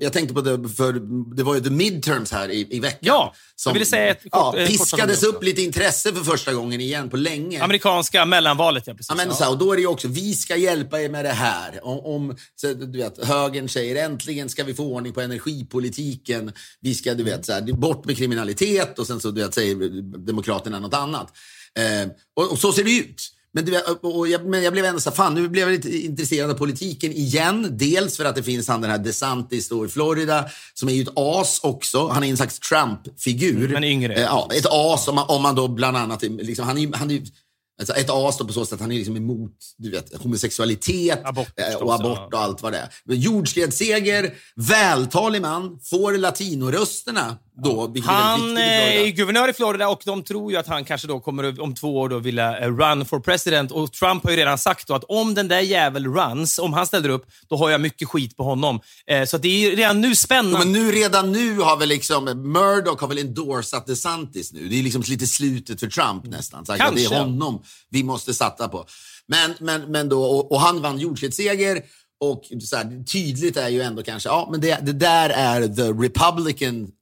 jag, 0.00 0.12
tänkte 0.12 0.34
på 0.34 0.40
det, 0.40 0.68
för 0.68 0.92
det 1.36 1.42
var 1.42 1.54
ju 1.54 1.60
the 1.60 1.70
midterms 1.70 2.32
här 2.32 2.48
i, 2.48 2.66
i 2.70 2.80
veckan. 2.80 2.98
Ja, 3.00 3.34
jag 3.64 3.72
ville 3.72 3.86
säga 3.86 4.10
ett 4.10 4.22
kort- 4.22 4.30
ja, 4.32 4.58
eh, 4.58 4.66
kort 4.66 4.78
piskades 4.78 5.22
upp 5.22 5.42
lite 5.42 5.62
intresse 5.62 6.12
för 6.12 6.24
första 6.24 6.52
gången 6.52 6.80
igen 6.80 7.10
på 7.10 7.16
länge. 7.16 7.62
Amerikanska 7.62 8.24
mellanvalet, 8.24 8.86
ja. 8.86 8.94
Precis. 8.94 9.06
Ja, 9.10 9.14
men, 9.14 9.34
så 9.34 9.44
här, 9.44 9.50
och 9.50 9.58
då 9.58 9.72
är 9.72 9.76
det 9.76 9.80
ju 9.80 9.88
också, 9.88 10.08
vi 10.08 10.34
ska 10.34 10.56
hjälpa 10.56 11.00
er 11.00 11.08
med 11.08 11.24
det 11.24 11.32
här. 11.32 11.80
Om, 11.82 11.98
om 11.98 12.36
så, 12.56 12.72
du 12.74 12.98
vet, 12.98 13.24
högern 13.24 13.68
säger 13.68 14.04
äntligen 14.04 14.48
ska 14.48 14.64
vi 14.64 14.74
få 14.74 14.84
ordning 14.84 15.12
på 15.12 15.20
energipolitiken. 15.20 16.52
Vi 16.80 16.94
ska, 16.94 17.14
du 17.14 17.22
vet, 17.22 17.46
så 17.46 17.52
här, 17.52 17.72
bort 17.72 18.04
med 18.04 18.16
kriminalitet 18.16 18.98
och 18.98 19.06
sen 19.06 19.20
så 19.20 19.30
du 19.30 19.42
vet, 19.42 19.54
säger 19.54 20.02
Demokraterna 20.26 20.78
något 20.78 20.94
annat. 20.94 21.36
Eh, 21.78 22.10
och, 22.36 22.52
och 22.52 22.58
så 22.58 22.72
ser 22.72 22.84
det 22.84 22.96
ut. 22.96 23.34
Men, 23.52 23.64
du 23.64 23.80
och 24.00 24.28
jag, 24.28 24.46
men 24.46 24.62
jag 24.62 24.72
blev 24.72 24.84
ändå 24.84 25.00
så 25.00 25.10
fan 25.10 25.34
nu 25.34 25.48
blev 25.48 25.68
jag 25.68 25.76
lite 25.76 25.98
intresserad 25.98 26.50
av 26.50 26.54
politiken 26.54 27.12
igen. 27.12 27.68
Dels 27.70 28.16
för 28.16 28.24
att 28.24 28.34
det 28.34 28.42
finns 28.42 28.68
han 28.68 28.80
den 28.80 28.90
här 28.90 28.98
DeSantis 28.98 29.68
då 29.68 29.84
i 29.84 29.88
Florida 29.88 30.44
som 30.74 30.88
är 30.88 30.92
ju 30.92 31.02
ett 31.02 31.12
as 31.14 31.60
också. 31.62 32.08
Han 32.08 32.24
är 32.24 32.28
en 32.28 32.36
slags 32.36 32.60
Trump-figur. 32.60 33.68
Men 33.68 33.84
yngre. 33.84 34.14
Eh, 34.14 34.22
ja, 34.22 34.48
ett 34.54 34.66
as 34.70 35.08
om 35.08 35.14
man, 35.14 35.24
om 35.28 35.42
man 35.42 35.54
då 35.54 35.68
bland 35.68 35.96
annat, 35.96 36.22
liksom, 36.22 36.66
han 36.66 36.78
är 36.78 36.96
han 36.96 37.10
är 37.10 37.22
Alltså 37.78 37.94
ett 37.94 38.10
as 38.10 38.38
då 38.38 38.44
på 38.44 38.52
så 38.52 38.64
sätt 38.64 38.72
att 38.72 38.80
han 38.80 38.92
är 38.92 38.96
liksom 38.96 39.16
emot 39.16 39.52
du 39.78 39.90
vet, 39.90 40.22
homosexualitet 40.22 41.20
Abort, 41.24 41.48
eh, 41.56 41.74
och 41.74 41.94
abort 41.94 42.34
och 42.34 42.40
allt 42.40 42.62
vad 42.62 42.72
det 42.72 42.78
är. 42.78 42.88
Men 43.04 43.20
Jordskredsseger, 43.20 44.34
vältalig 44.56 45.42
man, 45.42 45.80
får 45.82 46.12
latinorösterna 46.12 47.36
då. 47.62 47.82
är 47.82 47.86
väldigt 47.86 48.04
Han 48.04 48.58
i 48.58 48.60
eh, 48.60 49.02
är 49.02 49.08
guvernör 49.08 49.48
i 49.48 49.52
Florida 49.52 49.88
och 49.88 50.02
de 50.04 50.22
tror 50.22 50.52
ju 50.52 50.58
att 50.58 50.66
han 50.66 50.84
kanske 50.84 51.08
då 51.08 51.20
kommer 51.20 51.60
om 51.60 51.74
två 51.74 51.98
år 51.98 52.08
då 52.08 52.18
vilja 52.18 52.58
eh, 52.58 52.76
run 52.76 53.04
for 53.04 53.20
president. 53.20 53.72
Och 53.72 53.92
Trump 53.92 54.24
har 54.24 54.30
ju 54.30 54.36
redan 54.36 54.58
sagt 54.58 54.90
att 54.90 55.04
om 55.04 55.34
den 55.34 55.48
där 55.48 55.60
jävel 55.60 56.06
runs, 56.06 56.58
om 56.58 56.72
han 56.72 56.86
ställer 56.86 57.08
upp, 57.08 57.26
då 57.48 57.56
har 57.56 57.70
jag 57.70 57.80
mycket 57.80 58.08
skit 58.08 58.36
på 58.36 58.42
honom. 58.42 58.80
Så 59.26 59.38
det 59.38 59.48
är 59.48 59.76
redan 59.76 60.00
nu 60.00 60.16
spännande. 60.16 60.58
Men 60.58 60.72
nu, 60.72 60.92
redan 60.92 61.32
nu 61.32 61.58
har 61.58 61.76
väl 61.76 61.88
liksom, 61.88 62.24
Murdoch 62.24 63.00
har 63.00 63.08
väl 63.08 63.18
endorsat 63.18 63.86
DeSantis 63.86 64.52
nu. 64.52 64.68
Det 64.68 64.78
är 64.78 64.82
liksom 64.82 65.02
lite 65.08 65.26
slutet 65.26 65.80
för 65.80 65.86
Trump 65.86 66.24
nästan. 66.24 66.66
Så 66.66 66.72
att 66.72 66.78
det 66.78 66.84
Kanske. 66.84 67.14
är 67.14 67.18
honom 67.18 67.62
vi 67.90 68.02
måste 68.02 68.34
satsa 68.34 68.68
på. 68.68 68.86
Men, 69.26 69.54
men, 69.60 69.92
men 69.92 70.08
då, 70.08 70.24
och, 70.24 70.52
och 70.52 70.60
han 70.60 70.82
vann 70.82 70.98
jordskredsseger 70.98 71.82
och 72.20 72.44
så 72.62 72.76
här, 72.76 73.04
tydligt 73.04 73.56
är 73.56 73.68
ju 73.68 73.82
ändå 73.82 74.02
kanske, 74.02 74.28
ja 74.28 74.48
men 74.50 74.60
det, 74.60 74.78
det 74.82 74.92
där 74.92 75.30
är 75.30 75.68
the 75.68 75.82
republican 75.82 76.92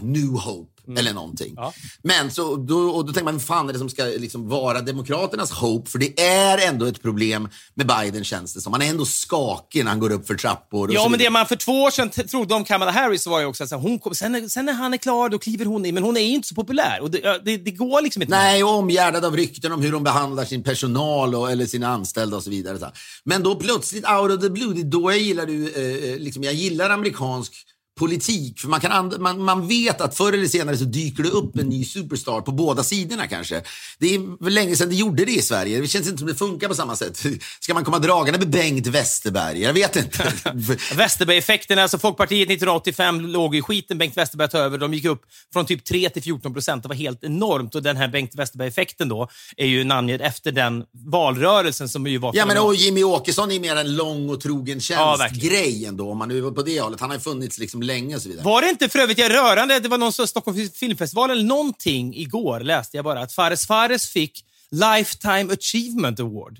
new 0.00 0.28
hope. 0.28 0.71
Eller 0.98 1.12
någonting. 1.12 1.54
Ja. 1.56 1.72
Men 2.02 2.30
så, 2.30 2.56
då, 2.56 2.78
och 2.78 3.06
då 3.06 3.12
tänker 3.12 3.24
man, 3.24 3.34
vad 3.34 3.42
fan 3.42 3.68
är 3.68 3.72
det 3.72 3.78
som 3.78 3.88
ska 3.88 4.04
liksom 4.04 4.48
vara 4.48 4.80
Demokraternas 4.80 5.50
hope? 5.50 5.90
För 5.90 5.98
det 5.98 6.20
är 6.20 6.68
ändå 6.68 6.86
ett 6.86 7.02
problem 7.02 7.48
med 7.74 7.86
Biden 7.86 8.24
känns 8.24 8.54
det 8.54 8.60
som. 8.60 8.72
Han 8.72 8.82
är 8.82 8.86
ändå 8.86 9.04
skakig 9.04 9.84
när 9.84 9.90
han 9.90 10.00
går 10.00 10.12
upp 10.12 10.26
för 10.26 10.34
trappor. 10.34 10.88
Och 10.88 10.94
Ja, 10.94 11.08
men 11.08 11.18
det 11.18 11.30
man 11.30 11.46
för 11.46 11.56
två 11.56 11.82
år 11.82 11.90
sedan 11.90 12.10
trodde 12.10 12.54
om 12.54 12.64
Kamala 12.64 12.90
Harris 12.90 13.26
var 13.26 13.40
ju 13.40 13.46
också 13.46 13.62
att 13.62 13.68
så 13.68 13.76
här, 13.76 13.82
hon 13.82 13.98
kom, 13.98 14.14
sen, 14.14 14.50
sen 14.50 14.64
när 14.64 14.72
han 14.72 14.94
är 14.94 14.98
klar, 14.98 15.28
då 15.28 15.38
kliver 15.38 15.64
hon 15.64 15.86
in. 15.86 15.94
Men 15.94 16.02
hon 16.02 16.16
är 16.16 16.20
ju 16.20 16.34
inte 16.34 16.48
så 16.48 16.54
populär. 16.54 16.98
Och 17.00 17.10
det, 17.10 17.40
det, 17.44 17.56
det 17.56 17.70
går 17.70 18.02
liksom 18.02 18.22
inte. 18.22 18.36
Nej, 18.36 18.64
och 18.64 18.70
omgärdad 18.70 19.24
av 19.24 19.36
rykten 19.36 19.72
om 19.72 19.82
hur 19.82 19.92
de 19.92 20.02
behandlar 20.02 20.44
sin 20.44 20.62
personal 20.62 21.34
och, 21.34 21.50
eller 21.50 21.66
sina 21.66 21.88
anställda 21.88 22.36
och 22.36 22.42
så 22.42 22.50
vidare. 22.50 22.92
Men 23.24 23.42
då 23.42 23.54
plötsligt, 23.54 24.08
out 24.08 24.30
of 24.30 24.40
the 24.40 24.50
blue, 24.50 24.82
då 24.82 25.12
jag 25.12 25.20
gillar, 25.20 25.46
du, 25.46 25.68
eh, 26.12 26.18
liksom, 26.18 26.42
jag 26.42 26.54
gillar 26.54 26.90
amerikansk 26.90 27.66
politik. 27.98 28.60
För 28.60 28.68
man, 28.68 28.80
kan 28.80 29.22
man, 29.22 29.44
man 29.44 29.68
vet 29.68 30.00
att 30.00 30.16
förr 30.16 30.32
eller 30.32 30.46
senare 30.46 30.76
så 30.76 30.84
dyker 30.84 31.22
det 31.22 31.28
upp 31.28 31.58
en 31.58 31.68
ny 31.68 31.84
superstar 31.84 32.40
på 32.40 32.52
båda 32.52 32.84
sidorna 32.84 33.26
kanske. 33.26 33.62
Det 33.98 34.14
är 34.14 34.50
länge 34.50 34.76
sedan 34.76 34.88
det 34.88 34.94
gjorde 34.94 35.24
det 35.24 35.32
i 35.32 35.42
Sverige. 35.42 35.80
Det 35.80 35.88
känns 35.88 36.06
inte 36.06 36.18
som 36.18 36.28
det 36.28 36.34
funkar 36.34 36.68
på 36.68 36.74
samma 36.74 36.96
sätt. 36.96 37.16
Ska 37.60 37.74
man 37.74 37.84
komma 37.84 37.98
dragande 37.98 38.38
med 38.38 38.50
Bengt 38.50 38.86
Westerberg? 38.86 39.62
Jag 39.62 39.72
vet 39.72 39.96
inte. 39.96 40.32
Westerberg-effekten, 40.94 41.78
alltså 41.78 41.98
Folkpartiet 41.98 42.46
1985 42.48 43.20
låg 43.20 43.56
i 43.56 43.62
skiten, 43.62 43.98
Bengt 43.98 44.16
Westerberg 44.16 44.48
tog 44.48 44.60
över. 44.60 44.78
De 44.78 44.94
gick 44.94 45.04
upp 45.04 45.22
från 45.52 45.66
typ 45.66 45.84
3 45.84 46.10
till 46.10 46.22
14 46.22 46.52
procent. 46.52 46.82
Det 46.82 46.88
var 46.88 46.96
helt 46.96 47.24
enormt. 47.24 47.74
Och 47.74 47.82
den 47.82 47.96
här 47.96 48.08
Bengt 48.08 48.34
Westerberg-effekten 48.34 49.08
då 49.08 49.28
är 49.56 49.66
ju 49.66 49.84
namnget 49.84 50.20
efter 50.20 50.52
den 50.52 50.84
valrörelsen 50.92 51.88
som 51.88 52.06
ju 52.06 52.18
var 52.18 52.32
Ja, 52.34 52.46
men 52.46 52.58
och 52.58 52.74
Jimmy 52.74 53.04
Åkesson 53.04 53.52
är 53.52 53.60
mer 53.60 53.76
en 53.76 53.96
lång 53.96 54.30
och 54.30 54.40
trogen 54.40 54.80
Ja, 54.90 55.16
tjänst-grej 55.18 55.86
ändå, 55.86 56.10
om 56.10 56.18
man 56.18 56.28
nu 56.28 56.46
är 56.46 56.50
på 56.50 56.62
det 56.62 56.80
hållet. 56.80 57.00
Han 57.00 57.10
har 57.10 57.16
ju 57.16 57.20
funnits 57.20 57.58
liksom 57.58 57.81
länge 57.82 58.16
och 58.16 58.22
så 58.22 58.28
vidare. 58.28 58.44
Var 58.44 58.62
det 58.62 58.68
inte 58.68 58.88
för 58.88 58.98
övrigt 58.98 59.18
jag 59.18 59.32
rörande, 59.32 59.80
det 59.80 59.88
var 59.88 59.98
någon 59.98 60.12
som 60.12 60.26
Stockholm 60.26 60.68
filmfestival 60.74 61.30
eller 61.30 61.44
någonting 61.44 62.14
igår 62.14 62.60
läste 62.60 62.96
jag 62.96 63.04
bara 63.04 63.20
att 63.20 63.32
Fares 63.32 63.66
Fares 63.66 64.08
fick 64.08 64.44
Lifetime 64.70 65.52
Achievement 65.52 66.20
Award. 66.20 66.58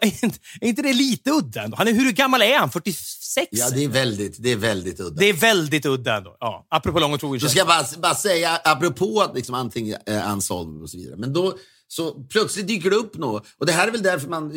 Är 0.00 0.24
inte, 0.60 0.82
det 0.82 0.92
lite 0.92 1.30
udda 1.30 1.62
ändå? 1.62 1.76
Han 1.76 1.88
är, 1.88 1.92
hur 1.92 2.12
gammal 2.12 2.42
är 2.42 2.58
han? 2.58 2.70
46? 2.70 3.48
Ja, 3.50 3.70
det 3.70 3.84
är 3.84 3.88
väldigt, 3.88 4.42
det 4.42 4.52
är 4.52 4.56
väldigt 4.56 5.00
udda. 5.00 5.20
Det 5.20 5.26
är 5.26 5.32
väldigt 5.32 5.86
udda 5.86 6.16
ändå. 6.16 6.36
Ja, 6.40 6.66
apropå 6.70 6.98
lång 6.98 7.12
och 7.12 7.20
trogen 7.20 7.40
Så 7.40 7.48
ska 7.48 7.58
jag 7.58 7.66
bara, 7.66 7.84
bara 7.98 8.14
säga, 8.14 8.60
apropå 8.64 9.32
liksom 9.34 9.54
allting 9.54 9.94
är 10.06 10.32
unsolved 10.32 10.82
och 10.82 10.90
så 10.90 10.96
vidare. 10.96 11.16
Men 11.16 11.32
då, 11.32 11.58
så 11.88 12.12
plötsligt 12.12 12.66
dyker 12.66 12.90
det 12.90 12.96
upp 12.96 13.16
något. 13.16 13.46
Och 13.58 13.66
det 13.66 13.72
här 13.72 13.88
är 13.88 13.92
väl 13.92 14.02
därför 14.02 14.28
man... 14.28 14.52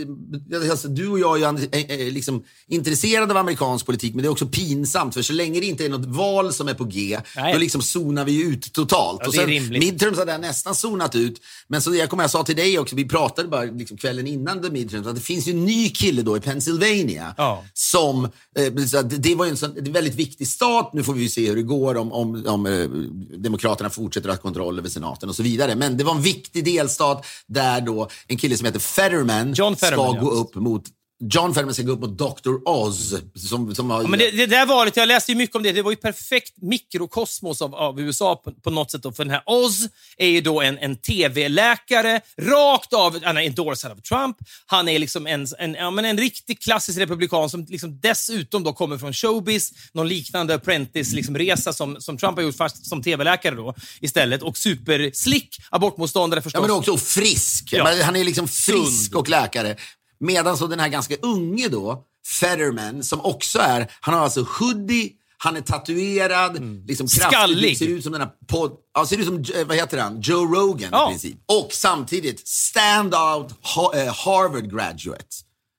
Alltså, 0.72 0.88
du 0.88 1.08
och 1.08 1.20
jag 1.20 1.42
är 1.42 2.12
liksom 2.12 2.44
intresserade 2.68 3.32
av 3.32 3.38
amerikansk 3.38 3.86
politik, 3.86 4.16
men 4.16 4.24
det 4.24 4.28
är 4.28 4.32
också 4.32 4.48
pinsamt. 4.48 5.14
För 5.14 5.22
så 5.22 5.34
länge 5.34 5.60
det 5.60 5.66
inte 5.66 5.86
är 5.86 5.90
något 5.90 6.06
val 6.06 6.54
som 6.54 6.68
är 6.68 6.74
på 6.74 6.84
G, 6.84 7.20
Nej. 7.36 7.54
då 7.54 7.60
liksom 7.60 7.82
zonar 7.82 8.26
vi 8.26 8.44
ut 8.44 8.74
totalt. 8.74 9.20
Ja, 9.22 9.28
och 9.28 9.34
det 9.48 9.62
sen, 9.62 9.70
midterms 9.70 10.18
hade 10.18 10.32
jag 10.32 10.42
nästan 10.42 10.76
zonat 10.76 11.16
ut. 11.16 11.42
Men 11.68 11.82
så 11.82 11.96
jag 11.96 12.10
kommer 12.10 12.24
jag 12.24 12.32
sa 12.32 12.44
till 12.44 12.56
dig 12.56 12.80
också, 12.80 12.96
vi 12.96 13.06
pratade 13.08 13.48
bara 13.48 13.64
liksom 13.64 13.98
kvällen 13.98 14.28
innan 14.28 14.62
the 14.62 14.70
midterms, 14.70 15.08
att 15.08 15.16
det 15.16 15.22
finns 15.22 15.48
ju 15.48 15.52
en 15.52 15.66
ny 15.66 15.90
kille 15.90 16.22
då 16.22 16.38
i 16.38 16.40
Pennsylvania 16.40 17.34
Ja. 17.38 17.64
som, 17.74 18.26
eh, 18.26 18.74
det 19.04 19.36
var 19.36 19.46
ju 19.46 19.52
en, 19.52 19.58
sån, 19.58 19.74
det 19.74 19.88
en 19.88 19.94
väldigt 19.94 20.16
viktig 20.16 20.48
stat. 20.48 20.94
Nu 20.94 21.04
får 21.04 21.14
vi 21.14 21.30
se 21.30 21.50
hur 21.50 21.56
det 21.56 21.64
går 21.64 21.98
om, 21.98 22.12
om, 22.12 22.46
om 22.48 22.66
eh, 22.66 22.90
Demokraterna 23.38 23.90
fortsätter 23.90 24.30
att 24.30 24.36
ha 24.36 24.42
kontroll 24.42 24.80
över 24.80 24.90
senaten 24.90 25.30
och 25.30 25.36
så 25.36 25.44
vidare. 25.44 25.76
Men 25.76 25.98
det 25.98 26.04
var 26.04 26.16
en 26.16 26.22
viktig 26.22 26.66
delstat 26.66 27.19
där 27.48 27.82
då 27.82 28.10
en 28.28 28.38
kille 28.38 28.58
som 28.58 28.66
heter 28.66 28.80
Fetterman, 28.80 29.56
Fetterman, 29.56 29.76
ska 29.76 30.16
ja. 30.16 30.22
gå 30.22 30.32
upp 30.32 30.56
mot 30.56 30.84
John 31.22 31.54
Fetterman 31.54 31.74
ska 31.74 31.84
gå 31.84 31.92
upp 31.92 32.00
mot 32.00 32.18
Dr. 32.18 32.50
Oz. 32.66 33.16
Som, 33.36 33.76
som 33.76 33.92
har, 33.92 34.02
Ja, 34.02 34.08
men 34.08 34.20
det, 34.20 34.32
det 34.32 34.46
där 34.46 34.66
valet, 34.66 34.98
jag 34.98 35.08
läste 35.08 35.32
ju 35.32 35.38
mycket 35.38 35.56
om 35.56 35.64
det. 35.64 35.72
Det 35.72 35.82
var 35.82 35.92
ju 35.92 35.98
perfekt 35.98 36.54
mikrokosmos 36.62 37.62
av, 37.62 37.76
av 37.76 38.02
USA 38.02 38.36
på, 38.36 38.52
på 38.52 38.70
något 38.70 38.92
sätt. 38.92 39.04
Då. 39.04 39.12
För 39.12 39.24
den 39.24 39.34
här 39.34 39.44
Oz 39.46 39.88
är 40.18 40.28
ju 40.28 40.42
då 40.42 40.62
en, 40.62 40.78
en 40.78 40.96
tv-läkare, 40.96 42.22
rakt 42.42 42.94
av, 42.94 43.24
han 43.24 43.38
är 43.38 43.42
endorsad 43.42 43.92
av 43.92 43.96
Trump. 43.96 44.38
Han 44.66 44.90
är 44.90 45.00
liksom 45.00 45.28
en, 45.28 45.48
en, 45.60 45.74
ja, 45.74 45.92
men 45.92 46.06
en 46.06 46.18
riktig 46.18 46.62
klassisk 46.62 47.00
republikan 47.00 47.50
som 47.50 47.66
liksom 47.70 48.00
dessutom 48.00 48.64
då 48.64 48.74
kommer 48.74 48.98
från 48.98 49.14
showbiz, 49.14 49.72
någon 49.94 50.08
liknande 50.08 50.54
apprentice-resa 50.54 51.16
liksom, 51.16 51.38
resa 51.38 51.74
som, 51.74 52.02
som 52.02 52.18
Trump 52.18 52.36
har 52.36 52.44
gjort 52.44 52.56
fast 52.56 52.86
som 52.86 53.04
tv-läkare 53.04 53.56
då 53.56 53.76
istället. 54.02 54.42
Och 54.42 54.58
superslick 54.58 55.58
abortmotståndare 55.70 56.42
förstås. 56.42 56.60
Ja, 56.62 56.68
men 56.68 56.72
också 56.78 56.98
frisk. 56.98 57.70
Ja. 57.72 58.04
Han 58.04 58.16
är 58.16 58.24
liksom 58.24 58.48
frisk 58.48 59.06
Sund. 59.06 59.16
och 59.16 59.30
läkare. 59.30 59.76
Medan 60.20 60.58
så 60.58 60.68
den 60.68 60.80
här 60.80 60.90
ganska 60.90 61.16
unge 61.22 61.68
då, 61.68 62.04
Fetterman, 62.40 63.04
som 63.04 63.22
också 63.22 63.60
är, 63.60 63.92
han 64.02 64.14
har 64.14 64.22
alltså 64.22 64.42
hoodie, 64.60 65.12
han 65.38 65.58
är 65.58 65.62
tatuerad, 65.62 66.54
liksom 66.88 67.08
kraftig, 67.08 67.22
Mm. 67.22 67.32
Skallig. 67.32 67.78
ser 67.78 67.88
ut 67.88 68.04
som 68.04 68.12
den 68.12 68.22
här 68.22 68.30
pod, 68.48 68.72
ja, 68.94 69.06
ser 69.06 69.18
ut 69.18 69.26
som, 69.26 69.36
eh, 69.62 69.68
vad 69.68 69.78
heter 69.78 69.98
han, 69.98 70.22
Joe 70.22 70.46
Rogan 70.56 70.90
Ja. 70.92 71.08
i 71.10 71.12
princip. 71.14 71.38
Och 71.46 71.70
samtidigt 71.74 72.48
stand-out 72.48 73.52
eh, 73.96 74.14
Harvard 74.14 74.72
graduate. 74.72 75.26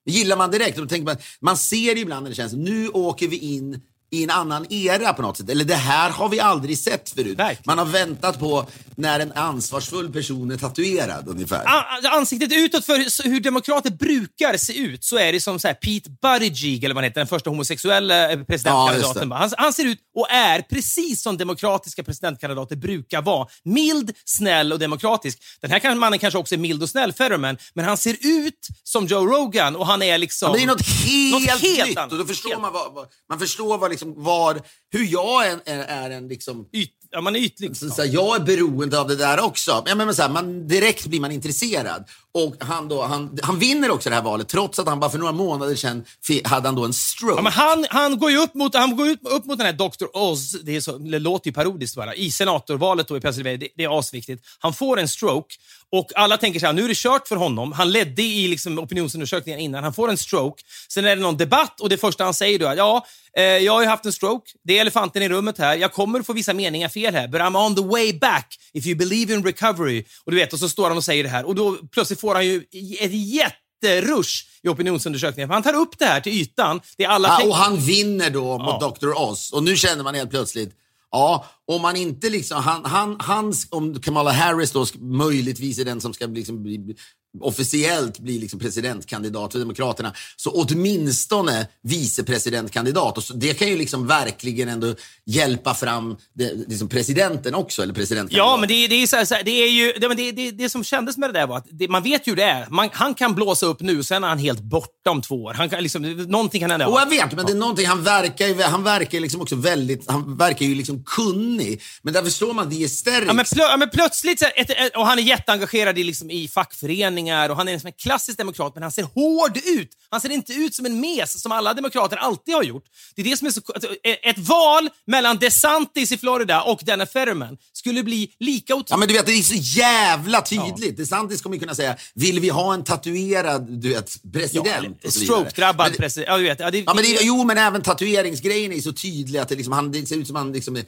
Det 0.04 0.12
gillar 0.12 0.36
man 0.36 0.50
direkt. 0.50 0.78
Och 0.78 0.84
då 0.84 0.88
tänker 0.88 1.04
man, 1.04 1.16
man 1.40 1.56
ser 1.56 1.98
ibland 1.98 2.22
när 2.22 2.30
det 2.30 2.36
känns, 2.36 2.52
nu 2.52 2.88
åker 2.88 3.28
vi 3.28 3.36
in 3.38 3.80
i 4.12 4.24
en 4.24 4.30
annan 4.30 4.66
era 4.72 5.12
på 5.12 5.22
något 5.22 5.36
sätt. 5.36 5.48
Eller 5.50 5.64
det 5.64 5.74
här 5.74 6.10
har 6.10 6.28
vi 6.28 6.40
aldrig 6.40 6.78
sett 6.78 7.10
förut. 7.10 7.38
Verkligen. 7.38 7.62
Man 7.66 7.78
har 7.78 7.84
väntat 7.84 8.38
på 8.40 8.66
när 8.96 9.20
en 9.20 9.32
ansvarsfull 9.32 10.12
person 10.12 10.50
är 10.50 10.56
tatuerad 10.56 11.28
ungefär. 11.28 11.64
A- 11.66 11.84
ansiktet 12.12 12.52
utåt 12.52 12.84
för 12.84 13.28
hur 13.28 13.40
demokrater 13.40 13.90
brukar 13.90 14.56
se 14.56 14.78
ut 14.78 15.04
så 15.04 15.16
är 15.18 15.32
det 15.32 15.40
som 15.40 15.58
så 15.58 15.66
här 15.68 15.74
Pete 15.74 16.10
Buttigieg, 16.22 16.84
eller 16.84 16.94
vad 16.94 17.04
han 17.04 17.10
heter, 17.10 17.20
den 17.20 17.28
första 17.28 17.50
homosexuella 17.50 18.30
eh, 18.32 18.38
Ja, 18.38 18.44
presidentkandidaten. 18.44 19.28
det. 19.28 19.34
han, 19.34 19.50
han 19.58 19.72
ser 19.72 19.84
ut 19.84 19.98
och 20.14 20.30
är 20.30 20.62
precis 20.62 21.22
som 21.22 21.36
demokratiska 21.36 22.02
presidentkandidater 22.04 22.76
brukar 22.76 23.22
vara. 23.22 23.46
Mild, 23.64 24.12
snäll 24.24 24.72
och 24.72 24.78
demokratisk. 24.78 25.38
Den 25.60 25.70
här 25.70 25.94
mannen 25.94 26.18
kanske 26.18 26.38
också 26.38 26.54
är 26.54 26.58
mild 26.58 26.82
och 26.82 26.88
snäll, 26.88 27.12
Fetterman, 27.12 27.56
men 27.74 27.84
han 27.84 27.96
ser 27.96 28.16
ut 28.20 28.68
som 28.84 29.06
Joe 29.06 29.26
Rogan 29.26 29.76
och 29.76 29.86
han 29.86 30.02
är 30.02 30.18
liksom... 30.18 30.46
Ja, 30.46 30.50
men 30.52 30.58
det 30.58 30.64
är 30.64 30.66
något 30.66 30.86
helt, 30.86 31.32
Något 31.32 31.60
helt 31.62 31.88
nytt. 31.88 31.98
annat. 31.98 32.12
Och 32.12 32.18
då 32.18 32.24
förstår 32.24 32.50
Helt- 32.50 32.62
man, 32.62 32.72
vad, 32.72 32.92
vad, 32.94 33.06
man 33.28 33.38
förstår 33.38 33.78
vad, 33.78 33.90
liksom, 33.90 33.99
var, 34.06 34.60
hur 34.92 35.04
jag 35.04 35.46
är, 35.46 35.60
är, 35.64 35.78
är 35.78 36.10
en 36.10 36.28
liksom, 36.28 36.68
Yt, 36.72 36.90
ja, 37.10 37.20
man 37.20 37.36
är 37.36 37.40
ytlig. 37.40 37.76
så, 37.76 37.90
så 37.90 38.02
här, 38.02 38.08
jag 38.08 38.36
är 38.36 38.40
beroende 38.40 39.00
av 39.00 39.08
det 39.08 39.16
där 39.16 39.40
också. 39.40 39.82
Ja, 39.86 39.94
men, 39.94 40.14
så 40.14 40.22
här, 40.22 40.28
man, 40.28 40.68
direkt 40.68 41.06
blir 41.06 41.20
man 41.20 41.32
intresserad. 41.32 42.04
Och 42.34 42.54
han, 42.60 42.88
då, 42.88 43.02
han, 43.02 43.38
han 43.42 43.58
vinner 43.58 43.90
också 43.90 44.08
det 44.08 44.14
här 44.14 44.22
valet, 44.22 44.48
trots 44.48 44.78
att 44.78 44.88
han 44.88 45.00
bara 45.00 45.10
för 45.10 45.18
några 45.18 45.32
månader 45.32 45.74
sedan 45.74 46.04
hade 46.44 46.68
han 46.68 46.74
då 46.74 46.84
en 46.84 46.92
stroke. 46.92 47.34
Ja, 47.36 47.42
men 47.42 47.52
han, 47.52 47.86
han 47.90 48.18
går 48.18 48.30
ju 48.30 48.38
upp 48.38 48.54
mot, 48.54 48.74
han 48.74 48.96
går 48.96 49.08
upp, 49.08 49.20
upp 49.22 49.44
mot 49.44 49.58
den 49.58 49.66
här 49.66 49.72
Dr. 49.72 50.06
Oz, 50.12 50.52
det, 50.52 50.76
är 50.76 50.80
så, 50.80 50.98
det 50.98 51.18
låter 51.18 51.48
ju 51.48 51.52
parodiskt 51.52 51.96
bara, 51.96 52.14
i 52.14 52.30
senatorvalet 52.30 53.08
då 53.08 53.16
i 53.16 53.20
Pennsylvania. 53.20 53.58
Det, 53.58 53.68
det 53.76 53.84
är 53.84 53.98
asviktigt. 53.98 54.44
Han 54.58 54.74
får 54.74 55.00
en 55.00 55.08
stroke 55.08 55.54
och 55.92 56.12
alla 56.14 56.36
tänker 56.36 56.60
så 56.60 56.66
här, 56.66 56.72
nu 56.72 56.84
är 56.84 56.88
det 56.88 56.96
kört 56.96 57.28
för 57.28 57.36
honom. 57.36 57.72
Han 57.72 57.92
ledde 57.92 58.22
i 58.22 58.48
liksom, 58.48 58.78
opinionsundersökningen 58.78 59.60
innan. 59.60 59.84
Han 59.84 59.94
får 59.94 60.10
en 60.10 60.18
stroke. 60.18 60.62
Sen 60.88 61.04
är 61.04 61.16
det 61.16 61.22
någon 61.22 61.36
debatt 61.36 61.80
och 61.80 61.88
det 61.88 61.96
första 61.96 62.24
han 62.24 62.34
säger 62.34 62.58
då 62.58 62.66
är 62.66 62.76
ja, 62.76 63.06
jag 63.34 63.72
har 63.72 63.80
ju 63.82 63.86
haft 63.88 64.06
en 64.06 64.12
stroke. 64.12 64.50
Det 64.64 64.76
är 64.76 64.80
elefanten 64.80 65.22
i 65.22 65.28
rummet 65.28 65.58
här. 65.58 65.76
Jag 65.76 65.92
kommer 65.92 66.22
få 66.22 66.32
vissa 66.32 66.54
meningar 66.54 66.88
fel 66.88 67.14
här, 67.14 67.28
but 67.28 67.40
I'm 67.40 67.66
on 67.66 67.76
the 67.76 67.82
way 67.82 68.12
back 68.12 68.56
if 68.72 68.86
you 68.86 68.96
believe 68.98 69.34
in 69.34 69.44
recovery. 69.44 70.04
Och 70.24 70.32
du 70.32 70.36
vet, 70.38 70.52
och 70.52 70.58
så 70.58 70.68
står 70.68 70.88
han 70.88 70.96
och 70.96 71.04
säger 71.04 71.22
det 71.24 71.30
här 71.30 71.44
och 71.44 71.54
då 71.54 71.76
plötsligt 71.92 72.20
får 72.20 72.34
han 72.34 72.46
ju 72.46 72.56
ett 73.00 73.12
jätterush 73.12 74.44
i 74.62 74.68
opinionsundersökningen. 74.68 75.50
Han 75.50 75.62
tar 75.62 75.74
upp 75.74 75.98
det 75.98 76.04
här 76.04 76.20
till 76.20 76.32
ytan. 76.32 76.80
Det 76.96 77.04
är 77.04 77.08
alla 77.08 77.28
Ja, 77.28 77.46
och 77.48 77.56
han 77.56 77.76
vinner 77.76 78.30
då 78.30 78.58
mot 78.58 78.76
Ja. 78.80 78.96
Dr. 79.00 79.12
Oz. 79.16 79.52
Och 79.52 79.62
nu 79.62 79.76
känner 79.76 80.04
man 80.04 80.14
helt 80.14 80.30
plötsligt, 80.30 80.70
ja, 81.10 81.44
om 81.70 81.82
man 81.82 81.96
inte 81.96 82.30
liksom, 82.30 82.62
han, 82.62 82.84
han, 82.84 83.16
han, 83.20 83.52
om 83.70 84.00
Kamala 84.00 84.30
Harris 84.32 84.70
då 84.72 84.86
möjligtvis 85.00 85.78
är 85.78 85.84
den 85.84 86.00
som 86.00 86.14
ska 86.14 86.26
liksom 86.26 86.62
bli, 86.62 86.94
officiellt 87.40 88.18
bli 88.18 88.38
liksom 88.38 88.60
presidentkandidat 88.60 89.52
för 89.52 89.58
Demokraterna, 89.58 90.12
så 90.36 90.50
åtminstone 90.50 91.66
vicepresidentkandidat. 91.82 93.16
Och 93.18 93.24
så, 93.24 93.34
det 93.34 93.54
kan 93.54 93.68
ju 93.68 93.76
liksom 93.78 94.06
verkligen 94.06 94.68
ändå 94.68 94.94
hjälpa 95.26 95.74
fram 95.74 96.16
det, 96.34 96.52
liksom 96.68 96.88
presidenten 96.88 97.54
också, 97.54 97.82
eller. 97.82 98.26
Ja, 98.30 98.56
men 98.60 98.68
det, 98.68 98.74
är- 98.74 98.88
det 98.88 98.94
är 99.02 99.06
så 99.06 99.16
här, 99.16 99.24
så 99.24 99.34
här, 99.34 99.42
det 99.44 99.50
är 99.50 99.68
ju 99.70 99.92
det, 100.00 100.08
men 100.08 100.16
det, 100.16 100.32
det, 100.32 100.50
det 100.50 100.68
som 100.68 100.84
kändes 100.84 101.16
med 101.16 101.28
det 101.28 101.40
där 101.40 101.46
var 101.46 101.56
att 101.56 101.66
det, 101.70 101.88
man 101.88 102.02
vet 102.02 102.26
ju 102.26 102.30
hur 102.32 102.36
det 102.36 102.42
är. 102.44 102.66
Man, 102.70 102.88
han 102.92 103.14
kan 103.14 103.34
blåsa 103.34 103.66
upp 103.66 103.80
nu, 103.80 104.02
sen 104.02 104.24
är 104.24 104.28
han 104.28 104.38
helt 104.38 104.60
borta 104.60 105.10
om 105.10 105.22
två 105.22 105.34
år. 105.44 105.54
Han 105.54 105.70
kan, 105.70 105.82
liksom, 105.82 106.02
någonting 106.02 106.60
kan 106.60 106.70
hända. 106.70 106.86
Och 106.88 107.00
jag 107.00 107.10
vet, 107.10 107.32
men 107.36 107.46
det 107.46 107.52
är 107.52 107.56
någonting, 107.56 107.86
han 107.86 108.02
verkar 108.02 108.46
ju, 108.46 108.62
han 108.62 108.82
verkar 108.82 109.20
liksom 109.20 109.40
också 109.40 109.56
väldigt, 109.56 110.10
han 110.10 110.36
verkar 110.36 110.66
ju 110.66 110.74
liksom 110.74 111.04
kunnig 111.04 111.59
i. 111.60 111.80
Men 112.02 112.14
där 112.14 112.22
förstår 112.22 112.54
man 112.54 112.70
the 112.70 112.82
aesthetics. 112.82 113.26
Ja, 113.26 113.32
men, 113.32 113.44
plö 113.44 113.62
ja, 113.62 113.76
men 113.76 113.90
plötsligt, 113.90 114.42
här, 114.42 114.96
och 114.96 115.06
han 115.06 115.18
är 115.18 115.22
jätteengagerad 115.22 115.98
i, 115.98 116.04
liksom, 116.04 116.30
i 116.30 116.48
fackföreningar 116.48 117.48
och 117.48 117.56
han 117.56 117.68
är 117.68 117.72
liksom 117.72 117.86
en 117.86 117.92
klassisk 117.92 118.38
demokrat, 118.38 118.74
men 118.74 118.82
han 118.82 118.92
ser 118.92 119.02
hård 119.02 119.56
ut. 119.56 119.90
Han 120.10 120.20
ser 120.20 120.30
inte 120.30 120.52
ut 120.52 120.74
som 120.74 120.86
en 120.86 121.00
mes 121.00 121.42
som 121.42 121.52
alla 121.52 121.74
demokrater 121.74 122.16
alltid 122.16 122.54
har 122.54 122.62
gjort. 122.62 122.84
Det 123.14 123.22
är 123.22 123.26
det 123.30 123.36
som 123.36 123.46
är 123.46 123.50
så, 123.50 123.60
alltså, 123.74 123.94
ett 124.02 124.38
val 124.38 124.88
mellan 125.06 125.38
DeSantis 125.38 126.12
i 126.12 126.18
Florida 126.18 126.62
och 126.62 126.80
Dana 126.82 127.06
Fetterman 127.06 127.56
skulle 127.72 128.02
bli 128.02 128.30
lika 128.40 128.74
otroligt... 128.74 128.90
Ja, 128.90 128.96
men 128.96 129.08
du 129.08 129.14
vet, 129.14 129.26
det 129.26 129.32
är 129.32 129.42
så 129.42 129.54
jävla 129.54 130.42
tydligt. 130.42 130.96
DeSantis 130.96 131.42
kommer 131.42 131.56
ju 131.56 131.60
kunna 131.60 131.74
säga, 131.74 131.96
vill 132.14 132.40
vi 132.40 132.48
ha 132.48 132.74
en 132.74 132.84
tatuerad 132.84 133.66
du 133.70 133.88
vet, 133.88 134.22
president? 134.32 134.98
Ja. 135.02 135.10
Stroke-drabbad 135.10 135.96
president. 135.96 136.28
Ja, 136.28 136.38
du 136.38 136.44
vet. 136.44 136.60
Ja, 136.60 136.70
det, 136.70 136.84
Ja, 136.90 136.94
men 136.94 137.04
det, 137.04 137.18
jo, 137.22 137.44
men 137.44 137.58
även 137.58 137.82
tatueringsgrejen 137.82 138.72
är 138.72 138.80
så 138.80 138.92
tydlig 138.92 139.38
att 139.38 139.48
det, 139.48 139.54
liksom, 139.54 139.72
han, 139.72 139.92
det 139.92 140.06
ser 140.06 140.16
ut 140.16 140.26
som 140.26 140.36
han 140.36 140.52
liksom 140.52 140.76
är 140.76 140.84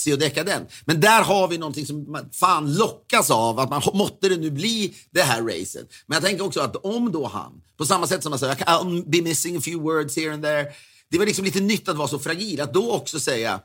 smutsig 0.00 0.12
och 0.12 0.18
dekadent. 0.18 0.70
Men 0.84 1.00
där 1.00 1.22
har 1.22 1.48
vi 1.48 1.58
någonting 1.58 1.86
som 1.86 2.12
man 2.12 2.30
fan 2.32 2.74
lockas 2.74 3.30
av, 3.30 3.60
att 3.60 3.70
man 3.70 3.82
måtte 3.94 4.28
det 4.28 4.36
nu 4.36 4.50
bli 4.50 4.94
det 5.10 5.22
här 5.22 5.42
racet. 5.42 5.88
Men 6.06 6.16
jag 6.16 6.24
tänker 6.24 6.44
också 6.44 6.60
att 6.60 6.76
om 6.76 7.12
då 7.12 7.26
han, 7.26 7.52
på 7.76 7.86
samma 7.86 8.06
sätt 8.06 8.22
som 8.22 8.30
man 8.30 8.38
säger, 8.38 8.54
I'll 8.54 9.10
be 9.10 9.22
missing 9.22 9.56
a 9.56 9.60
few 9.60 9.82
words 9.82 10.16
here 10.16 10.34
and 10.34 10.42
there. 10.42 10.66
Det 11.10 11.18
var 11.18 11.26
liksom 11.26 11.44
lite 11.44 11.60
nytt 11.60 11.88
att 11.88 11.96
vara 11.96 12.08
så 12.08 12.18
fragil, 12.18 12.60
att 12.60 12.74
då 12.74 12.92
också 12.92 13.20
säga 13.20 13.60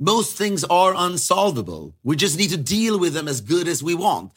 Most 0.00 0.36
things 0.36 0.64
are 0.64 1.06
unsolvable. 1.06 1.92
We 2.04 2.14
just 2.18 2.38
need 2.38 2.50
to 2.50 2.56
deal 2.56 3.00
with 3.00 3.16
them 3.16 3.28
as 3.28 3.40
good 3.40 3.68
as 3.68 3.82
we 3.82 3.94
want. 3.94 4.32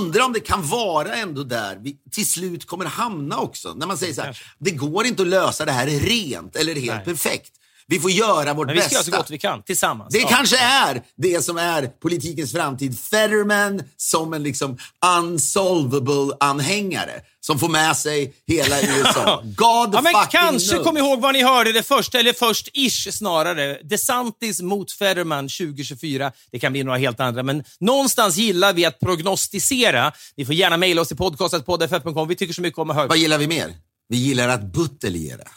Undrar 0.00 0.24
om 0.24 0.32
det 0.32 0.40
kan 0.40 0.66
vara 0.66 1.14
ändå 1.14 1.42
där 1.42 1.78
vi 1.82 1.96
till 2.10 2.26
slut 2.26 2.66
kommer 2.66 2.84
hamna 2.84 3.38
också. 3.38 3.74
När 3.74 3.86
man 3.86 3.98
säger 3.98 4.14
så 4.14 4.22
här, 4.22 4.38
det 4.58 4.70
går 4.70 5.06
inte 5.06 5.22
att 5.22 5.28
lösa 5.28 5.64
det 5.64 5.72
här 5.72 5.86
rent 5.86 6.56
eller 6.56 6.74
helt 6.74 6.86
Nej. 6.86 7.04
perfekt. 7.04 7.52
Vi 7.88 8.00
får 8.00 8.10
göra 8.10 8.54
vårt 8.54 8.66
men 8.66 8.74
vi 8.76 8.80
ska 8.82 8.88
bästa. 8.88 8.94
göra 8.94 9.04
så 9.04 9.10
gott 9.10 9.30
vi 9.30 9.38
kan 9.38 9.62
tillsammans. 9.62 10.12
Det 10.12 10.18
Ja. 10.18 10.28
kanske 10.28 10.58
är 10.58 11.02
det 11.16 11.44
som 11.44 11.56
är 11.58 11.86
politikens 11.86 12.52
framtid. 12.52 12.98
Fetterman 13.00 13.82
som 13.96 14.34
en 14.34 14.42
liksom 14.42 14.78
unsolvable-anhängare 15.18 17.20
som 17.40 17.58
får 17.58 17.68
med 17.68 17.96
sig 17.96 18.34
hela 18.46 18.80
USA. 18.82 19.42
God 19.44 19.90
Ja, 19.94 20.00
men 20.02 20.12
kanske 20.30 20.68
knows. 20.70 20.84
kom 20.86 20.96
ihåg 20.96 21.20
var 21.20 21.32
ni 21.32 21.42
hörde 21.42 21.72
det 21.72 21.82
först, 21.82 22.14
eller 22.14 22.32
först 22.32 22.68
ish 22.72 23.08
snarare. 23.12 23.78
DeSantis 23.82 24.62
mot 24.62 24.92
Fetterman 24.92 25.48
2024. 25.48 26.32
Det 26.52 26.58
kan 26.58 26.72
bli 26.72 26.84
några 26.84 26.98
helt 26.98 27.20
andra, 27.20 27.42
men 27.42 27.64
någonstans 27.80 28.36
gillar 28.36 28.72
vi 28.72 28.84
att 28.84 29.00
prognostisera. 29.00 30.12
Ni 30.36 30.44
får 30.44 30.54
gärna 30.54 30.76
mejla 30.76 31.02
oss 31.02 31.08
till 31.08 31.16
podcastetpoddff.com. 31.16 32.28
Vi 32.28 32.36
tycker 32.36 32.54
så 32.54 32.62
mycket 32.62 32.78
om 32.78 32.90
att 32.90 32.96
höra. 32.96 33.06
Vad 33.06 33.18
gillar 33.18 33.38
vi 33.38 33.46
mer? 33.46 33.74
Vi 34.08 34.16
gillar 34.16 34.48
att 34.48 34.62
buteljera. 34.72 35.42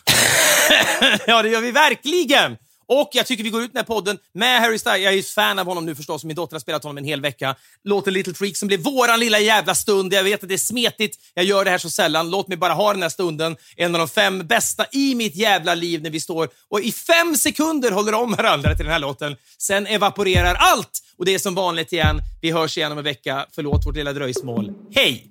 Ja, 1.27 1.41
det 1.41 1.49
gör 1.49 1.61
vi 1.61 1.71
verkligen! 1.71 2.57
Och 2.91 3.09
jag 3.11 3.25
tycker 3.25 3.43
vi 3.43 3.49
går 3.49 3.61
ut 3.61 3.73
den 3.73 3.79
här 3.79 3.85
podden 3.85 4.17
med 4.33 4.61
Harry 4.61 4.79
Styles. 4.79 4.99
Jag 4.99 5.11
är 5.11 5.15
ju 5.15 5.19
ett 5.19 5.29
fan 5.29 5.59
av 5.59 5.65
honom 5.65 5.85
nu 5.85 5.95
förstås. 5.95 6.23
Min 6.23 6.35
dotter 6.35 6.55
har 6.55 6.59
spelat 6.59 6.83
honom 6.83 6.97
en 6.97 7.03
hel 7.03 7.21
vecka. 7.21 7.55
Låter 7.83 8.11
Little 8.11 8.33
Freak 8.33 8.57
som 8.57 8.67
blev 8.67 8.79
våran 8.79 9.19
lilla 9.19 9.39
jävla 9.39 9.75
stund. 9.75 10.13
Jag 10.13 10.23
vet 10.23 10.43
att 10.43 10.49
det 10.49 10.55
är 10.55 10.57
smetigt. 10.57 11.17
Jag 11.33 11.45
gör 11.45 11.65
det 11.65 11.71
här 11.71 11.77
så 11.77 11.89
sällan. 11.89 12.29
Låt 12.29 12.47
mig 12.47 12.57
bara 12.57 12.73
ha 12.73 12.93
den 12.93 13.01
här 13.01 13.09
stunden. 13.09 13.55
En 13.75 13.95
av 13.95 13.99
de 13.99 14.07
fem 14.07 14.47
bästa 14.47 14.85
i 14.91 15.15
mitt 15.15 15.35
jävla 15.35 15.75
liv 15.75 16.01
när 16.01 16.09
vi 16.09 16.19
står 16.19 16.49
och 16.69 16.81
i 16.81 16.91
fem 16.91 17.35
sekunder 17.35 17.91
håller 17.91 18.13
om 18.13 18.31
varandra 18.31 18.75
till 18.75 18.85
den 18.85 18.93
här 18.93 18.99
låten. 18.99 19.35
Sen 19.57 19.87
evaporerar 19.87 20.55
allt 20.55 20.99
och 21.17 21.25
det 21.25 21.33
är 21.33 21.39
som 21.39 21.55
vanligt 21.55 21.93
igen. 21.93 22.21
Vi 22.41 22.51
hörs 22.51 22.77
igen 22.77 22.91
om 22.91 22.97
en 22.97 23.03
vecka. 23.03 23.45
Förlåt 23.51 23.85
vårt 23.85 23.95
lilla 23.95 24.13
dröjsmål. 24.13 24.71
Hej! 24.95 25.25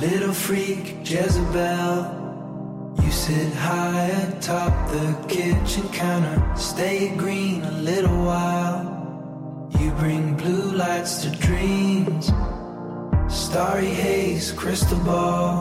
Little 0.00 0.34
freak 0.34 0.94
Jezebel, 1.04 2.04
sit 3.28 3.52
high 3.52 4.06
atop 4.26 4.72
the 4.90 5.06
kitchen 5.28 5.86
counter. 5.90 6.38
Stay 6.56 7.14
green 7.14 7.62
a 7.62 7.72
little 7.90 8.20
while. 8.24 8.80
You 9.78 9.90
bring 10.02 10.34
blue 10.34 10.72
lights 10.72 11.12
to 11.22 11.30
dreams, 11.46 12.32
starry 13.28 13.92
haze, 14.04 14.50
crystal 14.52 14.98
ball. 15.00 15.58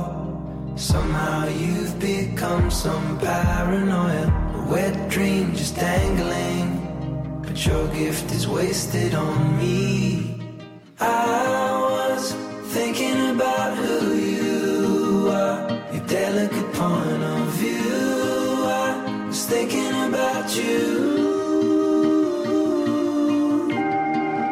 Somehow 0.78 1.49
you've 1.61 1.99
become 1.99 2.72
some 2.72 3.20
paranoia, 3.20 4.26
a 4.59 4.72
wet 4.72 5.09
dream 5.09 5.53
just 5.53 5.76
dangling. 5.76 6.70
But 7.45 7.57
your 7.65 7.86
gift 7.89 8.32
is 8.32 8.47
wasted 8.47 9.13
on 9.13 9.57
me. 9.59 10.39
I 11.01 11.80
was 11.95 12.32
thinking 12.76 13.20
about 13.36 13.76
who 13.82 14.15
you 14.15 15.30
are, 15.41 15.59
your 15.93 16.07
delicate 16.07 16.72
point 16.74 17.36
thinking 19.47 19.93
about 20.09 20.53
you. 20.57 20.83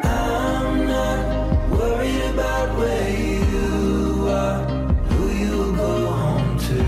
I'm 0.03 0.87
not 0.87 1.69
worried 1.69 2.21
about 2.33 2.77
where 2.77 3.09
you 3.09 4.27
are, 4.29 4.63
who 5.09 5.29
you'll 5.41 5.75
go 5.75 6.07
home 6.21 6.57
to. 6.69 6.81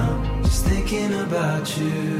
I'm 0.00 0.42
just 0.42 0.64
thinking 0.64 1.12
about 1.12 1.76
you. 1.76 2.11